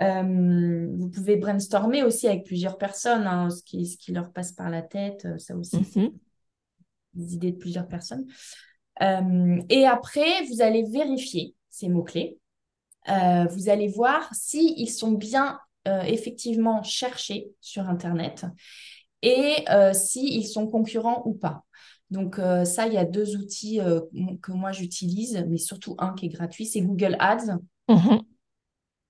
Euh, 0.00 0.88
vous 0.96 1.08
pouvez 1.08 1.36
brainstormer 1.36 2.02
aussi 2.02 2.26
avec 2.26 2.44
plusieurs 2.44 2.78
personnes, 2.78 3.26
hein, 3.26 3.50
ce, 3.50 3.62
qui, 3.62 3.86
ce 3.86 3.96
qui 3.98 4.12
leur 4.12 4.32
passe 4.32 4.52
par 4.52 4.70
la 4.70 4.82
tête, 4.82 5.26
euh, 5.26 5.38
ça 5.38 5.54
aussi, 5.56 5.76
mhm. 5.76 6.10
des 7.14 7.34
idées 7.34 7.52
de 7.52 7.58
plusieurs 7.58 7.86
personnes. 7.86 8.26
Euh, 9.02 9.60
et 9.68 9.86
après, 9.86 10.44
vous 10.46 10.62
allez 10.62 10.84
vérifier 10.84 11.54
ces 11.70 11.88
mots-clés. 11.88 12.38
vous 13.06 13.68
allez 13.68 13.88
voir 13.88 14.28
s'ils 14.34 14.78
ils 14.78 14.90
sont 14.90 15.12
bien 15.12 15.58
effectivement 15.86 16.82
cherchés 16.82 17.50
sur 17.60 17.88
Internet 17.88 18.46
et 19.22 19.64
s'ils 19.92 20.46
sont 20.46 20.66
concurrents 20.66 21.22
ou 21.24 21.34
pas. 21.34 21.64
Donc 22.10 22.36
ça, 22.64 22.86
il 22.86 22.92
y 22.92 22.98
a 22.98 23.04
deux 23.04 23.36
outils 23.36 23.80
que 24.42 24.52
moi 24.52 24.72
j'utilise, 24.72 25.44
mais 25.48 25.58
surtout 25.58 25.96
un 25.98 26.14
qui 26.14 26.26
est 26.26 26.30
gratuit, 26.30 26.66
c'est 26.66 26.82
Google 26.82 27.16
Ads. 27.18 27.58
Mhm. 27.88 28.20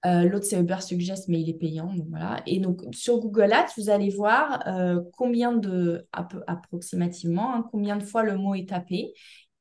Euh, 0.06 0.24
l'autre, 0.24 0.46
c'est 0.46 0.58
Uber 0.58 0.80
Suggest, 0.80 1.28
mais 1.28 1.40
il 1.40 1.50
est 1.50 1.58
payant. 1.58 1.92
Donc 1.92 2.06
voilà. 2.08 2.42
Et 2.46 2.58
donc, 2.58 2.82
sur 2.92 3.18
Google 3.18 3.52
Ads, 3.52 3.72
vous 3.76 3.90
allez 3.90 4.10
voir 4.10 4.66
euh, 4.66 5.00
combien 5.16 5.52
de, 5.52 6.06
approximativement, 6.46 7.54
hein, 7.54 7.68
combien 7.70 7.96
de 7.96 8.04
fois 8.04 8.22
le 8.22 8.36
mot 8.36 8.54
est 8.54 8.68
tapé 8.68 9.12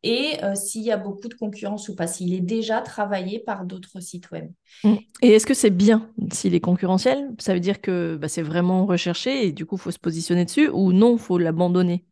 et 0.04 0.44
euh, 0.44 0.56
s'il 0.56 0.84
y 0.84 0.92
a 0.92 0.98
beaucoup 0.98 1.28
de 1.28 1.34
concurrence 1.34 1.90
ou 1.90 1.96
pas, 1.96 2.08
s'il 2.08 2.34
est 2.34 2.42
déjà 2.42 2.82
travaillé 2.82 3.40
par 3.40 3.66
d'autres 3.66 4.00
sites 4.00 4.32
web. 4.32 4.50
Mm. 4.84 4.96
Et 5.22 5.32
est-ce 5.32 5.46
que 5.46 5.54
c'est 5.54 5.70
bien 5.70 6.10
s'il 6.32 6.56
est 6.56 6.60
concurrentiel? 6.60 7.30
Ça 7.40 7.54
veut 7.54 7.60
dire 7.60 7.82
que 7.82 8.16
bah, 8.16 8.30
c'est 8.30 8.42
vraiment 8.42 8.86
recherché 8.86 9.48
et 9.48 9.52
du 9.52 9.66
coup, 9.66 9.76
il 9.76 9.82
faut 9.82 9.92
se 9.92 10.00
positionner 10.00 10.46
dessus 10.46 10.70
ou 10.70 10.94
non, 10.94 11.14
il 11.14 11.20
faut 11.20 11.38
l'abandonner? 11.38 12.06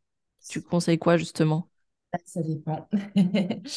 Tu 0.50 0.62
conseilles 0.62 1.00
quoi 1.00 1.18
justement? 1.18 1.68
Ça 2.26 2.42
dépend. 2.42 2.88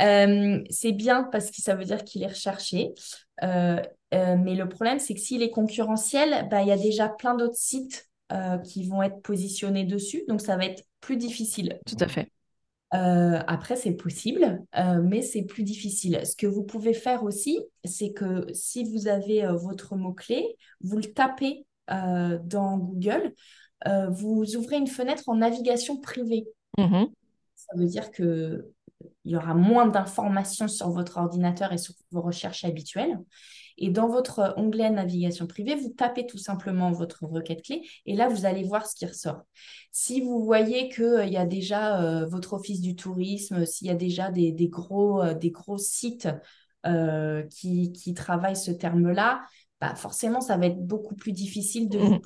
Euh, 0.00 0.64
c'est 0.70 0.92
bien 0.92 1.22
parce 1.24 1.50
que 1.50 1.62
ça 1.62 1.76
veut 1.76 1.84
dire 1.84 2.02
qu'il 2.04 2.22
est 2.22 2.28
recherché. 2.28 2.94
Euh, 3.42 3.80
euh, 4.12 4.36
mais 4.36 4.54
le 4.54 4.68
problème, 4.68 4.98
c'est 4.98 5.14
que 5.14 5.20
s'il 5.20 5.42
est 5.42 5.50
concurrentiel, 5.50 6.48
bah, 6.50 6.62
il 6.62 6.68
y 6.68 6.72
a 6.72 6.76
déjà 6.76 7.08
plein 7.08 7.34
d'autres 7.36 7.56
sites 7.56 8.08
qui 8.64 8.88
vont 8.88 9.00
être 9.00 9.22
positionnés 9.22 9.84
dessus. 9.84 10.24
Donc, 10.26 10.40
ça 10.40 10.56
va 10.56 10.64
être 10.64 10.82
plus 11.00 11.16
difficile. 11.16 11.78
Tout 11.86 11.96
à 12.00 12.08
fait. 12.08 12.28
Après, 12.94 13.76
c'est 13.76 13.94
possible, 13.94 14.62
mais 15.02 15.22
c'est 15.22 15.42
plus 15.42 15.62
difficile. 15.64 16.20
Ce 16.24 16.36
que 16.36 16.46
vous 16.46 16.62
pouvez 16.62 16.94
faire 16.94 17.24
aussi, 17.24 17.58
c'est 17.84 18.12
que 18.12 18.46
si 18.52 18.84
vous 18.84 19.08
avez 19.08 19.46
votre 19.60 19.96
mot-clé, 19.96 20.56
vous 20.80 20.96
le 20.98 21.12
tapez 21.12 21.66
dans 21.88 22.78
Google, 22.78 23.34
vous 24.10 24.56
ouvrez 24.56 24.76
une 24.76 24.86
fenêtre 24.86 25.24
en 25.28 25.36
navigation 25.36 26.00
privée. 26.00 26.46
Mmh 26.78 27.04
ça 27.56 27.78
veut 27.78 27.86
dire 27.86 28.10
qu'il 28.10 28.62
y 29.24 29.36
aura 29.36 29.54
moins 29.54 29.86
d'informations 29.86 30.68
sur 30.68 30.90
votre 30.90 31.16
ordinateur 31.16 31.72
et 31.72 31.78
sur 31.78 31.94
vos 32.10 32.20
recherches 32.20 32.64
habituelles. 32.64 33.18
Et 33.76 33.90
dans 33.90 34.08
votre 34.08 34.54
onglet 34.56 34.90
navigation 34.90 35.46
privée, 35.46 35.74
vous 35.74 35.88
tapez 35.88 36.26
tout 36.26 36.38
simplement 36.38 36.92
votre 36.92 37.24
requête 37.24 37.62
clé 37.62 37.82
et 38.06 38.14
là, 38.14 38.28
vous 38.28 38.46
allez 38.46 38.62
voir 38.64 38.86
ce 38.86 38.94
qui 38.94 39.06
ressort. 39.06 39.42
Si 39.90 40.20
vous 40.20 40.44
voyez 40.44 40.88
qu'il 40.88 41.04
euh, 41.04 41.26
y 41.26 41.36
a 41.36 41.46
déjà 41.46 42.00
euh, 42.02 42.26
votre 42.26 42.52
office 42.52 42.80
du 42.80 42.94
tourisme, 42.94 43.64
s'il 43.66 43.88
y 43.88 43.90
a 43.90 43.94
déjà 43.94 44.30
des, 44.30 44.52
gros, 44.68 45.22
euh, 45.22 45.34
des 45.34 45.50
gros 45.50 45.78
sites 45.78 46.28
qui, 47.50 48.14
travaillent 48.14 48.56
ce 48.56 48.70
terme-là, 48.70 49.42
bah 49.80 49.94
forcément, 49.94 50.40
ça 50.40 50.56
va 50.56 50.66
être 50.66 50.84
beaucoup 50.84 51.14
plus 51.14 51.32
difficile 51.32 51.88
de 51.88 51.98
vous 51.98 52.20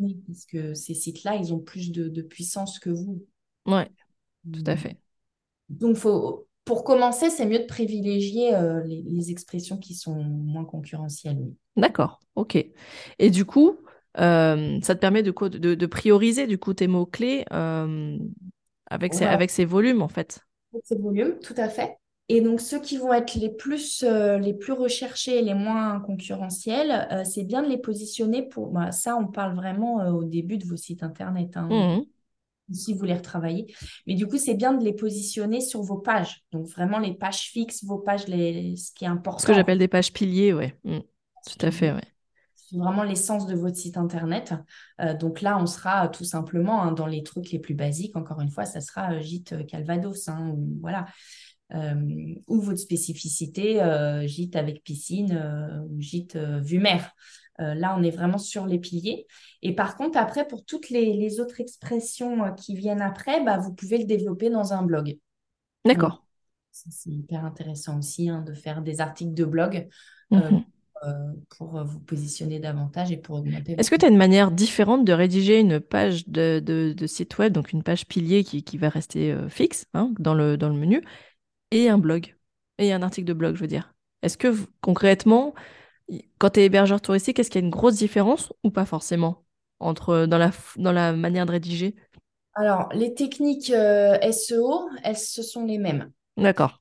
mmh. 0.00 0.14
parce 0.26 0.46
que 0.46 0.74
ces 0.74 0.94
sites-là, 0.94 1.36
ils 1.36 1.54
ont 1.54 1.60
plus 1.60 1.92
de, 1.92 2.08
de 2.08 2.22
puissance 2.22 2.78
que 2.78 2.90
vous. 2.90 3.24
Ouais, 3.66 3.88
tout 4.52 4.64
à 4.66 4.76
fait. 4.76 4.98
Donc, 5.68 5.96
faut, 5.96 6.48
pour 6.70 6.84
commencer, 6.84 7.30
c'est 7.30 7.46
mieux 7.46 7.58
de 7.58 7.64
privilégier 7.64 8.54
euh, 8.54 8.80
les, 8.84 9.32
expressions 9.32 9.76
qui 9.76 9.96
sont 9.96 10.14
moins 10.14 10.64
concurrentielles. 10.64 11.48
D'accord, 11.76 12.20
ok. 12.36 12.64
Et 13.18 13.30
du 13.30 13.44
coup, 13.44 13.80
euh, 14.18 14.78
ça 14.80 14.94
te 14.94 15.00
permet 15.00 15.24
de, 15.24 15.32
de, 15.32 15.86
prioriser 15.86 16.46
du 16.46 16.58
coup 16.58 16.72
tes 16.72 16.86
mots-clés 16.86 17.44
euh, 17.52 18.16
avec, 18.88 19.14
ces, 19.14 19.24
avec 19.24 19.50
ces 19.50 19.64
volumes, 19.64 20.00
en 20.00 20.06
fait. 20.06 20.38
Avec 20.72 20.86
ces 20.86 20.94
volumes, 20.94 21.40
tout 21.42 21.56
à 21.56 21.68
fait. 21.68 21.96
Et 22.28 22.40
donc, 22.40 22.60
ceux 22.60 22.78
qui 22.78 22.98
vont 22.98 23.12
être 23.12 23.34
les 23.34 23.50
plus, 23.50 24.04
les 24.04 24.54
plus 24.54 24.72
recherchés, 24.72 25.42
les 25.42 25.54
moins 25.54 25.98
concurrentiels, 25.98 27.24
c'est 27.24 27.42
bien 27.42 27.64
de 27.64 27.68
les 27.68 27.78
positionner 27.78 28.44
pour... 28.44 28.68
Bah, 28.68 28.92
ça, 28.92 29.16
on 29.16 29.26
parle 29.26 29.56
vraiment 29.56 30.06
au 30.10 30.22
début 30.22 30.56
de 30.56 30.66
vos 30.66 30.76
sites 30.76 31.02
Internet. 31.02 31.56
Hein. 31.56 31.96
Mmh 31.98 32.04
si 32.72 32.94
vous 32.94 33.04
les 33.04 33.14
retravaillez. 33.14 33.74
Mais 34.06 34.14
du 34.14 34.26
coup, 34.26 34.38
c'est 34.38 34.54
bien 34.54 34.72
de 34.72 34.84
les 34.84 34.92
positionner 34.92 35.60
sur 35.60 35.82
vos 35.82 35.98
pages. 35.98 36.44
Donc, 36.52 36.66
vraiment, 36.68 36.98
les 36.98 37.14
pages 37.14 37.50
fixes, 37.50 37.84
vos 37.84 37.98
pages, 37.98 38.26
les... 38.26 38.76
ce 38.76 38.92
qui 38.92 39.04
est 39.04 39.08
important. 39.08 39.38
Ce 39.40 39.46
que 39.46 39.54
j'appelle 39.54 39.78
des 39.78 39.88
pages 39.88 40.12
piliers, 40.12 40.52
oui. 40.52 40.72
Mm. 40.84 41.00
Tout 41.46 41.66
à 41.66 41.70
fait, 41.70 41.92
oui. 41.92 42.00
C'est 42.70 42.76
vraiment 42.76 43.02
l'essence 43.02 43.46
de 43.46 43.56
votre 43.56 43.76
site 43.76 43.96
Internet. 43.96 44.54
Euh, 45.00 45.16
donc 45.16 45.40
là, 45.40 45.58
on 45.60 45.66
sera 45.66 46.06
tout 46.08 46.24
simplement 46.24 46.82
hein, 46.82 46.92
dans 46.92 47.06
les 47.06 47.24
trucs 47.24 47.50
les 47.50 47.58
plus 47.58 47.74
basiques. 47.74 48.16
Encore 48.16 48.40
une 48.40 48.50
fois, 48.50 48.64
ça 48.64 48.80
sera 48.80 49.14
euh, 49.14 49.20
gîte 49.20 49.66
Calvados. 49.66 50.28
Hein, 50.28 50.54
ou, 50.54 50.78
voilà. 50.80 51.06
Euh, 51.74 52.34
ou 52.46 52.60
votre 52.60 52.78
spécificité, 52.78 53.80
gîte 54.26 54.56
avec 54.56 54.82
piscine, 54.82 55.86
ou 55.88 56.00
gîte 56.00 56.36
vue 56.36 56.80
mer. 56.80 57.12
Euh, 57.60 57.74
là, 57.74 57.94
on 57.98 58.02
est 58.02 58.10
vraiment 58.10 58.38
sur 58.38 58.66
les 58.66 58.78
piliers. 58.78 59.26
Et 59.62 59.74
par 59.74 59.96
contre, 59.96 60.18
après, 60.18 60.46
pour 60.46 60.64
toutes 60.64 60.90
les, 60.90 61.40
autres 61.40 61.60
expressions 61.60 62.44
euh, 62.44 62.50
qui 62.50 62.74
viennent 62.74 63.02
après, 63.02 63.44
bah, 63.44 63.58
vous 63.58 63.72
pouvez 63.72 63.98
le 63.98 64.04
développer 64.04 64.50
dans 64.50 64.72
un 64.72 64.82
blog. 64.82 65.18
D'accord. 65.84 66.24
C'est 66.70 67.10
hyper 67.10 67.44
intéressant 67.44 67.98
aussi 67.98 68.28
hein, 68.28 68.42
de 68.42 68.54
faire 68.54 68.80
des 68.80 69.00
articles 69.00 69.34
de 69.34 69.44
blog 69.44 69.88
euh, 70.32 70.50
mhm. 70.50 70.64
pour 71.58 71.84
vous 71.84 71.98
positionner 71.98 72.60
davantage 72.60 73.10
et 73.10 73.16
pour 73.16 73.36
augmenter. 73.36 73.74
Est-ce 73.76 73.90
que 73.90 73.96
tu 73.96 74.06
as 74.06 74.08
une 74.08 74.16
manière 74.16 74.52
différente 74.52 75.04
de 75.04 75.12
rédiger 75.12 75.58
une 75.58 75.80
page 75.80 76.28
de, 76.28 76.94
site 77.06 77.38
web, 77.38 77.52
donc 77.52 77.72
une 77.72 77.82
page 77.82 78.06
pilier 78.06 78.44
qui, 78.44 78.78
va 78.78 78.88
rester 78.88 79.36
fixe 79.48 79.86
hein, 79.94 80.14
dans, 80.20 80.34
le, 80.34 80.56
dans 80.56 80.68
le 80.68 80.76
menu, 80.76 81.02
et 81.72 81.88
un 81.88 81.98
blog, 81.98 82.36
et 82.78 82.92
un 82.92 83.02
article 83.02 83.26
de 83.26 83.34
blog, 83.34 83.56
je 83.56 83.60
veux 83.60 83.66
dire? 83.66 83.92
Est-ce 84.22 84.38
que 84.38 84.54
concrètement, 84.80 85.54
quand 86.38 86.50
tu 86.50 86.60
es 86.60 86.64
hébergeur 86.64 87.00
touristique, 87.00 87.38
est-ce 87.38 87.50
qu'il 87.50 87.60
y 87.60 87.64
a 87.64 87.66
une 87.66 87.72
grosse 87.72 87.96
différence 87.96 88.52
ou 88.64 88.70
pas 88.70 88.86
forcément 88.86 89.44
entre, 89.78 90.26
dans, 90.26 90.38
la, 90.38 90.50
dans 90.76 90.92
la 90.92 91.12
manière 91.12 91.46
de 91.46 91.52
rédiger? 91.52 91.94
Alors, 92.54 92.88
les 92.92 93.14
techniques 93.14 93.70
euh, 93.70 94.18
SEO, 94.32 94.88
elles, 95.02 95.16
ce 95.16 95.42
sont 95.42 95.64
les 95.64 95.78
mêmes. 95.78 96.10
D'accord. 96.36 96.80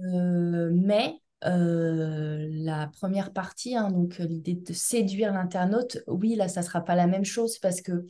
Euh, 0.00 0.70
mais 0.72 1.14
euh, 1.44 2.48
la 2.50 2.88
première 2.88 3.32
partie, 3.32 3.76
hein, 3.76 3.90
donc 3.90 4.18
l'idée 4.18 4.54
de 4.54 4.72
séduire 4.72 5.32
l'internaute, 5.32 5.98
oui, 6.08 6.34
là, 6.34 6.48
ça 6.48 6.60
ne 6.60 6.66
sera 6.66 6.80
pas 6.80 6.94
la 6.94 7.06
même 7.06 7.24
chose 7.24 7.58
parce 7.58 7.80
que 7.80 8.04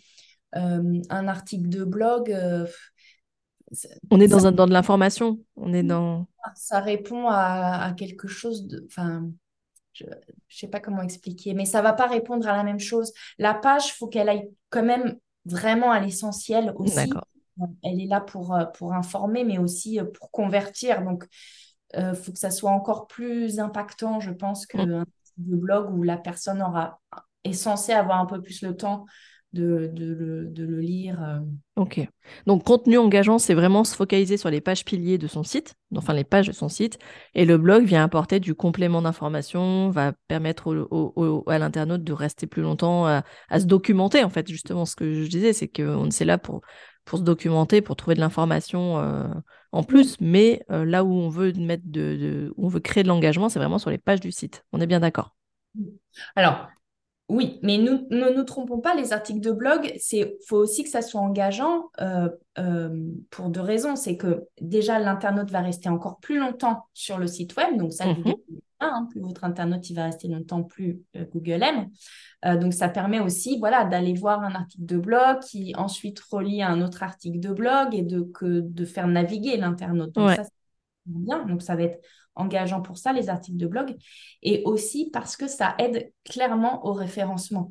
un 0.57 1.27
article 1.27 1.69
de 1.69 1.83
blog. 1.83 2.33
on 4.11 4.21
est 4.21 4.29
dans, 4.29 4.47
un, 4.47 4.53
dans 4.53 4.69
de 4.69 4.73
l'information. 4.73 5.41
On 5.57 5.73
est 5.73 5.83
dans. 5.83 6.29
Ça 6.55 6.79
répond 6.79 7.27
à, 7.27 7.87
à 7.87 7.93
quelque 7.93 8.29
chose 8.29 8.69
de. 8.69 8.87
Enfin, 8.87 9.29
je 9.95 10.05
ne 10.05 10.11
sais 10.49 10.69
pas 10.69 10.81
comment 10.81 11.03
expliquer, 11.03 11.55
mais 11.55 11.65
ça 11.65 11.83
va 11.83 11.93
pas 11.93 12.07
répondre 12.07 12.47
à 12.47 12.57
la 12.57 12.65
même 12.65 12.81
chose. 12.81 13.13
La 13.39 13.55
page, 13.55 13.95
faut 13.95 14.09
qu'elle 14.09 14.29
aille 14.29 14.51
quand 14.71 14.85
même 14.85 15.17
vraiment 15.45 15.91
à 15.91 16.01
l'essentiel 16.01 16.73
aussi. 16.77 17.11
Elle 17.83 18.01
est 18.01 18.07
là 18.07 18.21
pour, 18.21 18.55
euh, 18.55 18.65
pour 18.65 18.93
informer, 18.95 19.45
mais 19.45 19.59
aussi 19.59 20.01
euh, 20.01 20.05
pour 20.05 20.31
convertir. 20.33 21.03
Donc, 21.03 21.25
il 21.93 22.01
euh, 22.01 22.15
faut 22.15 22.33
que 22.33 22.39
ça 22.39 22.51
soit 22.51 22.73
encore 22.73 23.07
plus 23.07 23.61
impactant, 23.61 24.19
je 24.19 24.33
pense, 24.33 24.67
qu'un 24.67 24.87
mm. 24.87 25.05
blog 25.37 25.95
où 25.95 26.03
la 26.03 26.17
personne 26.17 26.61
aura, 26.61 27.01
est 27.45 27.53
censée 27.53 27.93
avoir 27.93 28.21
un 28.21 28.27
peu 28.27 28.43
plus 28.43 28.63
le 28.63 28.77
temps 28.77 29.07
de, 29.55 29.91
le, 30.57 30.81
lire. 30.81 31.23
Euh. 31.23 31.41
Ok. 31.77 32.07
Donc, 32.47 32.65
contenu 32.65 32.99
engageant, 32.99 33.39
c'est 33.39 33.55
vraiment 33.55 33.85
se 33.85 33.95
focaliser 33.95 34.37
sur 34.37 34.51
les 34.51 34.61
pages 34.61 34.85
piliers 34.85 35.19
de 35.19 35.27
son 35.27 35.43
site, 35.43 35.75
enfin 35.97 36.13
les 36.13 36.25
pages 36.25 36.47
de 36.47 36.53
son 36.53 36.69
site. 36.69 36.99
Et 37.35 37.45
le 37.45 37.57
blog 37.57 37.85
vient 37.85 38.05
apporter 38.05 38.41
du 38.41 38.55
complément 38.55 39.03
d'information, 39.03 39.91
va 39.91 40.13
permettre 40.29 40.89
à 41.47 41.59
l'internaute 41.59 42.05
de 42.05 42.13
rester 42.13 42.47
plus 42.47 42.63
longtemps, 42.63 43.07
à, 43.07 43.23
se 43.53 43.65
documenter. 43.65 44.25
En 44.25 44.31
fait, 44.31 44.49
justement, 44.49 44.85
ce 44.85 44.97
que 44.97 45.23
je 45.23 45.29
disais, 45.29 45.53
c'est 45.53 45.69
qu'on 45.69 46.09
est 46.09 46.25
là 46.25 46.39
pour, 46.39 46.61
pour 47.05 47.19
se 47.19 47.25
documenter, 47.25 47.81
pour 47.81 47.97
trouver 47.97 48.15
de 48.15 48.21
l'information 48.21 48.99
euh, 48.99 49.29
en 49.73 49.83
plus. 49.83 50.17
Mais 50.21 50.65
euh, 50.71 50.85
là 50.85 51.05
où 51.05 51.13
on 51.13 51.29
veut 51.29 51.53
mettre 51.53 51.85
de, 51.87 52.53
où 52.57 52.67
on 52.67 52.69
veut 52.69 52.81
créer 52.81 53.03
de 53.03 53.09
l'engagement, 53.09 53.49
c'est 53.49 53.59
vraiment 53.59 53.79
sur 53.79 53.91
les 53.91 53.99
pages 53.99 54.21
du 54.21 54.33
site. 54.33 54.65
On 54.73 54.81
est 54.81 54.87
bien 54.87 55.01
d'accord? 55.01 55.35
Alors, 56.37 56.69
oui, 57.31 57.59
mais 57.63 57.79
nous, 57.79 58.07
ne 58.11 58.29
nous 58.29 58.45
trompons 58.45 58.81
pas, 58.81 58.95
les 58.95 59.15
articles 59.15 59.41
de 59.41 59.51
blog, 59.51 59.91
c'est 59.99 60.37
faut 60.47 60.59
aussi 60.59 60.85
que 60.85 60.91
ça 60.91 61.01
soit 61.01 61.23
engageant 61.23 61.91
euh, 62.03 62.29
euh, 62.59 63.09
pour 63.31 63.49
deux 63.49 63.63
raisons. 63.63 63.97
C'est 63.97 64.19
que 64.19 64.45
déjà, 64.61 64.99
l'internaute 64.99 65.51
va 65.51 65.61
rester 65.61 65.89
encore 65.89 66.19
plus 66.21 66.39
longtemps 66.39 66.85
sur 66.93 67.19
le 67.19 67.27
site 67.27 67.57
web, 67.57 67.79
donc 67.79 67.95
ça, 67.95 68.07
mhm. 68.07 68.35
hein, 68.81 69.09
plus 69.11 69.23
votre 69.23 69.43
internaute 69.45 69.89
il 69.89 69.95
va 69.95 70.05
rester 70.05 70.29
longtemps, 70.29 70.63
plus 70.63 71.01
euh, 71.17 71.25
Google 71.33 71.63
aime. 71.63 72.59
donc 72.61 72.75
ça 72.75 72.91
permet 72.91 73.21
aussi 73.21 73.59
voilà, 73.59 73.87
d'aller 73.87 74.13
voir 74.13 74.43
un 74.43 74.55
article 74.55 74.85
de 74.85 74.99
blog 74.99 75.41
qui 75.41 75.73
ensuite 75.79 76.21
relie 76.21 76.61
à 76.61 76.69
un 76.69 76.83
autre 76.83 77.03
article 77.03 77.41
de 77.41 77.55
blog 77.55 77.95
et 77.95 78.03
de, 78.03 78.21
que, 78.21 78.61
de 78.61 78.85
faire 78.85 79.07
naviguer 79.07 79.57
l'internaute. 79.57 80.13
Donc 80.13 80.29
ça, 80.33 80.45
c'est 80.45 80.53
bien. 81.07 81.47
Donc 81.47 81.63
ça 81.63 81.75
va 81.75 81.85
être 81.85 82.05
engageant 82.37 82.81
pour 82.81 82.99
ça, 82.99 83.13
les 83.13 83.29
articles 83.29 83.57
de 83.59 83.67
blog, 83.67 83.97
et 84.43 84.63
aussi 84.65 85.11
parce 85.13 85.37
que 85.37 85.47
ça 85.47 85.75
aide 85.79 86.13
clairement 86.25 86.87
au 86.87 86.93
référencement. 86.93 87.71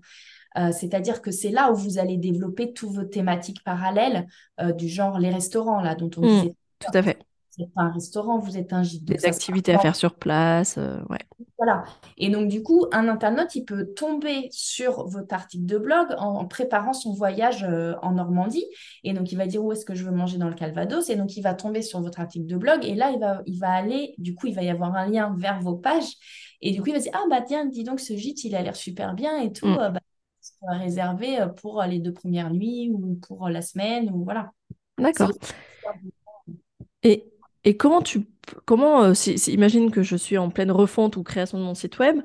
Euh, 0.57 0.71
c'est-à-dire 0.71 1.21
que 1.21 1.31
c'est 1.31 1.49
là 1.49 1.71
où 1.71 1.75
vous 1.75 1.97
allez 1.97 2.17
développer 2.17 2.73
toutes 2.73 2.91
vos 2.91 3.03
thématiques 3.03 3.63
parallèles 3.63 4.27
euh, 4.59 4.71
du 4.71 4.87
genre 4.87 5.17
les 5.17 5.31
restaurants, 5.31 5.81
là, 5.81 5.95
dont 5.95 6.11
on 6.17 6.21
mmh, 6.21 6.27
disait. 6.27 6.55
Tout 6.79 6.97
à 6.97 7.01
fait. 7.01 7.17
Vous 7.55 7.63
n'êtes 7.63 7.73
pas 7.73 7.83
un 7.83 7.91
restaurant, 7.91 8.39
vous 8.39 8.57
êtes 8.57 8.73
un 8.73 8.81
gîte. 8.81 9.05
Des 9.05 9.25
activités 9.25 9.73
à 9.75 9.79
faire 9.79 9.95
sur 9.95 10.15
place, 10.15 10.77
euh, 10.79 10.99
ouais. 11.09 11.19
Voilà. 11.57 11.83
Et 12.17 12.29
donc, 12.29 12.47
du 12.47 12.63
coup, 12.63 12.87
un 12.91 13.07
internaute, 13.07 13.53
il 13.55 13.63
peut 13.63 13.93
tomber 13.93 14.47
sur 14.51 15.07
votre 15.07 15.33
article 15.35 15.65
de 15.65 15.77
blog 15.77 16.07
en, 16.17 16.45
préparant 16.45 16.93
son 16.93 17.13
voyage 17.13 17.63
euh, 17.63 17.93
en 18.01 18.13
Normandie. 18.13 18.65
Et 19.03 19.13
donc, 19.13 19.31
il 19.31 19.37
va 19.37 19.45
dire 19.45 19.63
où 19.63 19.71
est-ce 19.71 19.85
que 19.85 19.93
je 19.93 20.03
veux 20.03 20.11
manger 20.11 20.39
dans 20.39 20.49
le 20.49 20.55
Calvados. 20.55 21.09
Et 21.09 21.15
donc, 21.15 21.37
il 21.37 21.41
va 21.41 21.53
tomber 21.53 21.83
sur 21.83 22.01
votre 22.01 22.19
article 22.19 22.47
de 22.47 22.57
blog. 22.57 22.83
Et 22.83 22.95
là, 22.95 23.11
il 23.11 23.19
va, 23.19 23.43
il 23.45 23.59
va 23.59 23.69
aller, 23.69 24.15
du 24.17 24.33
coup, 24.33 24.47
il 24.47 24.55
va 24.55 24.63
y 24.63 24.69
avoir 24.69 24.95
un 24.95 25.07
lien 25.07 25.35
vers 25.37 25.59
vos 25.61 25.75
pages. 25.75 26.11
Et 26.61 26.71
du 26.71 26.81
coup, 26.81 26.87
il 26.87 26.93
va 26.93 26.99
se 26.99 27.05
dire, 27.05 27.13
ah, 27.15 27.25
bah 27.29 27.41
tiens, 27.41 27.65
dis 27.65 27.83
donc, 27.83 27.99
ce 27.99 28.15
gîte, 28.15 28.43
il 28.45 28.55
a 28.55 28.63
l'air 28.63 28.75
super 28.75 29.13
bien 29.13 29.39
et 29.39 29.51
tout. 29.51 29.67
Mm. 29.67 29.79
Euh, 29.79 29.89
bah, 29.89 29.99
réservé 30.67 31.45
pour 31.61 31.81
les 31.83 31.99
deux 31.99 32.13
premières 32.13 32.51
nuits 32.51 32.89
ou 32.93 33.15
pour 33.27 33.47
la 33.47 33.61
semaine 33.61 34.09
ou 34.09 34.23
voilà. 34.23 34.51
D'accord. 34.97 35.31
Et 37.03 37.32
et 37.65 37.77
comment 37.77 38.01
tu 38.01 38.25
comment 38.65 39.03
euh, 39.03 39.13
si, 39.13 39.33
imagine 39.51 39.91
que 39.91 40.03
je 40.03 40.15
suis 40.15 40.37
en 40.37 40.49
pleine 40.49 40.71
refonte 40.71 41.15
ou 41.15 41.23
création 41.23 41.57
de 41.57 41.63
mon 41.63 41.75
site 41.75 41.97
web, 41.99 42.17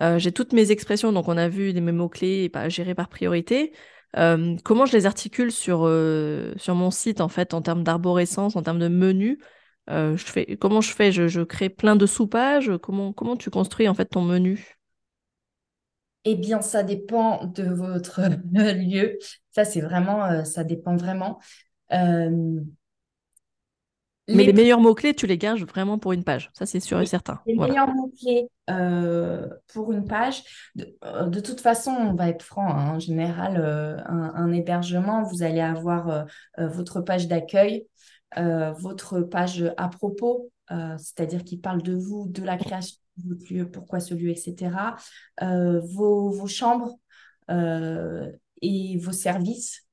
euh, 0.00 0.18
j'ai 0.18 0.32
toutes 0.32 0.52
mes 0.52 0.70
expressions, 0.70 1.12
donc 1.12 1.28
on 1.28 1.36
a 1.36 1.48
vu 1.48 1.72
mes 1.74 1.92
mots 1.92 2.08
clés 2.08 2.50
gérés 2.68 2.94
par 2.94 3.08
priorité. 3.08 3.72
Euh, 4.16 4.56
comment 4.64 4.86
je 4.86 4.96
les 4.96 5.04
articule 5.04 5.52
sur 5.52 5.80
mon 5.80 6.90
site 6.90 7.20
en 7.20 7.28
fait 7.28 7.52
en 7.52 7.60
termes 7.60 7.82
d'arborescence, 7.82 8.56
en 8.56 8.62
termes 8.62 8.78
de 8.78 8.88
menu? 8.88 9.38
Comment 9.88 10.80
je 10.80 10.92
fais? 10.92 11.12
Je, 11.12 11.42
crée 11.42 11.68
plein 11.68 11.96
de 11.96 12.06
sous-pages? 12.06 12.72
Comment 12.82 13.12
comment 13.12 13.36
tu 13.36 13.50
construis 13.50 13.88
en 13.88 13.94
fait 13.94 14.06
ton 14.06 14.22
menu? 14.22 14.78
Eh 16.24 16.34
bien, 16.34 16.60
ça 16.60 16.82
dépend 16.82 17.44
de 17.44 17.62
votre 17.64 18.22
lieu. 18.52 19.18
Ça, 19.52 19.64
c'est 19.64 19.80
vraiment, 19.80 20.44
ça 20.44 20.64
dépend 20.64 20.96
vraiment. 20.96 21.38
Mais 24.28 24.44
les, 24.44 24.52
meilleurs 24.52 24.80
mots-clés, 24.80 25.14
tu 25.14 25.26
les 25.26 25.38
gages 25.38 25.64
vraiment 25.64 25.98
pour 25.98 26.12
une 26.12 26.24
page. 26.24 26.50
Ça, 26.52 26.66
c'est 26.66 26.80
sûr 26.80 27.00
et 27.00 27.06
certain. 27.06 27.40
Les 27.46 27.54
meilleurs 27.54 27.92
mots-clés 27.94 28.48
euh, 28.68 29.48
pour 29.68 29.92
une 29.92 30.04
page. 30.04 30.42
Euh, 31.04 31.26
de, 31.26 31.40
toute 31.40 31.60
façon, 31.60 31.92
on 31.92 32.14
va 32.14 32.28
être 32.28 32.42
franc. 32.42 32.68
Hein. 32.68 32.96
en 32.96 32.98
général, 32.98 33.56
euh, 33.58 33.96
un, 34.06 34.52
hébergement, 34.52 35.22
vous 35.22 35.42
allez 35.42 35.60
avoir 35.60 36.26
votre 36.58 37.00
page 37.00 37.28
d'accueil, 37.28 37.86
votre 38.36 39.20
page 39.20 39.72
à 39.76 39.88
propos, 39.88 40.50
c'est-à-dire 40.68 41.44
qui 41.44 41.58
parle 41.58 41.82
de 41.82 41.94
vous, 41.94 42.26
de 42.28 42.42
la 42.42 42.56
création 42.56 42.96
de 43.18 43.34
votre 43.34 43.52
lieu, 43.52 43.70
pourquoi 43.70 44.00
ce 44.00 44.14
lieu, 44.14 44.30
etc. 44.30 44.96
Vos, 45.40 46.30
vos, 46.30 46.46
chambres 46.48 46.98
et 47.48 48.98
vos 48.98 49.12
services 49.12 49.85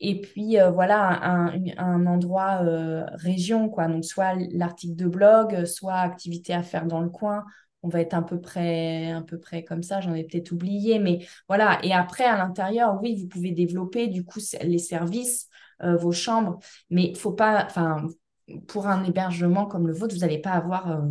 et 0.00 0.20
puis 0.20 0.60
euh, 0.60 0.70
voilà 0.70 1.24
un, 1.24 2.06
endroit 2.06 2.60
euh, 2.62 3.04
région 3.14 3.68
quoi. 3.68 3.88
Donc 3.88 4.04
soit 4.04 4.34
l'article 4.52 4.96
de 4.96 5.08
blog 5.08 5.64
soit 5.64 5.96
activité 5.96 6.54
à 6.54 6.62
faire 6.62 6.86
dans 6.86 7.00
le 7.00 7.10
coin. 7.10 7.44
On 7.82 7.88
va 7.88 8.00
être 8.00 8.14
un 8.14 8.22
peu 8.22 8.40
près 8.40 9.10
un 9.10 9.22
peu 9.22 9.38
près 9.38 9.64
comme 9.64 9.82
ça. 9.82 10.00
J'en 10.00 10.14
ai 10.14 10.24
peut-être 10.24 10.52
oublié 10.52 10.98
mais 10.98 11.26
voilà. 11.48 11.80
Et 11.82 11.92
après 11.92 12.24
à 12.24 12.36
l'intérieur 12.36 12.98
oui 13.02 13.16
vous 13.20 13.28
pouvez 13.28 13.50
développer 13.50 14.08
du 14.08 14.24
coup 14.24 14.40
les 14.62 14.78
services 14.78 15.48
euh, 15.82 15.96
vos 15.96 16.12
chambres. 16.12 16.58
Mais 16.90 17.06
il 17.06 17.16
faut 17.16 17.32
pas 17.32 17.64
enfin 17.64 18.06
pour 18.68 18.86
un 18.86 19.04
hébergement 19.04 19.66
comme 19.66 19.86
le 19.86 19.92
vôtre 19.92 20.14
vous 20.14 20.20
n'allez 20.20 20.40
pas 20.40 20.52
avoir 20.52 21.02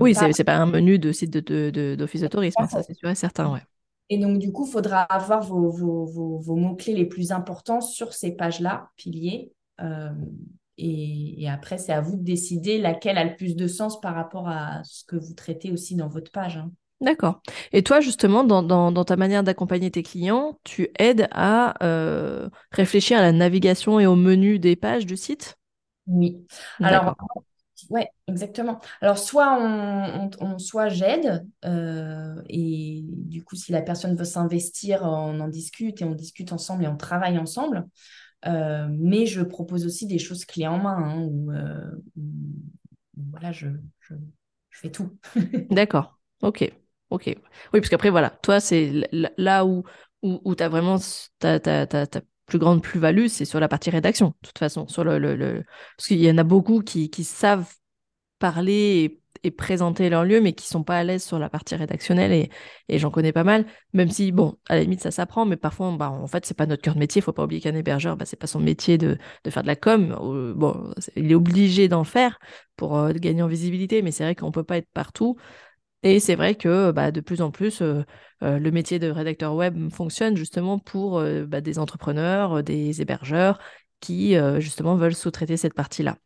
oui, 0.00 0.14
c'est 0.14 0.26
n'est 0.26 0.44
pas 0.44 0.56
un 0.56 0.66
menu 0.66 0.98
de 1.00 1.10
site 1.10 1.30
d'office 1.30 1.40
de, 1.40 1.70
de, 1.70 1.96
de, 1.96 2.26
tourisme, 2.28 2.68
ça 2.68 2.84
c'est 2.84 2.94
sûr 2.94 3.08
et 3.08 3.16
certain, 3.16 3.52
ouais. 3.52 3.62
Et 4.08 4.18
donc, 4.18 4.38
du 4.38 4.52
coup, 4.52 4.66
il 4.66 4.70
faudra 4.70 5.02
avoir 5.02 5.42
vos, 5.42 6.56
mots-clés 6.56 6.94
les 6.94 7.06
plus 7.06 7.32
importants 7.32 7.80
sur 7.80 8.12
ces 8.12 8.32
pages-là, 8.32 8.90
piliers. 8.96 9.52
Euh, 9.80 10.10
et, 10.78 11.48
après, 11.48 11.78
c'est 11.78 11.92
à 11.92 12.00
vous 12.00 12.16
de 12.16 12.22
décider 12.22 12.78
laquelle 12.78 13.18
a 13.18 13.24
le 13.24 13.36
plus 13.36 13.56
de 13.56 13.66
sens 13.66 14.00
par 14.00 14.14
rapport 14.14 14.48
à 14.48 14.82
ce 14.84 15.04
que 15.04 15.16
vous 15.16 15.34
traitez 15.34 15.70
aussi 15.70 15.96
dans 15.96 16.08
votre 16.08 16.30
page. 16.30 16.56
Hein. 16.56 16.70
D'accord. 17.00 17.40
Et 17.72 17.82
toi, 17.82 18.00
justement, 18.00 18.44
dans, 18.44 19.04
ta 19.04 19.16
manière 19.16 19.42
d'accompagner 19.42 19.90
tes 19.90 20.02
clients, 20.02 20.58
tu 20.62 20.88
aides 20.98 21.28
à 21.32 21.82
euh, 21.84 22.48
réfléchir 22.70 23.18
à 23.18 23.22
la 23.22 23.32
navigation 23.32 23.98
et 23.98 24.06
au 24.06 24.14
menu 24.14 24.58
des 24.58 24.76
pages 24.76 25.04
du 25.04 25.16
site? 25.16 25.58
Oui. 26.06 26.46
Alors, 26.80 27.16
oui, 27.90 28.02
exactement. 28.28 28.80
Alors, 29.00 29.18
soit 29.18 29.58
on, 29.60 30.58
soit 30.58 30.88
j'aide, 30.88 31.46
euh, 31.64 32.40
et 32.48 33.02
du 33.04 33.44
coup, 33.44 33.56
si 33.56 33.72
la 33.72 33.82
personne 33.82 34.16
veut 34.16 34.24
s'investir, 34.24 35.02
on 35.02 35.40
en 35.40 35.48
discute 35.48 36.00
et 36.00 36.04
on 36.04 36.14
discute 36.14 36.52
ensemble 36.52 36.84
et 36.84 36.88
on 36.88 36.96
travaille 36.96 37.38
ensemble. 37.38 37.86
Euh, 38.46 38.88
mais 38.90 39.26
je 39.26 39.42
propose 39.42 39.86
aussi 39.86 40.06
des 40.06 40.18
choses 40.18 40.44
clés 40.44 40.66
en 40.66 40.78
main, 40.78 40.96
hein, 40.96 41.22
où, 41.22 41.52
euh, 41.52 41.90
voilà, 43.30 43.52
je, 43.52 43.68
fais 44.70 44.90
tout. 44.90 45.16
D'accord, 45.70 46.18
ok. 46.42 46.72
Ok. 47.10 47.24
Oui, 47.26 47.36
parce 47.80 47.90
qu'après, 47.90 48.08
voilà, 48.08 48.30
toi, 48.30 48.58
c'est 48.58 49.06
là 49.36 49.66
où, 49.66 49.84
où, 50.22 50.54
tu 50.54 50.62
as 50.62 50.68
vraiment 50.70 50.96
ta, 51.38 51.60
plus 52.52 52.58
grande 52.58 52.82
plus-value, 52.82 53.28
c'est 53.28 53.46
sur 53.46 53.60
la 53.60 53.68
partie 53.68 53.88
rédaction, 53.88 54.34
de 54.42 54.48
toute 54.48 54.58
façon. 54.58 54.86
Sur 54.86 55.04
le, 55.04 55.18
le, 55.18 55.64
Parce 55.96 56.08
qu'il 56.08 56.22
y 56.22 56.30
en 56.30 56.36
a 56.36 56.42
beaucoup 56.42 56.82
qui, 56.82 57.08
qui 57.08 57.24
savent 57.24 57.72
parler 58.38 59.22
et, 59.42 59.50
présenter 59.50 60.10
leur 60.10 60.24
lieu, 60.26 60.42
mais 60.42 60.52
qui 60.52 60.66
sont 60.66 60.84
pas 60.84 60.98
à 60.98 61.02
l'aise 61.04 61.24
sur 61.24 61.38
la 61.38 61.48
partie 61.48 61.74
rédactionnelle. 61.76 62.30
Et, 62.30 62.50
et 62.90 62.98
j'en 62.98 63.10
connais 63.10 63.32
pas 63.32 63.42
mal, 63.42 63.64
même 63.94 64.10
si, 64.10 64.32
bon, 64.32 64.58
à 64.68 64.74
la 64.74 64.82
limite, 64.82 65.00
ça 65.00 65.10
s'apprend, 65.10 65.46
mais 65.46 65.56
parfois, 65.56 65.96
bah, 65.96 66.10
en 66.10 66.26
fait, 66.26 66.44
c'est 66.44 66.56
pas 66.56 66.66
notre 66.66 66.82
cœur 66.82 66.92
de 66.92 66.98
métier. 66.98 67.20
Il 67.20 67.24
faut 67.24 67.32
pas 67.32 67.44
oublier 67.44 67.62
qu'un 67.62 67.74
hébergeur, 67.74 68.18
bah, 68.18 68.26
c'est 68.26 68.36
pas 68.36 68.46
son 68.46 68.60
métier 68.60 68.98
de, 68.98 69.16
de, 69.44 69.50
faire 69.50 69.62
de 69.62 69.68
la 69.68 69.76
com. 69.76 70.54
Bon, 70.54 70.92
il 71.16 71.32
est 71.32 71.34
obligé 71.34 71.88
d'en 71.88 72.04
faire 72.04 72.38
pour 72.76 72.98
euh, 72.98 73.12
gagner 73.14 73.42
en 73.42 73.48
visibilité, 73.48 74.02
mais 74.02 74.10
c'est 74.10 74.24
vrai 74.24 74.34
qu'on 74.34 74.52
peut 74.52 74.64
pas 74.64 74.76
être 74.76 74.90
partout. 74.92 75.38
Et 76.02 76.20
c'est 76.20 76.34
vrai 76.34 76.54
que 76.54 76.90
bah, 76.90 77.10
de 77.12 77.20
plus 77.20 77.42
en 77.42 77.50
plus, 77.50 77.80
euh, 77.80 78.04
euh, 78.42 78.58
le 78.58 78.70
métier 78.70 78.98
de 78.98 79.08
rédacteur 79.08 79.54
web 79.54 79.90
fonctionne 79.90 80.36
justement 80.36 80.78
pour 80.78 81.22
bah, 81.46 81.60
des 81.60 81.78
entrepreneurs, 81.78 82.62
des 82.62 83.00
hébergeurs 83.00 83.58
qui 84.00 84.34
justement 84.58 84.96
veulent 84.96 85.14
sous-traiter 85.14 85.56
cette 85.56 85.74
partie-là. 85.74 86.16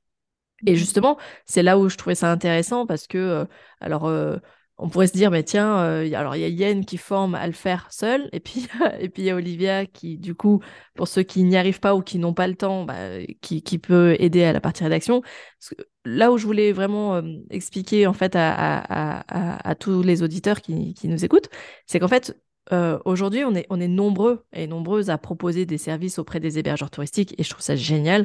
Et 0.65 0.73
mmh. 0.73 0.77
justement, 0.77 1.19
c'est 1.45 1.63
là 1.63 1.79
où 1.79 1.89
je 1.89 1.97
trouvais 1.97 2.15
ça 2.15 2.31
intéressant 2.31 2.87
parce 2.87 3.07
que, 3.07 3.19
euh, 3.19 3.45
alors, 3.81 4.07
euh, 4.07 4.39
on 4.79 4.89
pourrait 4.89 5.07
se 5.07 5.13
dire, 5.13 5.31
mais 5.31 5.43
tiens, 5.43 5.79
euh, 5.79 6.13
alors 6.15 6.37
il 6.37 6.43
y 6.43 6.45
a 6.45 6.49
Yen 6.49 6.85
qui 6.85 6.99
forme 6.99 7.35
à 7.35 7.47
le 7.47 7.53
faire 7.55 7.89
seul, 7.91 8.29
et 8.33 8.41
puis 8.41 8.69
et 9.01 9.09
puis 9.09 9.23
il 9.23 9.27
y 9.27 9.31
a 9.31 9.35
Olivia 9.37 9.87
qui, 9.87 10.19
du 10.19 10.35
coup, 10.35 10.61
pour 10.95 11.09
ceux 11.09 11.23
qui 11.23 11.43
n'y 11.45 11.57
arrivent 11.57 11.81
pas 11.81 11.95
ou 11.95 12.03
qui 12.03 12.19
n'ont 12.19 12.35
pas 12.35 12.47
le 12.47 12.57
temps, 12.57 12.85
bah, 12.85 12.95
qui, 13.41 13.63
qui, 13.63 13.79
peut 13.79 14.17
aider 14.19 14.45
à 14.45 14.53
la 14.53 14.61
partie 14.61 14.85
rédaction. 14.85 15.23
Là 16.05 16.31
où 16.31 16.39
je 16.39 16.47
voulais 16.47 16.73
vraiment 16.73 17.21
expliquer 17.51 18.07
en 18.07 18.13
fait 18.13 18.35
à, 18.37 19.75
tous 19.81 20.03
les 20.03 20.23
auditeurs 20.23 20.61
qui, 20.61 20.95
qui 20.95 21.09
nous 21.09 21.25
écoutent, 21.25 21.49
c'est 21.87 21.99
qu'en 21.99 22.09
fait, 22.09 22.37
aujourd'hui, 23.05 23.45
on 23.45 23.55
est, 23.55 23.67
on 23.71 23.81
est 23.81 23.89
nombreux 23.89 24.45
et 24.53 24.67
nombreuses 24.67 25.11
à 25.11 25.19
proposer 25.19 25.67
des 25.67 25.79
services 25.79 26.19
auprès 26.19 26.41
des 26.41 26.59
hébergeurs 26.59 26.91
touristiques, 26.91 27.35
et 27.39 27.43
je 27.43 27.51
trouve 27.51 27.63
ça 27.63 27.77
génial. 27.77 28.25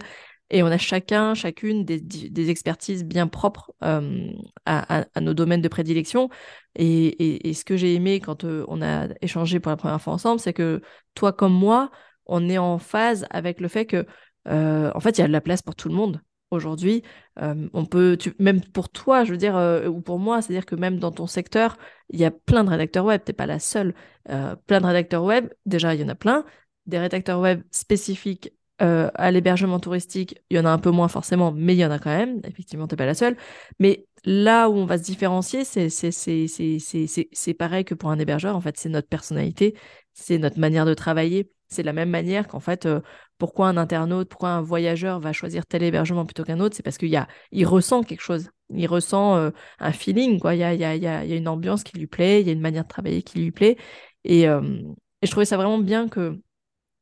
Et 0.52 0.64
on 0.64 0.68
a 0.68 0.78
chacun, 0.78 1.34
chacune 1.34 1.86
des, 1.86 2.50
expertises 2.50 3.06
bien 3.06 3.28
propres 3.28 3.72
euh, 3.84 4.30
à, 4.66 5.06
nos 5.22 5.34
domaines 5.34 5.62
de 5.62 5.70
prédilection. 5.70 6.30
Et, 6.76 7.54
ce 7.54 7.64
que 7.64 7.78
j'ai 7.78 7.96
aimé 7.96 8.20
quand 8.20 8.44
euh, 8.44 8.66
on 8.68 8.82
a 8.82 9.08
échangé 9.22 9.60
pour 9.62 9.70
la 9.70 9.78
première 9.78 10.02
fois 10.02 10.14
ensemble, 10.14 10.42
c'est 10.42 10.54
que 10.54 10.82
toi 11.16 11.32
comme 11.32 11.54
moi, 11.54 11.90
on 12.26 12.50
est 12.50 12.58
en 12.58 12.78
phase 12.80 13.26
avec 13.30 13.62
le 13.62 13.70
fait 13.70 13.86
que, 13.86 14.06
en 14.46 15.00
fait, 15.00 15.18
il 15.18 15.22
y 15.22 15.24
a 15.24 15.28
de 15.28 15.32
la 15.32 15.42
place 15.42 15.62
pour 15.62 15.76
tout 15.76 15.88
le 15.88 15.96
monde 15.96 16.22
aujourd'hui. 16.52 17.02
on 17.38 17.86
peut, 17.86 18.18
même 18.38 18.62
pour 18.62 18.90
toi, 18.90 19.24
je 19.24 19.32
veux 19.32 19.38
dire, 19.38 19.56
ou 19.88 20.02
pour 20.02 20.20
moi, 20.20 20.42
c'est-à-dire 20.42 20.66
que 20.66 20.76
même 20.76 21.00
dans 21.00 21.12
ton 21.12 21.28
secteur, 21.28 21.78
il 22.10 22.20
y 22.20 22.26
a 22.26 22.32
plein 22.32 22.66
de 22.66 22.70
rédacteurs 22.70 23.06
web, 23.06 23.22
tu 23.26 23.32
n'es 23.32 23.36
pas 23.36 23.46
la 23.46 23.60
seule. 23.60 23.94
plein 24.26 24.82
de 24.82 24.86
rédacteurs 24.86 25.24
web, 25.24 25.48
déjà, 25.66 25.96
il 25.96 26.02
y 26.02 26.04
en 26.04 26.10
a 26.10 26.16
plein. 26.16 26.46
Des 26.88 27.00
rédacteurs 27.00 27.40
web 27.40 27.62
spécifiques 27.72 28.52
euh, 28.82 29.10
à 29.16 29.32
l'hébergement 29.32 29.80
touristique, 29.80 30.42
il 30.50 30.58
y 30.58 30.60
en 30.60 30.66
a 30.66 30.70
un 30.70 30.80
peu 30.80 30.90
moins 30.92 31.08
forcément, 31.08 31.52
mais 31.52 31.76
il 31.76 31.80
y 31.80 31.86
en 31.86 31.92
a 31.92 32.00
quand 32.00 32.10
même. 32.10 32.42
Effectivement, 32.46 32.88
tu 32.88 32.94
n'es 32.94 32.98
pas 32.98 33.06
la 33.06 33.14
seule. 33.14 33.38
Mais 33.80 34.08
là 34.26 34.70
où 34.70 34.74
on 34.74 34.86
va 34.86 34.98
se 34.98 35.04
différencier, 35.04 35.64
c'est 35.66 37.54
pareil 37.54 37.86
que 37.86 37.94
pour 37.94 38.10
un 38.10 38.20
hébergeur. 38.20 38.56
En 38.56 38.62
fait, 38.62 38.78
c'est 38.78 38.90
notre 38.90 39.08
personnalité, 39.08 39.76
c'est 40.14 40.38
notre 40.38 40.60
manière 40.60 40.86
de 40.86 40.94
travailler. 40.94 41.52
C'est 41.68 41.84
la 41.84 41.94
même 41.94 42.10
manière 42.10 42.48
qu'en 42.48 42.60
fait, 42.60 42.86
euh, 42.86 43.00
pourquoi 43.38 43.68
un 43.70 43.78
internaute, 43.78 44.28
pourquoi 44.30 44.50
un 44.50 44.62
voyageur 44.62 45.20
va 45.20 45.32
choisir 45.32 45.66
tel 45.66 45.84
hébergement 45.84 46.26
plutôt 46.26 46.44
qu'un 46.44 46.60
autre, 46.60 46.76
c'est 46.76 46.84
parce 46.84 46.98
qu'il 46.98 47.26
il 47.52 47.66
ressent 47.66 48.04
quelque 48.04 48.22
chose. 48.22 48.50
Il 48.74 48.88
ressent 48.88 49.38
euh, 49.38 49.52
un 49.80 49.92
feeling, 49.92 50.40
quoi. 50.40 50.56
Il 50.56 50.60
y 50.60 50.64
a, 50.64 50.74
y, 50.74 50.84
a, 50.84 50.96
y 50.96 51.08
a, 51.08 51.36
une 51.36 51.48
ambiance 51.48 51.84
qui 51.84 51.98
lui 51.98 52.08
plaît, 52.08 52.42
il 52.42 52.48
y 52.48 52.50
a 52.50 52.54
une 52.54 52.62
manière 52.62 52.84
de 52.84 52.90
travailler 52.90 53.22
qui 53.22 53.40
lui 53.40 53.52
plaît. 53.52 53.78
Et, 54.24 54.44
et 54.44 55.28
je 55.28 55.32
trouvais 55.32 55.46
ça 55.46 55.58
vraiment 55.58 55.80
bien 55.80 56.08
que 56.10 56.40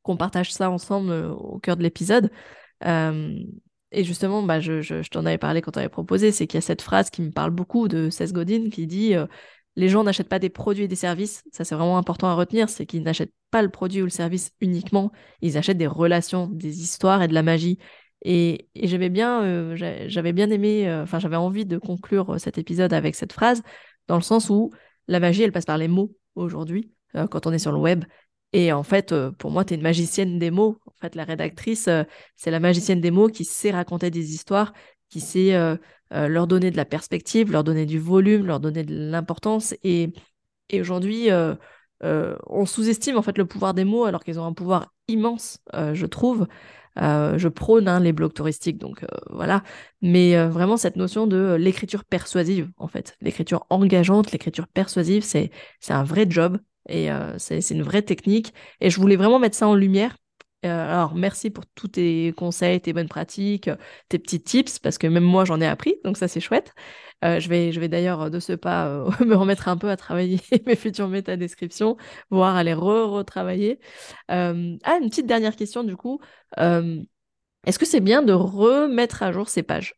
qu'on 0.03 0.17
partage 0.17 0.51
ça 0.51 0.69
ensemble 0.69 1.11
euh, 1.11 1.29
au 1.31 1.59
cœur 1.59 1.77
de 1.77 1.83
l'épisode. 1.83 2.31
Euh, 2.85 3.37
et 3.91 4.03
justement, 4.03 4.43
bah, 4.43 4.59
je, 4.59 5.07
t'en 5.09 5.25
avais 5.25 5.37
parlé 5.37 5.61
quand 5.61 5.75
on 5.77 5.79
avait 5.79 5.89
proposé, 5.89 6.31
c'est 6.31 6.47
qu'il 6.47 6.57
y 6.57 6.59
a 6.59 6.61
cette 6.61 6.81
phrase 6.81 7.09
qui 7.09 7.21
me 7.21 7.31
parle 7.31 7.51
beaucoup 7.51 7.87
de 7.87 8.09
Seth 8.09 8.33
Godin 8.33 8.69
qui 8.69 8.87
dit 8.87 9.15
euh, 9.15 9.25
Les 9.75 9.89
gens 9.89 10.03
n'achètent 10.03 10.29
pas 10.29 10.39
des 10.39 10.49
produits 10.49 10.83
et 10.83 10.87
des 10.87 10.95
services. 10.95 11.43
Ça, 11.51 11.63
c'est 11.63 11.75
vraiment 11.75 11.97
important 11.97 12.27
à 12.27 12.35
retenir 12.35 12.69
c'est 12.69 12.85
qu'ils 12.85 13.03
n'achètent 13.03 13.33
pas 13.51 13.61
le 13.61 13.69
produit 13.69 14.01
ou 14.01 14.05
le 14.05 14.11
service 14.11 14.51
uniquement, 14.61 15.11
ils 15.41 15.57
achètent 15.57 15.77
des 15.77 15.87
relations, 15.87 16.47
des 16.47 16.81
histoires 16.81 17.23
et 17.23 17.27
de 17.27 17.33
la 17.33 17.43
magie. 17.43 17.79
Et, 18.23 18.67
j'avais 18.75 19.09
bien, 19.09 19.75
j'avais 19.75 20.33
bien 20.33 20.49
aimé, 20.49 20.91
enfin, 21.01 21.19
j'avais 21.19 21.37
envie 21.37 21.65
de 21.65 21.77
conclure 21.77 22.37
cet 22.37 22.57
épisode 22.57 22.91
avec 22.93 23.15
cette 23.15 23.31
phrase, 23.31 23.63
dans 24.07 24.17
le 24.17 24.21
sens 24.21 24.49
où 24.49 24.71
la 25.07 25.21
magie, 25.21 25.41
elle 25.41 25.53
passe 25.53 25.65
par 25.65 25.77
les 25.77 25.87
mots 25.87 26.13
aujourd'hui, 26.35 26.91
quand 27.31 27.47
on 27.47 27.53
est 27.53 27.59
sur 27.59 27.71
le 27.71 27.79
web. 27.79 28.03
Et 28.53 28.71
en 28.71 28.83
fait, 28.83 29.11
euh, 29.11 29.31
pour 29.31 29.51
moi, 29.51 29.63
tu 29.65 29.73
es 29.73 29.77
une 29.77 29.83
magicienne 29.83 30.39
des 30.39 30.51
mots. 30.51 30.79
En 30.87 30.93
fait, 31.01 31.15
la 31.15 31.23
rédactrice, 31.23 31.87
euh, 31.87 32.03
c'est 32.35 32.51
la 32.51 32.59
magicienne 32.59 33.01
des 33.01 33.11
mots 33.11 33.27
qui 33.27 33.45
sait 33.45 33.71
raconter 33.71 34.09
des 34.11 34.33
histoires, 34.33 34.73
qui 35.09 35.19
sait 35.21 35.53
euh, 35.55 35.77
leur 36.11 36.47
donner 36.47 36.71
de 36.71 36.77
la 36.77 36.85
perspective, 36.85 37.51
leur 37.51 37.63
donner 37.63 37.85
du 37.85 37.99
volume, 37.99 38.45
leur 38.47 38.59
donner 38.59 38.83
de 38.83 38.93
l'importance. 39.11 39.75
Et, 39.83 40.11
aujourd'hui, 40.73 41.29
on 42.01 42.65
sous-estime 42.65 43.17
en 43.17 43.21
fait 43.21 43.37
le 43.37 43.45
pouvoir 43.45 43.73
des 43.73 43.85
mots 43.85 44.05
alors 44.05 44.23
qu'ils 44.23 44.39
ont 44.39 44.45
un 44.45 44.53
pouvoir 44.53 44.93
immense, 45.07 45.59
je 45.73 46.05
trouve. 46.05 46.47
je 46.97 47.47
prône 47.47 47.87
hein, 47.87 47.99
les 47.99 48.13
blogs 48.13 48.33
touristiques, 48.33 48.77
donc 48.77 49.05
voilà. 49.29 49.63
Mais 50.01 50.35
vraiment 50.47 50.77
cette 50.77 50.95
notion 50.95 51.27
de 51.27 51.55
l'écriture 51.59 52.05
persuasive, 52.05 52.71
en 52.77 52.87
fait, 52.87 53.17
l'écriture 53.21 53.65
engageante, 53.69 54.31
l'écriture 54.31 54.67
persuasive, 54.67 55.23
c'est 55.23 55.51
un 55.89 56.03
vrai 56.03 56.25
job. 56.29 56.59
Et 56.89 57.11
euh, 57.11 57.37
c'est 57.37 57.69
une 57.69 57.83
vraie 57.83 58.01
technique. 58.01 58.53
Et 58.81 58.89
je 58.89 58.99
voulais 58.99 59.15
vraiment 59.15 59.39
mettre 59.39 59.55
ça 59.55 59.67
en 59.67 59.75
lumière. 59.75 60.17
Euh, 60.65 60.91
alors, 60.91 61.15
merci 61.15 61.49
pour 61.49 61.65
tous 61.67 61.87
tes 61.87 62.33
conseils, 62.35 62.81
tes 62.81 62.91
bonnes 62.91 63.07
pratiques, 63.07 63.69
tes 64.09 64.19
petits 64.19 64.41
tips, 64.41 64.79
parce 64.79 64.97
que 64.97 65.07
même 65.07 65.23
moi, 65.23 65.45
j'en 65.45 65.61
ai 65.61 65.65
appris, 65.65 65.95
donc 66.03 66.17
ça, 66.17 66.27
c'est 66.27 66.41
chouette. 66.41 66.73
Euh, 67.23 67.39
je 67.39 67.47
vais, 67.47 67.71
je 67.71 67.79
vais 67.79 67.87
d'ailleurs, 67.87 68.29
de 68.29 68.39
ce 68.39 68.53
pas, 68.53 69.05
me 69.25 69.35
remettre 69.35 69.69
un 69.69 69.77
peu 69.77 69.89
à 69.89 69.95
travailler 69.95 70.41
mes 70.65 70.75
futures 70.75 71.07
métadescriptions, 71.07 71.95
voire 72.29 72.55
à 72.57 72.63
les 72.63 72.73
re-retravailler. 72.73 73.79
ah, 74.27 74.51
une 74.53 75.09
petite 75.09 75.27
dernière 75.27 75.55
question, 75.55 75.83
du 75.83 75.95
coup. 75.95 76.19
Est-ce 77.65 77.79
que 77.79 77.85
c'est 77.85 77.99
bien 77.99 78.21
de 78.21 78.33
remettre 78.33 79.23
à 79.23 79.31
jour 79.31 79.49
ces 79.49 79.63
pages? 79.63 79.95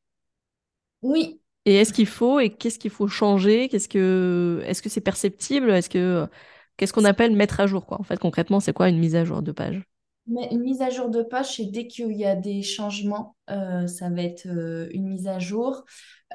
Oui. 1.01 1.39
Et 1.65 1.75
est-ce 1.75 1.93
qu'il 1.93 2.07
faut, 2.07 2.39
et 2.39 2.49
qu'est-ce 2.49 2.79
qu'il 2.79 2.89
faut 2.91 3.07
changer? 3.07 3.69
Qu'est-ce 3.69 3.87
que, 3.87 4.61
est-ce 4.65 4.81
que 4.81 4.89
c'est 4.89 5.01
perceptible? 5.01 5.69
Est-ce 5.69 5.89
que 5.89 6.27
Qu'est-ce 6.81 6.93
qu'on 6.93 7.05
appelle 7.05 7.35
mettre 7.35 7.59
à 7.59 7.67
jour, 7.67 7.85
quoi 7.85 8.01
En 8.01 8.03
fait, 8.03 8.17
concrètement, 8.17 8.59
c'est 8.59 8.73
quoi 8.73 8.89
une 8.89 8.97
mise 8.97 9.15
à 9.15 9.23
jour 9.23 9.43
de 9.43 9.51
page? 9.51 9.83
Mais 10.25 10.49
Une 10.51 10.61
mise 10.61 10.81
à 10.81 10.89
jour 10.89 11.11
de 11.11 11.21
page, 11.21 11.57
c'est 11.57 11.65
dès 11.65 11.85
qu'il 11.85 12.11
y 12.13 12.25
a 12.25 12.35
des 12.35 12.63
changements, 12.63 13.35
euh, 13.51 13.85
ça 13.85 14.09
va 14.09 14.23
être 14.23 14.47
euh, 14.47 14.89
une 14.91 15.07
mise 15.07 15.27
à 15.27 15.37
jour. 15.37 15.85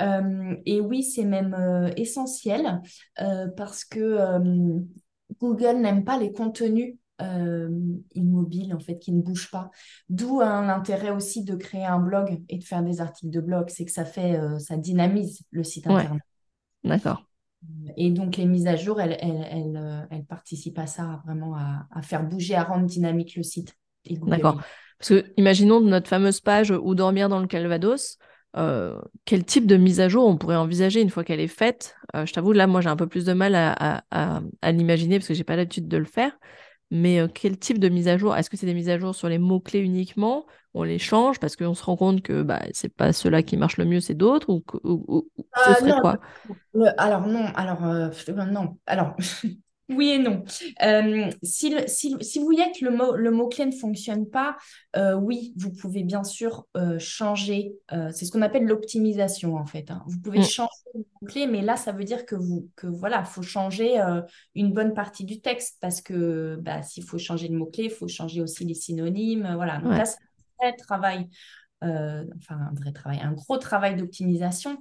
Euh, 0.00 0.54
et 0.64 0.80
oui, 0.80 1.02
c'est 1.02 1.24
même 1.24 1.92
essentiel 1.96 2.80
parce 3.56 3.84
que 3.84 4.18
Google 5.40 5.80
n'aime 5.80 6.04
pas 6.04 6.16
les 6.16 6.30
contenus 6.30 6.94
immobiles 8.14 8.72
en 8.72 8.78
fait 8.78 9.00
qui 9.00 9.10
ne 9.10 9.20
bougent 9.20 9.50
pas. 9.50 9.72
D'où 10.10 10.40
un 10.42 10.68
intérêt 10.68 11.10
aussi 11.10 11.42
de 11.42 11.56
créer 11.56 11.86
un 11.86 11.98
blog 11.98 12.44
et 12.48 12.58
de 12.58 12.64
faire 12.64 12.84
des 12.84 13.00
articles 13.00 13.32
de 13.32 13.40
blog, 13.40 13.68
c'est 13.68 13.84
que 13.84 13.90
ça 13.90 14.04
fait, 14.04 14.38
ça 14.60 14.76
dynamise 14.76 15.40
le 15.50 15.64
site 15.64 15.88
internet. 15.88 16.22
D'accord. 16.84 17.26
Et 17.96 18.10
donc, 18.10 18.36
les 18.36 18.46
mises 18.46 18.66
à 18.66 18.76
jour, 18.76 19.00
elles, 19.00 19.16
elles, 19.20 19.76
euh, 19.76 20.22
participent 20.28 20.78
à 20.78 20.86
ça, 20.86 21.22
vraiment 21.24 21.56
à, 21.56 22.02
faire 22.02 22.22
bouger, 22.22 22.54
à 22.54 22.64
rendre 22.64 22.86
dynamique 22.86 23.36
le 23.36 23.42
site. 23.42 23.74
D'accord. 24.10 24.60
Parce 24.98 25.08
que, 25.10 25.24
imaginons 25.36 25.80
notre 25.80 26.08
fameuse 26.08 26.40
page 26.40 26.70
Où 26.70 26.94
dormir 26.94 27.28
dans 27.28 27.40
le 27.40 27.46
Calvados. 27.46 28.18
Euh, 28.56 28.98
quel 29.26 29.44
type 29.44 29.66
de 29.66 29.76
mise 29.76 30.00
à 30.00 30.08
jour 30.08 30.26
on 30.26 30.38
pourrait 30.38 30.56
envisager 30.56 31.02
une 31.02 31.10
fois 31.10 31.24
qu'elle 31.24 31.40
est 31.40 31.46
faite? 31.46 31.94
Euh, 32.14 32.24
Je 32.24 32.32
t'avoue, 32.32 32.52
là, 32.52 32.66
moi, 32.66 32.80
j'ai 32.80 32.88
un 32.88 32.96
peu 32.96 33.06
plus 33.06 33.24
de 33.24 33.32
mal 33.32 33.54
à, 33.54 34.04
à 34.10 34.72
l'imaginer 34.72 35.18
parce 35.18 35.28
que 35.28 35.34
j'ai 35.34 35.44
pas 35.44 35.56
l'habitude 35.56 35.88
de 35.88 35.96
le 35.96 36.06
faire. 36.06 36.32
Mais 36.90 37.20
quel 37.34 37.58
type 37.58 37.78
de 37.78 37.88
mise 37.88 38.08
à 38.08 38.16
jour? 38.16 38.36
Est-ce 38.36 38.48
que 38.48 38.56
c'est 38.56 38.66
des 38.66 38.74
mises 38.74 38.88
à 38.88 38.98
jour 38.98 39.14
sur 39.14 39.28
les 39.28 39.38
mots-clés 39.38 39.80
uniquement? 39.80 40.46
On 40.74 40.82
les 40.82 40.98
change 40.98 41.40
parce 41.40 41.56
qu'on 41.56 41.74
se 41.74 41.82
rend 41.82 41.96
compte 41.96 42.22
que 42.22 42.42
bah, 42.42 42.62
c'est 42.72 42.94
pas 42.94 43.12
ceux-là 43.12 43.42
qui 43.42 43.56
marchent 43.56 43.78
le 43.78 43.86
mieux, 43.86 44.00
c'est 44.00 44.14
d'autres 44.14 44.50
Ou, 44.50 44.62
ce 45.66 45.74
serait 45.74 46.00
quoi? 46.00 46.18
Alors 46.98 47.26
non, 47.26 47.46
alors 47.54 47.80
non. 47.82 48.78
Alors 48.86 49.16
Oui 49.88 50.10
et 50.10 50.18
non. 50.18 50.42
Euh, 50.82 51.30
si, 51.42 51.72
si, 51.86 52.38
vous 52.38 52.44
voyez 52.44 52.64
que 52.72 52.84
le 52.84 52.90
mot, 52.90 53.14
le 53.14 53.30
mot-clé 53.30 53.66
ne 53.66 53.72
fonctionne 53.72 54.28
pas, 54.28 54.56
euh, 54.96 55.14
oui, 55.14 55.52
vous 55.56 55.72
pouvez 55.72 56.02
bien 56.02 56.24
sûr 56.24 56.66
euh, 56.76 56.98
changer. 56.98 57.72
c'est 58.12 58.24
ce 58.24 58.32
qu'on 58.32 58.42
appelle 58.42 58.64
l'optimisation 58.64 59.54
en 59.54 59.64
fait. 59.64 59.90
Hein. 59.90 60.02
Vous 60.06 60.20
pouvez 60.20 60.40
mm. 60.40 60.44
changer 60.44 60.70
le 60.94 61.00
mot-clé, 61.00 61.46
mais 61.46 61.62
là, 61.62 61.76
ça 61.76 61.92
veut 61.92 62.04
dire 62.04 62.26
que 62.26 62.34
vous 62.34 62.68
que 62.74 62.88
voilà, 62.88 63.24
faut 63.24 63.42
changer 63.42 64.02
une 64.54 64.72
bonne 64.72 64.92
partie 64.92 65.24
du 65.24 65.40
texte 65.40 65.76
parce 65.80 66.00
que 66.00 66.56
bah, 66.60 66.82
s'il 66.82 67.04
faut 67.04 67.18
changer 67.18 67.46
le 67.46 67.56
mot-clé, 67.56 67.84
il 67.84 67.90
faut 67.90 68.08
changer 68.08 68.42
aussi 68.42 68.64
les 68.64 68.74
synonymes. 68.74 69.52
Voilà. 69.54 69.78
Donc 69.78 69.96
là, 69.96 70.04
c'est 70.04 70.18
un 70.62 70.72
travail 70.72 71.28
euh, 71.84 72.24
enfin 72.38 72.56
un 72.56 72.74
vrai 72.74 72.92
travail, 72.92 73.20
un 73.20 73.32
gros 73.32 73.58
travail 73.58 73.96
d'optimisation. 73.96 74.78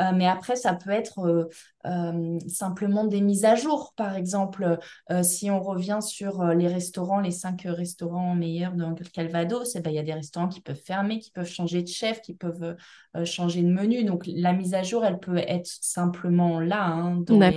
Euh, 0.00 0.12
mais 0.14 0.26
après, 0.26 0.56
ça 0.56 0.74
peut 0.74 0.90
être 0.90 1.48
euh, 1.86 2.38
simplement 2.48 3.04
des 3.04 3.20
mises 3.20 3.44
à 3.44 3.54
jour. 3.54 3.92
Par 3.96 4.16
exemple, 4.16 4.78
si 5.22 5.50
on 5.50 5.60
revient 5.60 5.98
sur 6.00 6.44
les 6.44 6.68
restaurants, 6.68 7.20
les 7.20 7.30
cinq 7.30 7.62
restaurants 7.66 8.34
meilleurs 8.34 8.72
de 8.72 9.04
Calvados, 9.04 9.74
eh 9.74 9.80
ben, 9.80 9.90
il 9.90 9.96
y 9.96 9.98
a 9.98 10.02
des 10.02 10.14
restaurants 10.14 10.48
qui 10.48 10.60
peuvent 10.60 10.80
fermer, 10.82 11.18
qui 11.18 11.30
peuvent 11.30 11.48
changer 11.48 11.82
de 11.82 11.88
chef, 11.88 12.20
qui 12.22 12.34
peuvent 12.34 12.76
changer 13.24 13.62
de 13.62 13.70
menu. 13.70 14.04
Donc 14.04 14.24
la 14.26 14.52
mise 14.52 14.74
à 14.74 14.82
jour, 14.82 15.04
elle 15.04 15.18
peut 15.18 15.38
être 15.38 15.66
simplement 15.66 16.60
là, 16.60 16.84
hein, 16.86 17.16
dans 17.16 17.38
les 17.38 17.56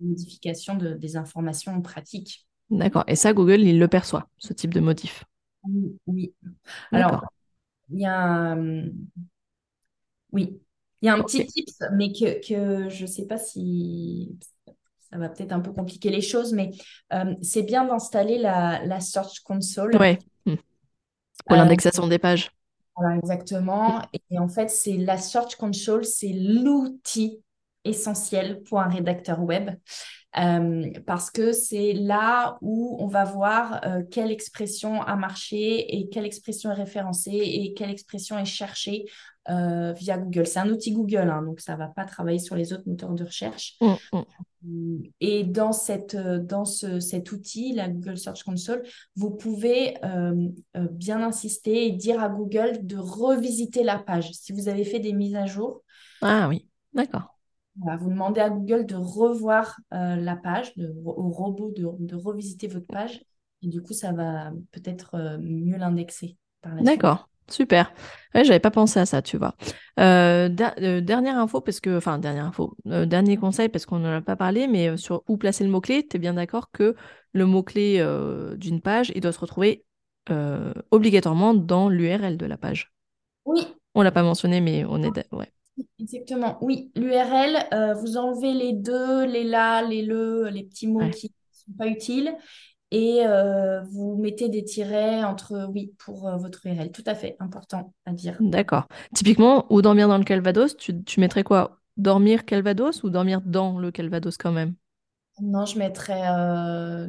modifications 0.00 0.76
de, 0.76 0.94
des 0.94 1.16
informations 1.16 1.80
pratiques. 1.82 2.46
D'accord. 2.70 3.04
Et 3.06 3.16
ça, 3.16 3.32
Google, 3.32 3.60
il 3.60 3.78
le 3.78 3.88
perçoit, 3.88 4.28
ce 4.38 4.52
type 4.52 4.72
de 4.72 4.80
motif. 4.80 5.24
Oui. 6.06 6.32
Alors, 6.92 7.24
il 7.90 8.00
y 8.00 8.06
a 8.06 8.20
un... 8.20 8.84
Oui, 10.32 10.60
il 11.02 11.06
y 11.06 11.08
a 11.08 11.14
un 11.14 11.22
petit 11.22 11.46
tips, 11.46 11.80
mais 11.94 12.12
que, 12.12 12.46
que 12.46 12.88
je 12.88 13.02
ne 13.02 13.06
sais 13.06 13.26
pas 13.26 13.38
si 13.38 14.38
ça 15.10 15.18
va 15.18 15.28
peut-être 15.28 15.52
un 15.52 15.60
peu 15.60 15.72
compliquer 15.72 16.10
les 16.10 16.20
choses, 16.20 16.52
mais 16.52 16.70
euh, 17.12 17.34
c'est 17.42 17.62
bien 17.62 17.84
d'installer 17.84 18.38
la, 18.38 18.84
la, 18.84 19.00
Search 19.00 19.40
Console. 19.40 19.96
Oui, 19.98 20.18
hmm. 20.46 20.56
pour 21.46 21.56
l'indexation 21.56 22.06
des 22.06 22.18
pages. 22.18 22.50
Voilà, 22.96 23.16
exactement. 23.16 24.02
Et 24.12 24.38
en 24.38 24.48
fait, 24.48 24.68
c'est 24.68 24.96
la 24.98 25.18
Search 25.18 25.56
Console, 25.56 26.04
c'est 26.04 26.32
l'outil 26.32 27.42
essentiel 27.84 28.62
pour 28.62 28.80
un 28.80 28.88
rédacteur 28.88 29.42
web. 29.42 29.70
Euh, 30.38 30.90
parce 31.06 31.30
que 31.30 31.52
c'est 31.52 31.92
là 31.92 32.56
où 32.60 32.96
on 33.00 33.08
va 33.08 33.24
voir 33.24 33.80
euh, 33.84 34.02
quelle 34.08 34.30
expression 34.30 35.02
a 35.02 35.16
marché 35.16 35.96
et 35.96 36.08
quelle 36.08 36.24
expression 36.24 36.70
est 36.70 36.74
référencée 36.74 37.32
et 37.32 37.74
quelle 37.74 37.90
expression 37.90 38.38
est 38.38 38.44
cherchée 38.44 39.06
euh, 39.48 39.92
via 39.92 40.18
Google. 40.18 40.46
C'est 40.46 40.60
un 40.60 40.70
outil 40.70 40.92
Google, 40.92 41.30
hein, 41.30 41.42
donc 41.42 41.58
ça 41.58 41.72
ne 41.72 41.78
va 41.78 41.88
pas 41.88 42.04
travailler 42.04 42.38
sur 42.38 42.54
les 42.54 42.72
autres 42.72 42.84
moteurs 42.86 43.12
de 43.12 43.24
recherche. 43.24 43.76
Mm, 43.80 44.18
mm. 44.62 45.02
Et 45.20 45.42
dans, 45.42 45.72
cette, 45.72 46.16
dans 46.16 46.64
ce, 46.64 47.00
cet 47.00 47.32
outil, 47.32 47.72
la 47.72 47.88
Google 47.88 48.18
Search 48.18 48.44
Console, 48.44 48.82
vous 49.16 49.30
pouvez 49.30 49.94
bien 50.74 51.22
insister 51.22 51.86
et 51.86 51.92
dire 51.92 52.22
à 52.22 52.28
Google 52.28 52.86
de 52.86 52.98
revisiter 52.98 53.82
la 53.82 53.98
page. 53.98 54.30
Si 54.32 54.52
vous 54.52 54.68
avez 54.68 54.84
fait 54.84 55.00
des 55.00 55.14
mises 55.14 55.34
à 55.34 55.46
jour. 55.46 55.82
Ah 56.20 56.46
oui, 56.46 56.68
d'accord 56.92 57.39
vous 57.98 58.10
demandez 58.10 58.40
à 58.40 58.50
Google 58.50 58.86
de 58.86 58.96
revoir 58.96 59.78
euh, 59.92 60.16
la 60.16 60.36
page, 60.36 60.72
au 61.04 61.30
robot 61.30 61.72
de, 61.76 62.14
revisiter 62.16 62.68
votre 62.68 62.86
page. 62.86 63.22
Et 63.62 63.68
du 63.68 63.82
coup, 63.82 63.92
ça 63.92 64.12
va 64.12 64.52
peut-être 64.72 65.14
euh, 65.14 65.38
mieux 65.38 65.76
l'indexer 65.76 66.36
D'accord. 66.82 67.28
Super. 67.48 67.92
Ouais, 68.34 68.44
j'avais 68.44 68.60
pas 68.60 68.70
pensé 68.70 69.00
à 69.00 69.06
ça, 69.06 69.22
tu 69.22 69.36
vois. 69.36 69.56
Euh, 69.98 70.48
dernière 70.48 71.36
info, 71.36 71.60
parce 71.60 71.80
que, 71.80 71.96
enfin, 71.96 72.18
dernière 72.18 72.44
info, 72.44 72.76
dernier 72.84 73.36
conseil, 73.38 73.68
parce 73.68 73.86
qu'on 73.86 73.98
n'en 73.98 74.18
a 74.18 74.20
pas 74.20 74.36
parlé, 74.36 74.68
mais 74.68 74.96
sur 74.96 75.24
où 75.26 75.36
placer 75.36 75.64
le 75.64 75.70
mot-clé, 75.70 76.06
tu 76.06 76.16
es 76.16 76.20
bien 76.20 76.34
d'accord 76.34 76.70
que 76.70 76.94
le 77.32 77.46
mot-clé 77.46 78.06
d'une 78.56 78.80
page, 78.80 79.10
il 79.16 79.20
doit 79.20 79.32
se 79.32 79.40
retrouver 79.40 79.84
obligatoirement 80.92 81.54
dans 81.54 81.88
l'URL 81.88 82.36
de 82.36 82.46
la 82.46 82.56
page. 82.56 82.92
Oui. 83.46 83.66
On 83.96 84.02
l'a 84.02 84.12
pas 84.12 84.22
mentionné, 84.22 84.60
mais 84.60 84.84
on 84.84 85.02
est. 85.02 85.26
Ouais. 85.32 85.50
Exactement, 85.98 86.58
oui. 86.62 86.90
L'URL, 86.96 87.56
euh, 87.72 87.94
vous 87.94 88.16
enlevez 88.16 88.52
les 88.52 88.72
deux, 88.72 89.24
les 89.24 89.44
là, 89.44 89.82
les 89.82 90.02
le, 90.02 90.48
les 90.48 90.64
petits 90.64 90.86
mots 90.86 91.08
qui 91.10 91.26
ne 91.26 91.56
sont 91.56 91.72
pas 91.76 91.86
utiles 91.86 92.34
et 92.90 93.26
euh, 93.26 93.82
vous 93.82 94.16
mettez 94.16 94.48
des 94.48 94.64
tirets 94.64 95.22
entre, 95.22 95.68
oui, 95.72 95.94
pour 95.98 96.26
euh, 96.28 96.36
votre 96.36 96.66
URL. 96.66 96.90
Tout 96.90 97.04
à 97.06 97.14
fait, 97.14 97.36
important 97.38 97.92
à 98.06 98.12
dire. 98.12 98.36
D'accord. 98.40 98.88
Typiquement, 99.14 99.66
ou 99.72 99.82
dormir 99.82 100.08
dans 100.08 100.18
le 100.18 100.24
Calvados, 100.24 100.76
tu, 100.76 101.02
tu 101.04 101.20
mettrais 101.20 101.44
quoi? 101.44 101.78
Dormir 101.96 102.44
Calvados 102.44 103.02
ou 103.04 103.10
dormir 103.10 103.40
dans 103.42 103.78
le 103.78 103.90
Calvados 103.90 104.36
quand 104.38 104.52
même? 104.52 104.74
Non, 105.40 105.64
je 105.64 105.78
mettrais, 105.78 106.20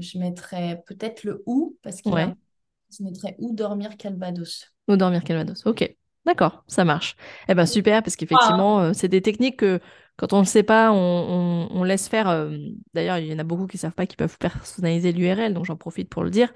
je 0.01 0.17
mettrais 0.17 0.83
peut-être 0.85 1.23
le 1.23 1.43
ou, 1.45 1.77
parce 1.81 2.01
que 2.01 2.09
je 2.09 3.03
mettrais 3.03 3.35
ou 3.39 3.53
dormir 3.53 3.97
Calvados. 3.97 4.65
Ou 4.87 4.95
dormir 4.97 5.23
Calvados, 5.23 5.65
ok. 5.65 5.95
D'accord, 6.25 6.63
ça 6.67 6.85
marche. 6.85 7.15
Eh 7.47 7.55
ben 7.55 7.65
super, 7.65 8.03
parce 8.03 8.15
qu'effectivement, 8.15 8.79
euh, 8.79 8.93
c'est 8.93 9.07
des 9.07 9.21
techniques 9.21 9.57
que 9.57 9.79
quand 10.17 10.33
on 10.33 10.39
ne 10.41 10.45
sait 10.45 10.61
pas, 10.63 10.91
on, 10.91 11.83
laisse 11.83 12.07
faire. 12.07 12.29
Euh, 12.29 12.55
d'ailleurs, 12.93 13.17
il 13.17 13.25
y 13.25 13.33
en 13.33 13.39
a 13.39 13.43
beaucoup 13.43 13.65
qui 13.65 13.77
ne 13.77 13.81
savent 13.81 13.93
pas 13.93 14.05
qu'ils 14.05 14.17
peuvent 14.17 14.37
personnaliser 14.37 15.13
l'URL, 15.13 15.53
donc 15.53 15.65
j'en 15.65 15.75
profite 15.75 16.09
pour 16.09 16.23
le 16.23 16.29
dire. 16.29 16.53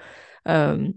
Euh, 0.47 0.87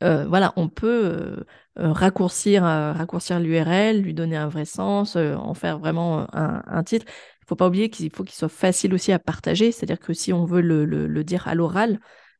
voilà, 0.00 0.52
on 0.56 0.68
peut 0.68 1.44
raccourcir, 1.76 2.62
raccourcir 2.62 3.40
l'URL, 3.40 4.02
lui 4.02 4.14
donner 4.14 4.36
un 4.36 4.48
vrai 4.48 4.66
sens, 4.66 5.16
en 5.16 5.54
faire 5.54 5.78
vraiment 5.78 6.28
un, 6.32 6.84
titre. 6.84 7.06
Il 7.08 7.44
ne 7.44 7.48
faut 7.48 7.56
pas 7.56 7.66
oublier 7.66 7.90
qu'il 7.90 8.10
faut 8.10 8.22
qu'il 8.22 8.36
soit 8.36 8.48
facile 8.48 8.94
aussi 8.94 9.10
à 9.12 9.18
partager, 9.18 9.72
c'est-à-dire 9.72 9.98
que 9.98 10.12
si 10.12 10.32
on 10.32 10.44
veut 10.44 10.60
le, 10.60 11.24
dire 11.24 11.48
à 11.48 11.54
l'oral, 11.54 11.98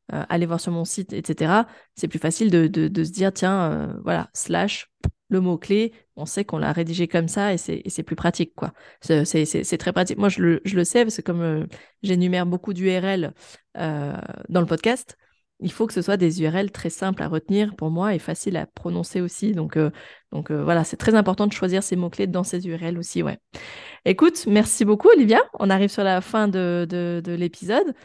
aller 0.09 0.45
voir 0.45 0.61
sur 0.61 0.71
mon 0.71 0.85
site, 0.85 1.11
etc., 1.13 1.65
c'est 1.95 2.07
plus 2.07 2.19
facile 2.19 2.51
de, 2.51 2.67
de, 2.67 3.03
se 3.03 3.11
dire, 3.11 3.33
tiens, 3.33 3.97
voilà, 4.03 4.29
slash 4.33 4.89
le 5.29 5.41
mot-clé, 5.41 5.93
on 6.15 6.25
sait 6.25 6.45
qu'on 6.45 6.57
l'a 6.57 6.71
rédigé 6.71 7.07
comme 7.07 7.27
ça 7.27 7.53
et 7.53 7.57
c'est 7.57 8.03
plus 8.03 8.15
pratique. 8.15 8.53
quoi. 8.55 8.73
C'est 9.01 9.77
très 9.77 9.93
pratique. 9.93 10.17
Moi, 10.17 10.29
je 10.29 10.41
le, 10.41 10.61
je 10.65 10.75
le 10.75 10.83
sais, 10.83 11.03
parce 11.03 11.17
que 11.17 11.21
comme 11.21 11.41
euh, 11.41 11.65
j'énumère 12.01 12.45
beaucoup 12.45 12.73
d'URL 12.73 13.33
euh, 13.77 14.17
dans 14.49 14.61
le 14.61 14.67
podcast, 14.67 15.17
il 15.59 15.71
faut 15.71 15.87
que 15.87 15.93
ce 15.93 16.03
soit 16.03 16.17
des 16.17 16.41
URL 16.43 16.71
très 16.71 16.91
simples 16.91 17.23
à 17.23 17.27
retenir 17.27 17.75
pour 17.75 17.89
moi 17.89 18.13
et 18.13 18.19
faciles 18.19 18.57
à 18.57 18.67
prononcer 18.67 19.21
aussi. 19.21 19.53
Donc, 19.53 19.75
euh, 19.75 19.89
donc 20.31 20.51
voilà, 20.51 20.83
c'est 20.83 20.97
très 20.97 21.15
important 21.15 21.47
de 21.47 21.53
choisir 21.53 21.81
ces 21.81 21.95
mots-clés 21.95 22.27
dans 22.27 22.43
ces 22.43 22.67
URL 22.67 22.97
aussi. 22.97 23.23
Ouais. 23.23 23.39
Écoute, 24.05 24.45
merci 24.47 24.85
beaucoup 24.85 25.09
Olivia. 25.09 25.41
On 25.59 25.69
arrive 25.69 25.89
sur 25.89 26.03
la 26.03 26.21
fin 26.21 26.47
de, 26.47 26.85
de, 26.87 27.21
de 27.23 27.33
l'épisode. 27.33 27.95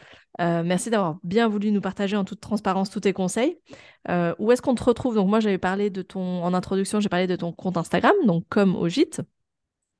Euh, 0.41 0.63
merci 0.63 0.89
d'avoir 0.89 1.19
bien 1.23 1.47
voulu 1.47 1.71
nous 1.71 1.81
partager 1.81 2.15
en 2.15 2.23
toute 2.23 2.41
transparence 2.41 2.89
tous 2.89 3.01
tes 3.01 3.13
conseils. 3.13 3.59
Euh, 4.09 4.33
où 4.39 4.51
est-ce 4.51 4.61
qu'on 4.61 4.75
te 4.75 4.83
retrouve? 4.83 5.15
Donc 5.15 5.29
moi 5.29 5.39
j'avais 5.39 5.57
parlé 5.57 5.89
de 5.89 6.01
ton 6.01 6.43
en 6.43 6.53
introduction, 6.53 6.99
j'ai 6.99 7.09
parlé 7.09 7.27
de 7.27 7.35
ton 7.35 7.51
compte 7.51 7.77
Instagram, 7.77 8.13
donc 8.25 8.45
comme 8.49 8.75
au 8.75 8.87
gîte, 8.89 9.21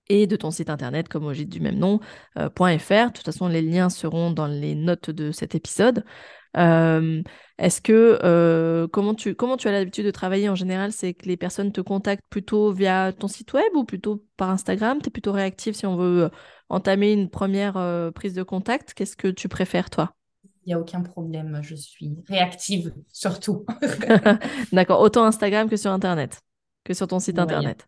et 0.09 0.27
de 0.27 0.35
ton 0.35 0.51
site 0.51 0.69
internet 0.69 1.07
comme 1.07 1.25
au 1.25 1.33
gîte 1.33 1.49
du 1.49 1.59
même 1.59 1.77
nom 1.77 1.99
euh, 2.37 2.49
.fr. 2.49 3.07
De 3.07 3.13
toute 3.13 3.25
façon 3.25 3.47
les 3.47 3.61
liens 3.61 3.89
seront 3.89 4.31
dans 4.31 4.47
les 4.47 4.75
notes 4.75 5.09
de 5.11 5.31
cet 5.31 5.55
épisode. 5.55 6.03
est-ce 6.55 7.81
que 7.81 8.87
comment 8.91 9.13
tu 9.15 9.35
comment 9.35 9.57
tu 9.57 9.67
as 9.67 9.71
l'habitude 9.71 10.05
de 10.05 10.11
travailler 10.11 10.49
en 10.49 10.55
général? 10.55 10.91
C'est 10.91 11.13
que 11.13 11.27
les 11.27 11.37
personnes 11.37 11.71
te 11.71 11.81
contactent 11.81 12.25
plutôt 12.29 12.71
via 12.73 13.13
ton 13.13 13.27
site 13.27 13.53
web 13.53 13.75
ou 13.75 13.85
plutôt 13.85 14.25
par 14.37 14.49
Instagram? 14.49 14.99
Tu 15.01 15.07
es 15.07 15.11
plutôt 15.11 15.31
réactif 15.31 15.75
si 15.75 15.85
on 15.85 15.95
veut 15.95 16.29
entamer 16.69 17.13
une 17.13 17.29
première 17.29 18.11
prise 18.15 18.33
de 18.33 18.43
contact. 18.43 18.93
Qu'est-ce 18.93 19.15
que 19.15 19.27
tu 19.27 19.47
préfères 19.47 19.89
toi? 19.89 20.15
Il 20.65 20.69
n'y 20.69 20.73
a 20.73 20.79
aucun 20.79 21.01
problème. 21.01 21.59
Je 21.61 21.75
suis 21.75 22.15
réactive, 22.27 22.93
surtout. 23.11 23.65
D'accord. 24.71 25.01
Autant 25.01 25.25
Instagram 25.25 25.69
que 25.69 25.77
sur 25.77 25.91
Internet, 25.91 26.41
que 26.83 26.93
sur 26.93 27.07
ton 27.07 27.19
site 27.19 27.39
Internet. 27.39 27.87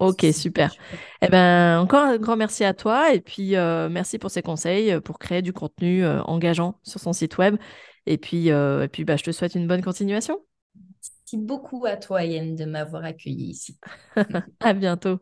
Ok, 0.00 0.24
super. 0.32 0.74
Eh 1.20 1.28
ben, 1.28 1.78
encore 1.78 2.04
un 2.04 2.16
grand 2.16 2.36
merci 2.36 2.64
à 2.64 2.72
toi 2.72 3.12
et 3.12 3.20
puis 3.20 3.54
euh, 3.54 3.90
merci 3.90 4.18
pour 4.18 4.30
ces 4.30 4.40
conseils 4.40 4.92
euh, 4.92 5.00
pour 5.00 5.18
créer 5.18 5.42
du 5.42 5.52
contenu 5.52 6.02
euh, 6.02 6.22
engageant 6.22 6.80
sur 6.82 7.00
son 7.00 7.12
site 7.12 7.36
web. 7.36 7.56
Et 8.06 8.16
puis, 8.16 8.48
et 8.48 8.88
puis 8.90 9.04
bah, 9.04 9.16
je 9.16 9.22
te 9.24 9.30
souhaite 9.30 9.54
une 9.54 9.68
bonne 9.68 9.82
continuation. 9.82 10.38
Merci 10.74 11.36
beaucoup 11.36 11.84
à 11.84 11.96
toi, 11.96 12.24
Yann, 12.24 12.56
de 12.56 12.64
m'avoir 12.64 13.04
accueilli 13.04 13.50
ici. 13.50 13.78
à 14.60 14.72
bientôt. 14.72 15.20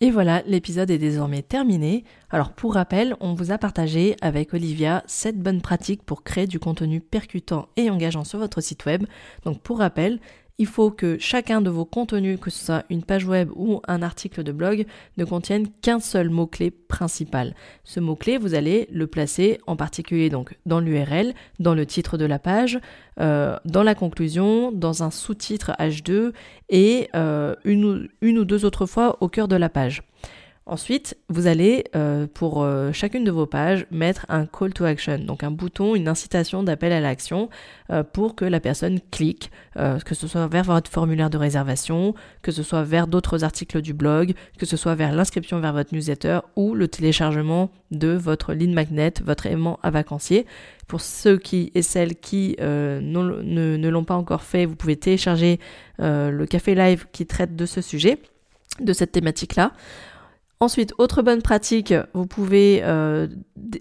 Et 0.00 0.10
voilà, 0.10 0.42
l'épisode 0.46 0.90
est 0.90 0.98
désormais 0.98 1.42
terminé. 1.42 2.04
Alors 2.30 2.52
pour 2.52 2.74
rappel, 2.74 3.14
on 3.20 3.34
vous 3.34 3.52
a 3.52 3.58
partagé 3.58 4.16
avec 4.20 4.52
Olivia 4.52 5.04
7 5.06 5.38
bonnes 5.38 5.62
pratiques 5.62 6.02
pour 6.02 6.24
créer 6.24 6.46
du 6.46 6.58
contenu 6.58 7.00
percutant 7.00 7.68
et 7.76 7.90
engageant 7.90 8.24
sur 8.24 8.38
votre 8.40 8.60
site 8.60 8.84
web. 8.86 9.04
Donc 9.44 9.60
pour 9.60 9.78
rappel, 9.78 10.18
il 10.58 10.66
faut 10.66 10.90
que 10.90 11.18
chacun 11.18 11.60
de 11.60 11.70
vos 11.70 11.84
contenus, 11.84 12.38
que 12.40 12.50
ce 12.50 12.64
soit 12.64 12.84
une 12.88 13.02
page 13.02 13.24
web 13.24 13.50
ou 13.56 13.80
un 13.88 14.02
article 14.02 14.44
de 14.44 14.52
blog, 14.52 14.86
ne 15.16 15.24
contienne 15.24 15.66
qu'un 15.82 15.98
seul 15.98 16.30
mot-clé 16.30 16.70
principal. 16.70 17.54
Ce 17.82 17.98
mot-clé, 17.98 18.38
vous 18.38 18.54
allez 18.54 18.88
le 18.92 19.06
placer 19.06 19.58
en 19.66 19.76
particulier 19.76 20.30
donc 20.30 20.56
dans 20.64 20.80
l'URL, 20.80 21.34
dans 21.58 21.74
le 21.74 21.86
titre 21.86 22.16
de 22.18 22.24
la 22.24 22.38
page, 22.38 22.78
euh, 23.20 23.56
dans 23.64 23.82
la 23.82 23.94
conclusion, 23.94 24.70
dans 24.70 25.02
un 25.02 25.10
sous-titre 25.10 25.72
H2 25.78 26.32
et 26.68 27.08
euh, 27.14 27.54
une, 27.64 28.08
une 28.20 28.38
ou 28.38 28.44
deux 28.44 28.64
autres 28.64 28.86
fois 28.86 29.18
au 29.20 29.28
cœur 29.28 29.48
de 29.48 29.56
la 29.56 29.68
page. 29.68 30.02
Ensuite, 30.66 31.18
vous 31.28 31.46
allez, 31.46 31.84
euh, 31.94 32.26
pour 32.32 32.62
euh, 32.62 32.90
chacune 32.90 33.22
de 33.22 33.30
vos 33.30 33.44
pages, 33.44 33.84
mettre 33.90 34.24
un 34.30 34.46
call 34.46 34.72
to 34.72 34.84
action, 34.84 35.18
donc 35.18 35.44
un 35.44 35.50
bouton, 35.50 35.94
une 35.94 36.08
incitation 36.08 36.62
d'appel 36.62 36.90
à 36.90 37.00
l'action 37.00 37.50
euh, 37.90 38.02
pour 38.02 38.34
que 38.34 38.46
la 38.46 38.60
personne 38.60 38.98
clique, 39.10 39.50
que 39.74 40.14
ce 40.14 40.26
soit 40.26 40.46
vers 40.46 40.64
votre 40.64 40.90
formulaire 40.90 41.28
de 41.28 41.36
réservation, 41.36 42.14
que 42.40 42.50
ce 42.50 42.62
soit 42.62 42.82
vers 42.84 43.08
d'autres 43.08 43.44
articles 43.44 43.82
du 43.82 43.92
blog, 43.92 44.32
que 44.56 44.64
ce 44.64 44.76
soit 44.76 44.94
vers 44.94 45.12
l'inscription 45.12 45.60
vers 45.60 45.72
votre 45.72 45.92
newsletter 45.92 46.38
ou 46.56 46.74
le 46.74 46.88
téléchargement 46.88 47.70
de 47.90 48.12
votre 48.12 48.54
lead 48.54 48.72
magnet, 48.72 49.12
votre 49.22 49.46
aimant 49.46 49.80
à 49.82 49.90
vacancier. 49.90 50.46
Pour 50.86 51.00
ceux 51.00 51.36
qui 51.38 51.72
et 51.74 51.82
celles 51.82 52.14
qui 52.14 52.54
ne, 52.60 53.76
ne 53.76 53.88
l'ont 53.88 54.04
pas 54.04 54.14
encore 54.14 54.44
fait, 54.44 54.64
vous 54.64 54.76
pouvez 54.76 54.96
télécharger 54.96 55.58
le 55.98 56.44
café 56.44 56.76
live 56.76 57.06
qui 57.10 57.26
traite 57.26 57.56
de 57.56 57.66
ce 57.66 57.80
sujet, 57.80 58.18
de 58.80 58.92
cette 58.92 59.10
thématique-là. 59.10 59.72
Ensuite, 60.60 60.94
autre 60.98 61.22
bonne 61.22 61.42
pratique, 61.42 61.92
vous 62.14 62.26
pouvez 62.26 62.80
euh, 62.82 63.26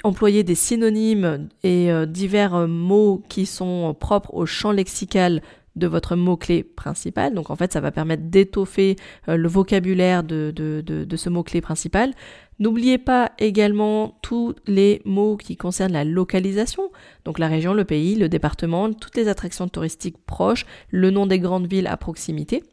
employer 0.04 0.44
des 0.44 0.56
synonymes 0.56 1.48
et 1.64 1.92
euh, 1.92 2.06
divers 2.06 2.56
euh, 2.56 2.68
mots 2.68 3.24
qui 3.30 3.46
sont 3.46 3.96
propres 3.98 4.34
au 4.34 4.46
champ 4.46 4.72
lexical 4.72 5.42
de 5.76 5.88
votre 5.88 6.16
mot-clé 6.16 6.64
principal. 6.64 7.34
Donc 7.34 7.50
en 7.50 7.56
fait, 7.56 7.74
ça 7.74 7.80
va 7.80 7.92
permettre 7.92 8.24
d'étoffer 8.24 8.96
le 9.28 9.48
vocabulaire 9.48 10.24
de, 10.24 10.52
de 10.52 11.16
ce 11.18 11.30
mot-clé 11.30 11.62
principal. 11.62 12.14
N'oubliez 12.60 13.00
pas 13.00 13.32
également 13.40 14.20
tous 14.22 14.54
les 14.68 15.02
mots 15.04 15.36
qui 15.36 15.58
concernent 15.58 15.94
la 15.94 16.04
localisation, 16.04 16.92
donc 17.26 17.40
la 17.40 17.48
région, 17.48 17.74
le 17.74 17.86
pays, 17.86 18.16
le 18.16 18.30
département, 18.30 18.94
toutes 18.94 19.18
les 19.18 19.28
attractions 19.28 19.68
touristiques 19.68 20.24
proches, 20.26 20.68
le 20.90 21.10
nom 21.10 21.26
des 21.26 21.40
grandes 21.40 21.66
villes 21.66 21.88
à 21.88 21.98
proximité. 21.98 22.64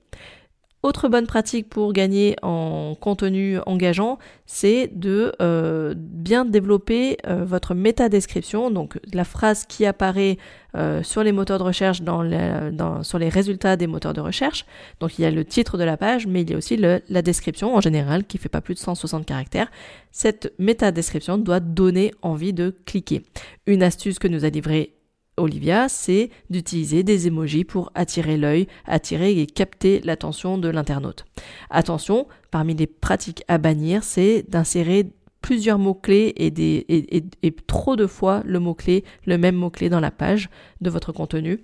Autre 0.83 1.11
bonne 1.11 1.27
pratique 1.27 1.69
pour 1.69 1.93
gagner 1.93 2.37
en 2.41 2.95
contenu 2.99 3.59
engageant, 3.67 4.19
c'est 4.47 4.91
de 4.95 5.31
euh, 5.43 5.93
bien 5.95 6.47
développer 6.47 7.19
euh, 7.27 7.45
votre 7.45 7.75
métadescription, 7.75 8.71
donc 8.71 8.99
la 9.13 9.25
phrase 9.25 9.67
qui 9.67 9.85
apparaît 9.85 10.39
euh, 10.75 11.03
sur 11.03 11.23
les 11.23 11.33
moteurs 11.33 11.59
de 11.59 11.65
recherche, 11.65 12.01
dans, 12.01 13.03
sur 13.03 13.19
les 13.19 13.29
résultats 13.29 13.77
des 13.77 13.87
moteurs 13.87 14.15
de 14.15 14.23
recherche. 14.23 14.65
Donc 15.01 15.19
il 15.19 15.23
y 15.23 15.27
a 15.27 15.31
le 15.31 15.45
titre 15.45 15.77
de 15.77 15.85
la 15.85 15.99
page, 15.99 16.27
mais 16.27 16.41
il 16.41 16.51
y 16.51 16.55
a 16.55 16.57
aussi 16.57 16.79
la 16.79 17.23
description 17.23 17.77
en 17.77 17.83
général 17.83 18.25
qui 18.25 18.39
fait 18.39 18.49
pas 18.49 18.63
plus 18.63 18.75
de 18.75 18.79
160 18.79 19.27
caractères. 19.27 19.71
Cette 20.13 20.55
métadescription 20.59 21.37
doit 21.37 21.61
donner 21.61 22.15
envie 22.23 22.55
de 22.55 22.75
cliquer. 22.87 23.23
Une 23.67 23.83
astuce 23.83 24.19
que 24.19 24.29
nous 24.29 24.47
a 24.47 24.49
livrée 24.49 24.95
Olivia, 25.37 25.89
c'est 25.89 26.31
d'utiliser 26.51 27.03
des 27.03 27.27
emojis 27.27 27.65
pour 27.65 27.91
attirer 27.95 28.37
l'œil, 28.37 28.67
attirer 28.85 29.41
et 29.41 29.47
capter 29.47 30.01
l'attention 30.01 30.59
de 30.59 30.69
l'internaute. 30.69 31.25
Attention, 31.71 32.27
parmi 32.51 32.75
les 32.75 32.87
pratiques 32.87 33.45
à 33.49 33.59
bannir, 33.59 34.05
c'est 34.05 34.45
d'insérer 34.49 35.11
plusieurs 35.41 35.79
mots-clés 35.79 36.35
et, 36.37 37.47
et, 37.47 37.53
trop 37.67 37.97
de 37.97 38.07
fois 38.07 38.43
le 38.45 38.61
mot-clé, 38.61 39.05
le 39.25 39.39
même 39.39 39.57
mot-clé 39.57 39.89
dans 39.89 40.01
la 40.01 40.11
page 40.11 40.51
de 40.81 40.91
votre 40.91 41.13
contenu 41.13 41.61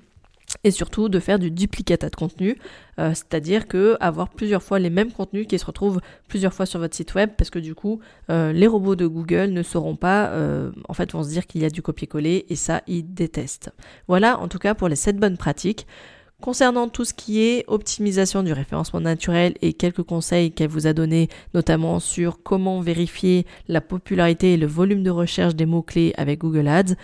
et 0.65 0.71
surtout 0.71 1.09
de 1.09 1.19
faire 1.19 1.39
du 1.39 1.51
duplicata 1.51 2.09
de 2.09 2.17
contenu, 2.17 2.57
euh, 2.99 3.11
c'est-à-dire 3.15 3.67
que 3.69 3.97
avoir 4.01 4.29
plusieurs 4.29 4.63
fois 4.63 4.79
les 4.79 4.91
mêmes 4.91 5.13
contenus 5.13 5.47
qui 5.47 5.59
se 5.59 5.65
retrouvent 5.65 6.01
plusieurs 6.29 6.55
fois 6.55 6.67
sur 6.67 6.81
votre 6.81 6.95
site 6.95 7.15
web, 7.15 7.31
parce 7.37 7.51
que 7.51 7.59
du 7.59 7.75
coup, 7.75 8.01
euh, 8.31 8.53
les 8.53 8.67
robots 8.67 8.97
de 8.97 9.07
Google 9.07 9.51
ne 9.51 9.63
sauront 9.63 9.97
pas, 9.97 10.29
euh, 10.29 10.71
en 10.89 10.95
fait, 10.95 11.13
vont 11.13 11.23
se 11.23 11.31
dire 11.31 11.47
qu'il 11.47 11.63
y 11.63 11.65
a 11.65 11.71
du 11.71 11.83
copier-coller, 11.83 12.47
et 12.49 12.57
ça, 12.57 12.83
ils 12.87 13.03
détestent. 13.03 13.71
Voilà, 14.09 14.39
en 14.39 14.49
tout 14.49 14.59
cas, 14.59 14.75
pour 14.75 14.89
les 14.89 14.97
7 14.97 15.17
bonnes 15.17 15.37
pratiques. 15.37 15.87
Concernant 16.43 16.89
tout 16.89 17.07
ce 17.07 17.15
qui 17.15 17.41
est 17.41 17.65
optimisation 17.67 18.43
du 18.43 18.53
référencement 18.53 19.01
naturel 19.01 19.55
et 19.63 19.73
quelques 19.73 20.03
conseils 20.03 20.53
qu'elle 20.53 20.69
vous 20.69 20.87
a 20.87 20.93
donnés, 20.93 21.29
notamment 21.55 21.99
sur 21.99 22.43
comment 22.43 22.83
vérifier 22.83 23.47
la 23.69 23.81
popularité 23.81 24.53
et 24.53 24.57
le 24.59 24.67
volume 24.67 25.03
de 25.03 25.09
recherche 25.09 25.55
des 25.55 25.65
mots-clés 25.65 26.13
avec 26.19 26.41
Google 26.41 26.69
Ads, 26.69 26.95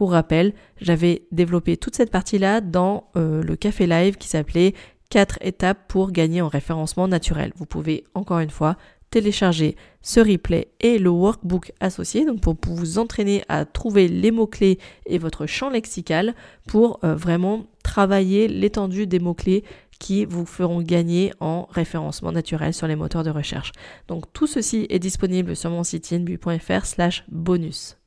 pour 0.00 0.12
rappel, 0.12 0.54
j'avais 0.80 1.26
développé 1.30 1.76
toute 1.76 1.94
cette 1.94 2.10
partie-là 2.10 2.62
dans 2.62 3.10
euh, 3.16 3.42
le 3.42 3.54
café 3.54 3.86
live 3.86 4.16
qui 4.16 4.28
s'appelait 4.28 4.72
4 5.10 5.36
étapes 5.42 5.88
pour 5.88 6.10
gagner 6.10 6.40
en 6.40 6.48
référencement 6.48 7.06
naturel. 7.06 7.52
Vous 7.54 7.66
pouvez 7.66 8.04
encore 8.14 8.38
une 8.38 8.48
fois 8.48 8.78
télécharger 9.10 9.76
ce 10.00 10.20
replay 10.20 10.68
et 10.80 10.98
le 10.98 11.10
workbook 11.10 11.72
associé, 11.80 12.24
donc 12.24 12.40
pour, 12.40 12.56
vous 12.74 12.98
entraîner 12.98 13.44
à 13.50 13.66
trouver 13.66 14.08
les 14.08 14.30
mots-clés 14.30 14.78
et 15.04 15.18
votre 15.18 15.44
champ 15.44 15.68
lexical 15.68 16.34
pour 16.66 16.98
euh, 17.04 17.14
vraiment 17.14 17.66
travailler 17.82 18.48
l'étendue 18.48 19.06
des 19.06 19.18
mots-clés 19.18 19.64
qui 19.98 20.24
vous 20.24 20.46
feront 20.46 20.80
gagner 20.80 21.34
en 21.40 21.68
référencement 21.70 22.32
naturel 22.32 22.72
sur 22.72 22.86
les 22.86 22.96
moteurs 22.96 23.22
de 23.22 23.28
recherche. 23.28 23.72
Donc 24.08 24.32
tout 24.32 24.46
ceci 24.46 24.86
est 24.88 24.98
disponible 24.98 25.54
sur 25.54 25.68
mon 25.68 25.84
site 25.84 26.10
inbu.fr 26.10 26.86
slash 26.86 27.22
bonus. 27.28 27.99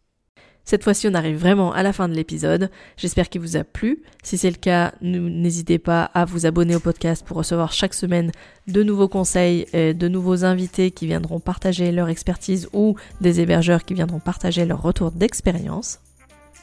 Cette 0.66 0.84
fois-ci, 0.84 1.08
on 1.08 1.14
arrive 1.14 1.38
vraiment 1.38 1.74
à 1.74 1.84
la 1.84 1.92
fin 1.92 2.08
de 2.08 2.14
l'épisode. 2.14 2.70
J'espère 2.96 3.30
qu'il 3.30 3.42
vous 3.42 3.58
a 3.58 3.64
plu. 3.64 4.02
Si 4.24 4.38
c'est 4.38 4.50
le 4.50 4.56
cas, 4.56 4.94
n'hésitez 5.02 5.78
pas 5.78 6.04
à 6.14 6.24
vous 6.26 6.46
abonner 6.46 6.76
au 6.76 6.80
podcast 6.80 7.26
pour 7.26 7.38
recevoir 7.38 7.74
chaque 7.74 7.94
semaine 7.94 8.32
de 8.68 8.82
nouveaux 8.82 9.10
conseils, 9.10 9.66
et 9.74 9.94
de 9.94 10.08
nouveaux 10.08 10.46
invités 10.46 10.92
qui 10.92 11.06
viendront 11.06 11.40
partager 11.40 11.92
leur 11.92 12.10
expertise 12.10 12.70
ou 12.72 12.96
des 13.20 13.42
hébergeurs 13.42 13.84
qui 13.84 13.94
viendront 13.94 14.20
partager 14.20 14.66
leur 14.66 14.82
retour 14.82 15.12
d'expérience. 15.12 16.00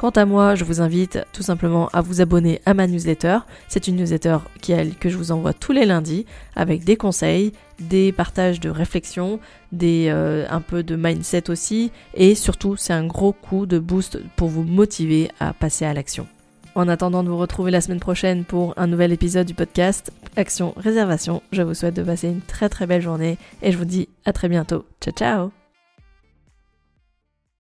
Quant 0.00 0.08
à 0.08 0.24
moi, 0.24 0.54
je 0.54 0.64
vous 0.64 0.80
invite 0.80 1.18
tout 1.34 1.42
simplement 1.42 1.90
à 1.92 2.00
vous 2.00 2.22
abonner 2.22 2.62
à 2.64 2.72
ma 2.72 2.86
newsletter. 2.86 3.40
C'est 3.68 3.86
une 3.86 3.96
newsletter 3.96 4.38
que 4.62 5.10
je 5.10 5.16
vous 5.18 5.30
envoie 5.30 5.52
tous 5.52 5.72
les 5.72 5.84
lundis 5.84 6.24
avec 6.56 6.84
des 6.84 6.96
conseils, 6.96 7.52
des 7.80 8.10
partages 8.10 8.60
de 8.60 8.70
réflexion, 8.70 9.40
euh, 9.82 10.46
un 10.48 10.62
peu 10.62 10.82
de 10.82 10.96
mindset 10.96 11.50
aussi 11.50 11.92
et 12.14 12.34
surtout 12.34 12.76
c'est 12.76 12.94
un 12.94 13.06
gros 13.06 13.34
coup 13.34 13.66
de 13.66 13.78
boost 13.78 14.18
pour 14.36 14.48
vous 14.48 14.62
motiver 14.62 15.28
à 15.38 15.52
passer 15.52 15.84
à 15.84 15.92
l'action. 15.92 16.26
En 16.74 16.88
attendant 16.88 17.22
de 17.22 17.28
vous 17.28 17.36
retrouver 17.36 17.70
la 17.70 17.82
semaine 17.82 18.00
prochaine 18.00 18.46
pour 18.46 18.72
un 18.78 18.86
nouvel 18.86 19.12
épisode 19.12 19.46
du 19.46 19.52
podcast 19.52 20.12
Action 20.34 20.72
Réservation, 20.78 21.42
je 21.52 21.60
vous 21.60 21.74
souhaite 21.74 21.96
de 21.96 22.02
passer 22.02 22.28
une 22.28 22.40
très 22.40 22.70
très 22.70 22.86
belle 22.86 23.02
journée 23.02 23.36
et 23.60 23.70
je 23.70 23.76
vous 23.76 23.84
dis 23.84 24.08
à 24.24 24.32
très 24.32 24.48
bientôt. 24.48 24.86
Ciao 25.02 25.12
ciao 25.12 25.59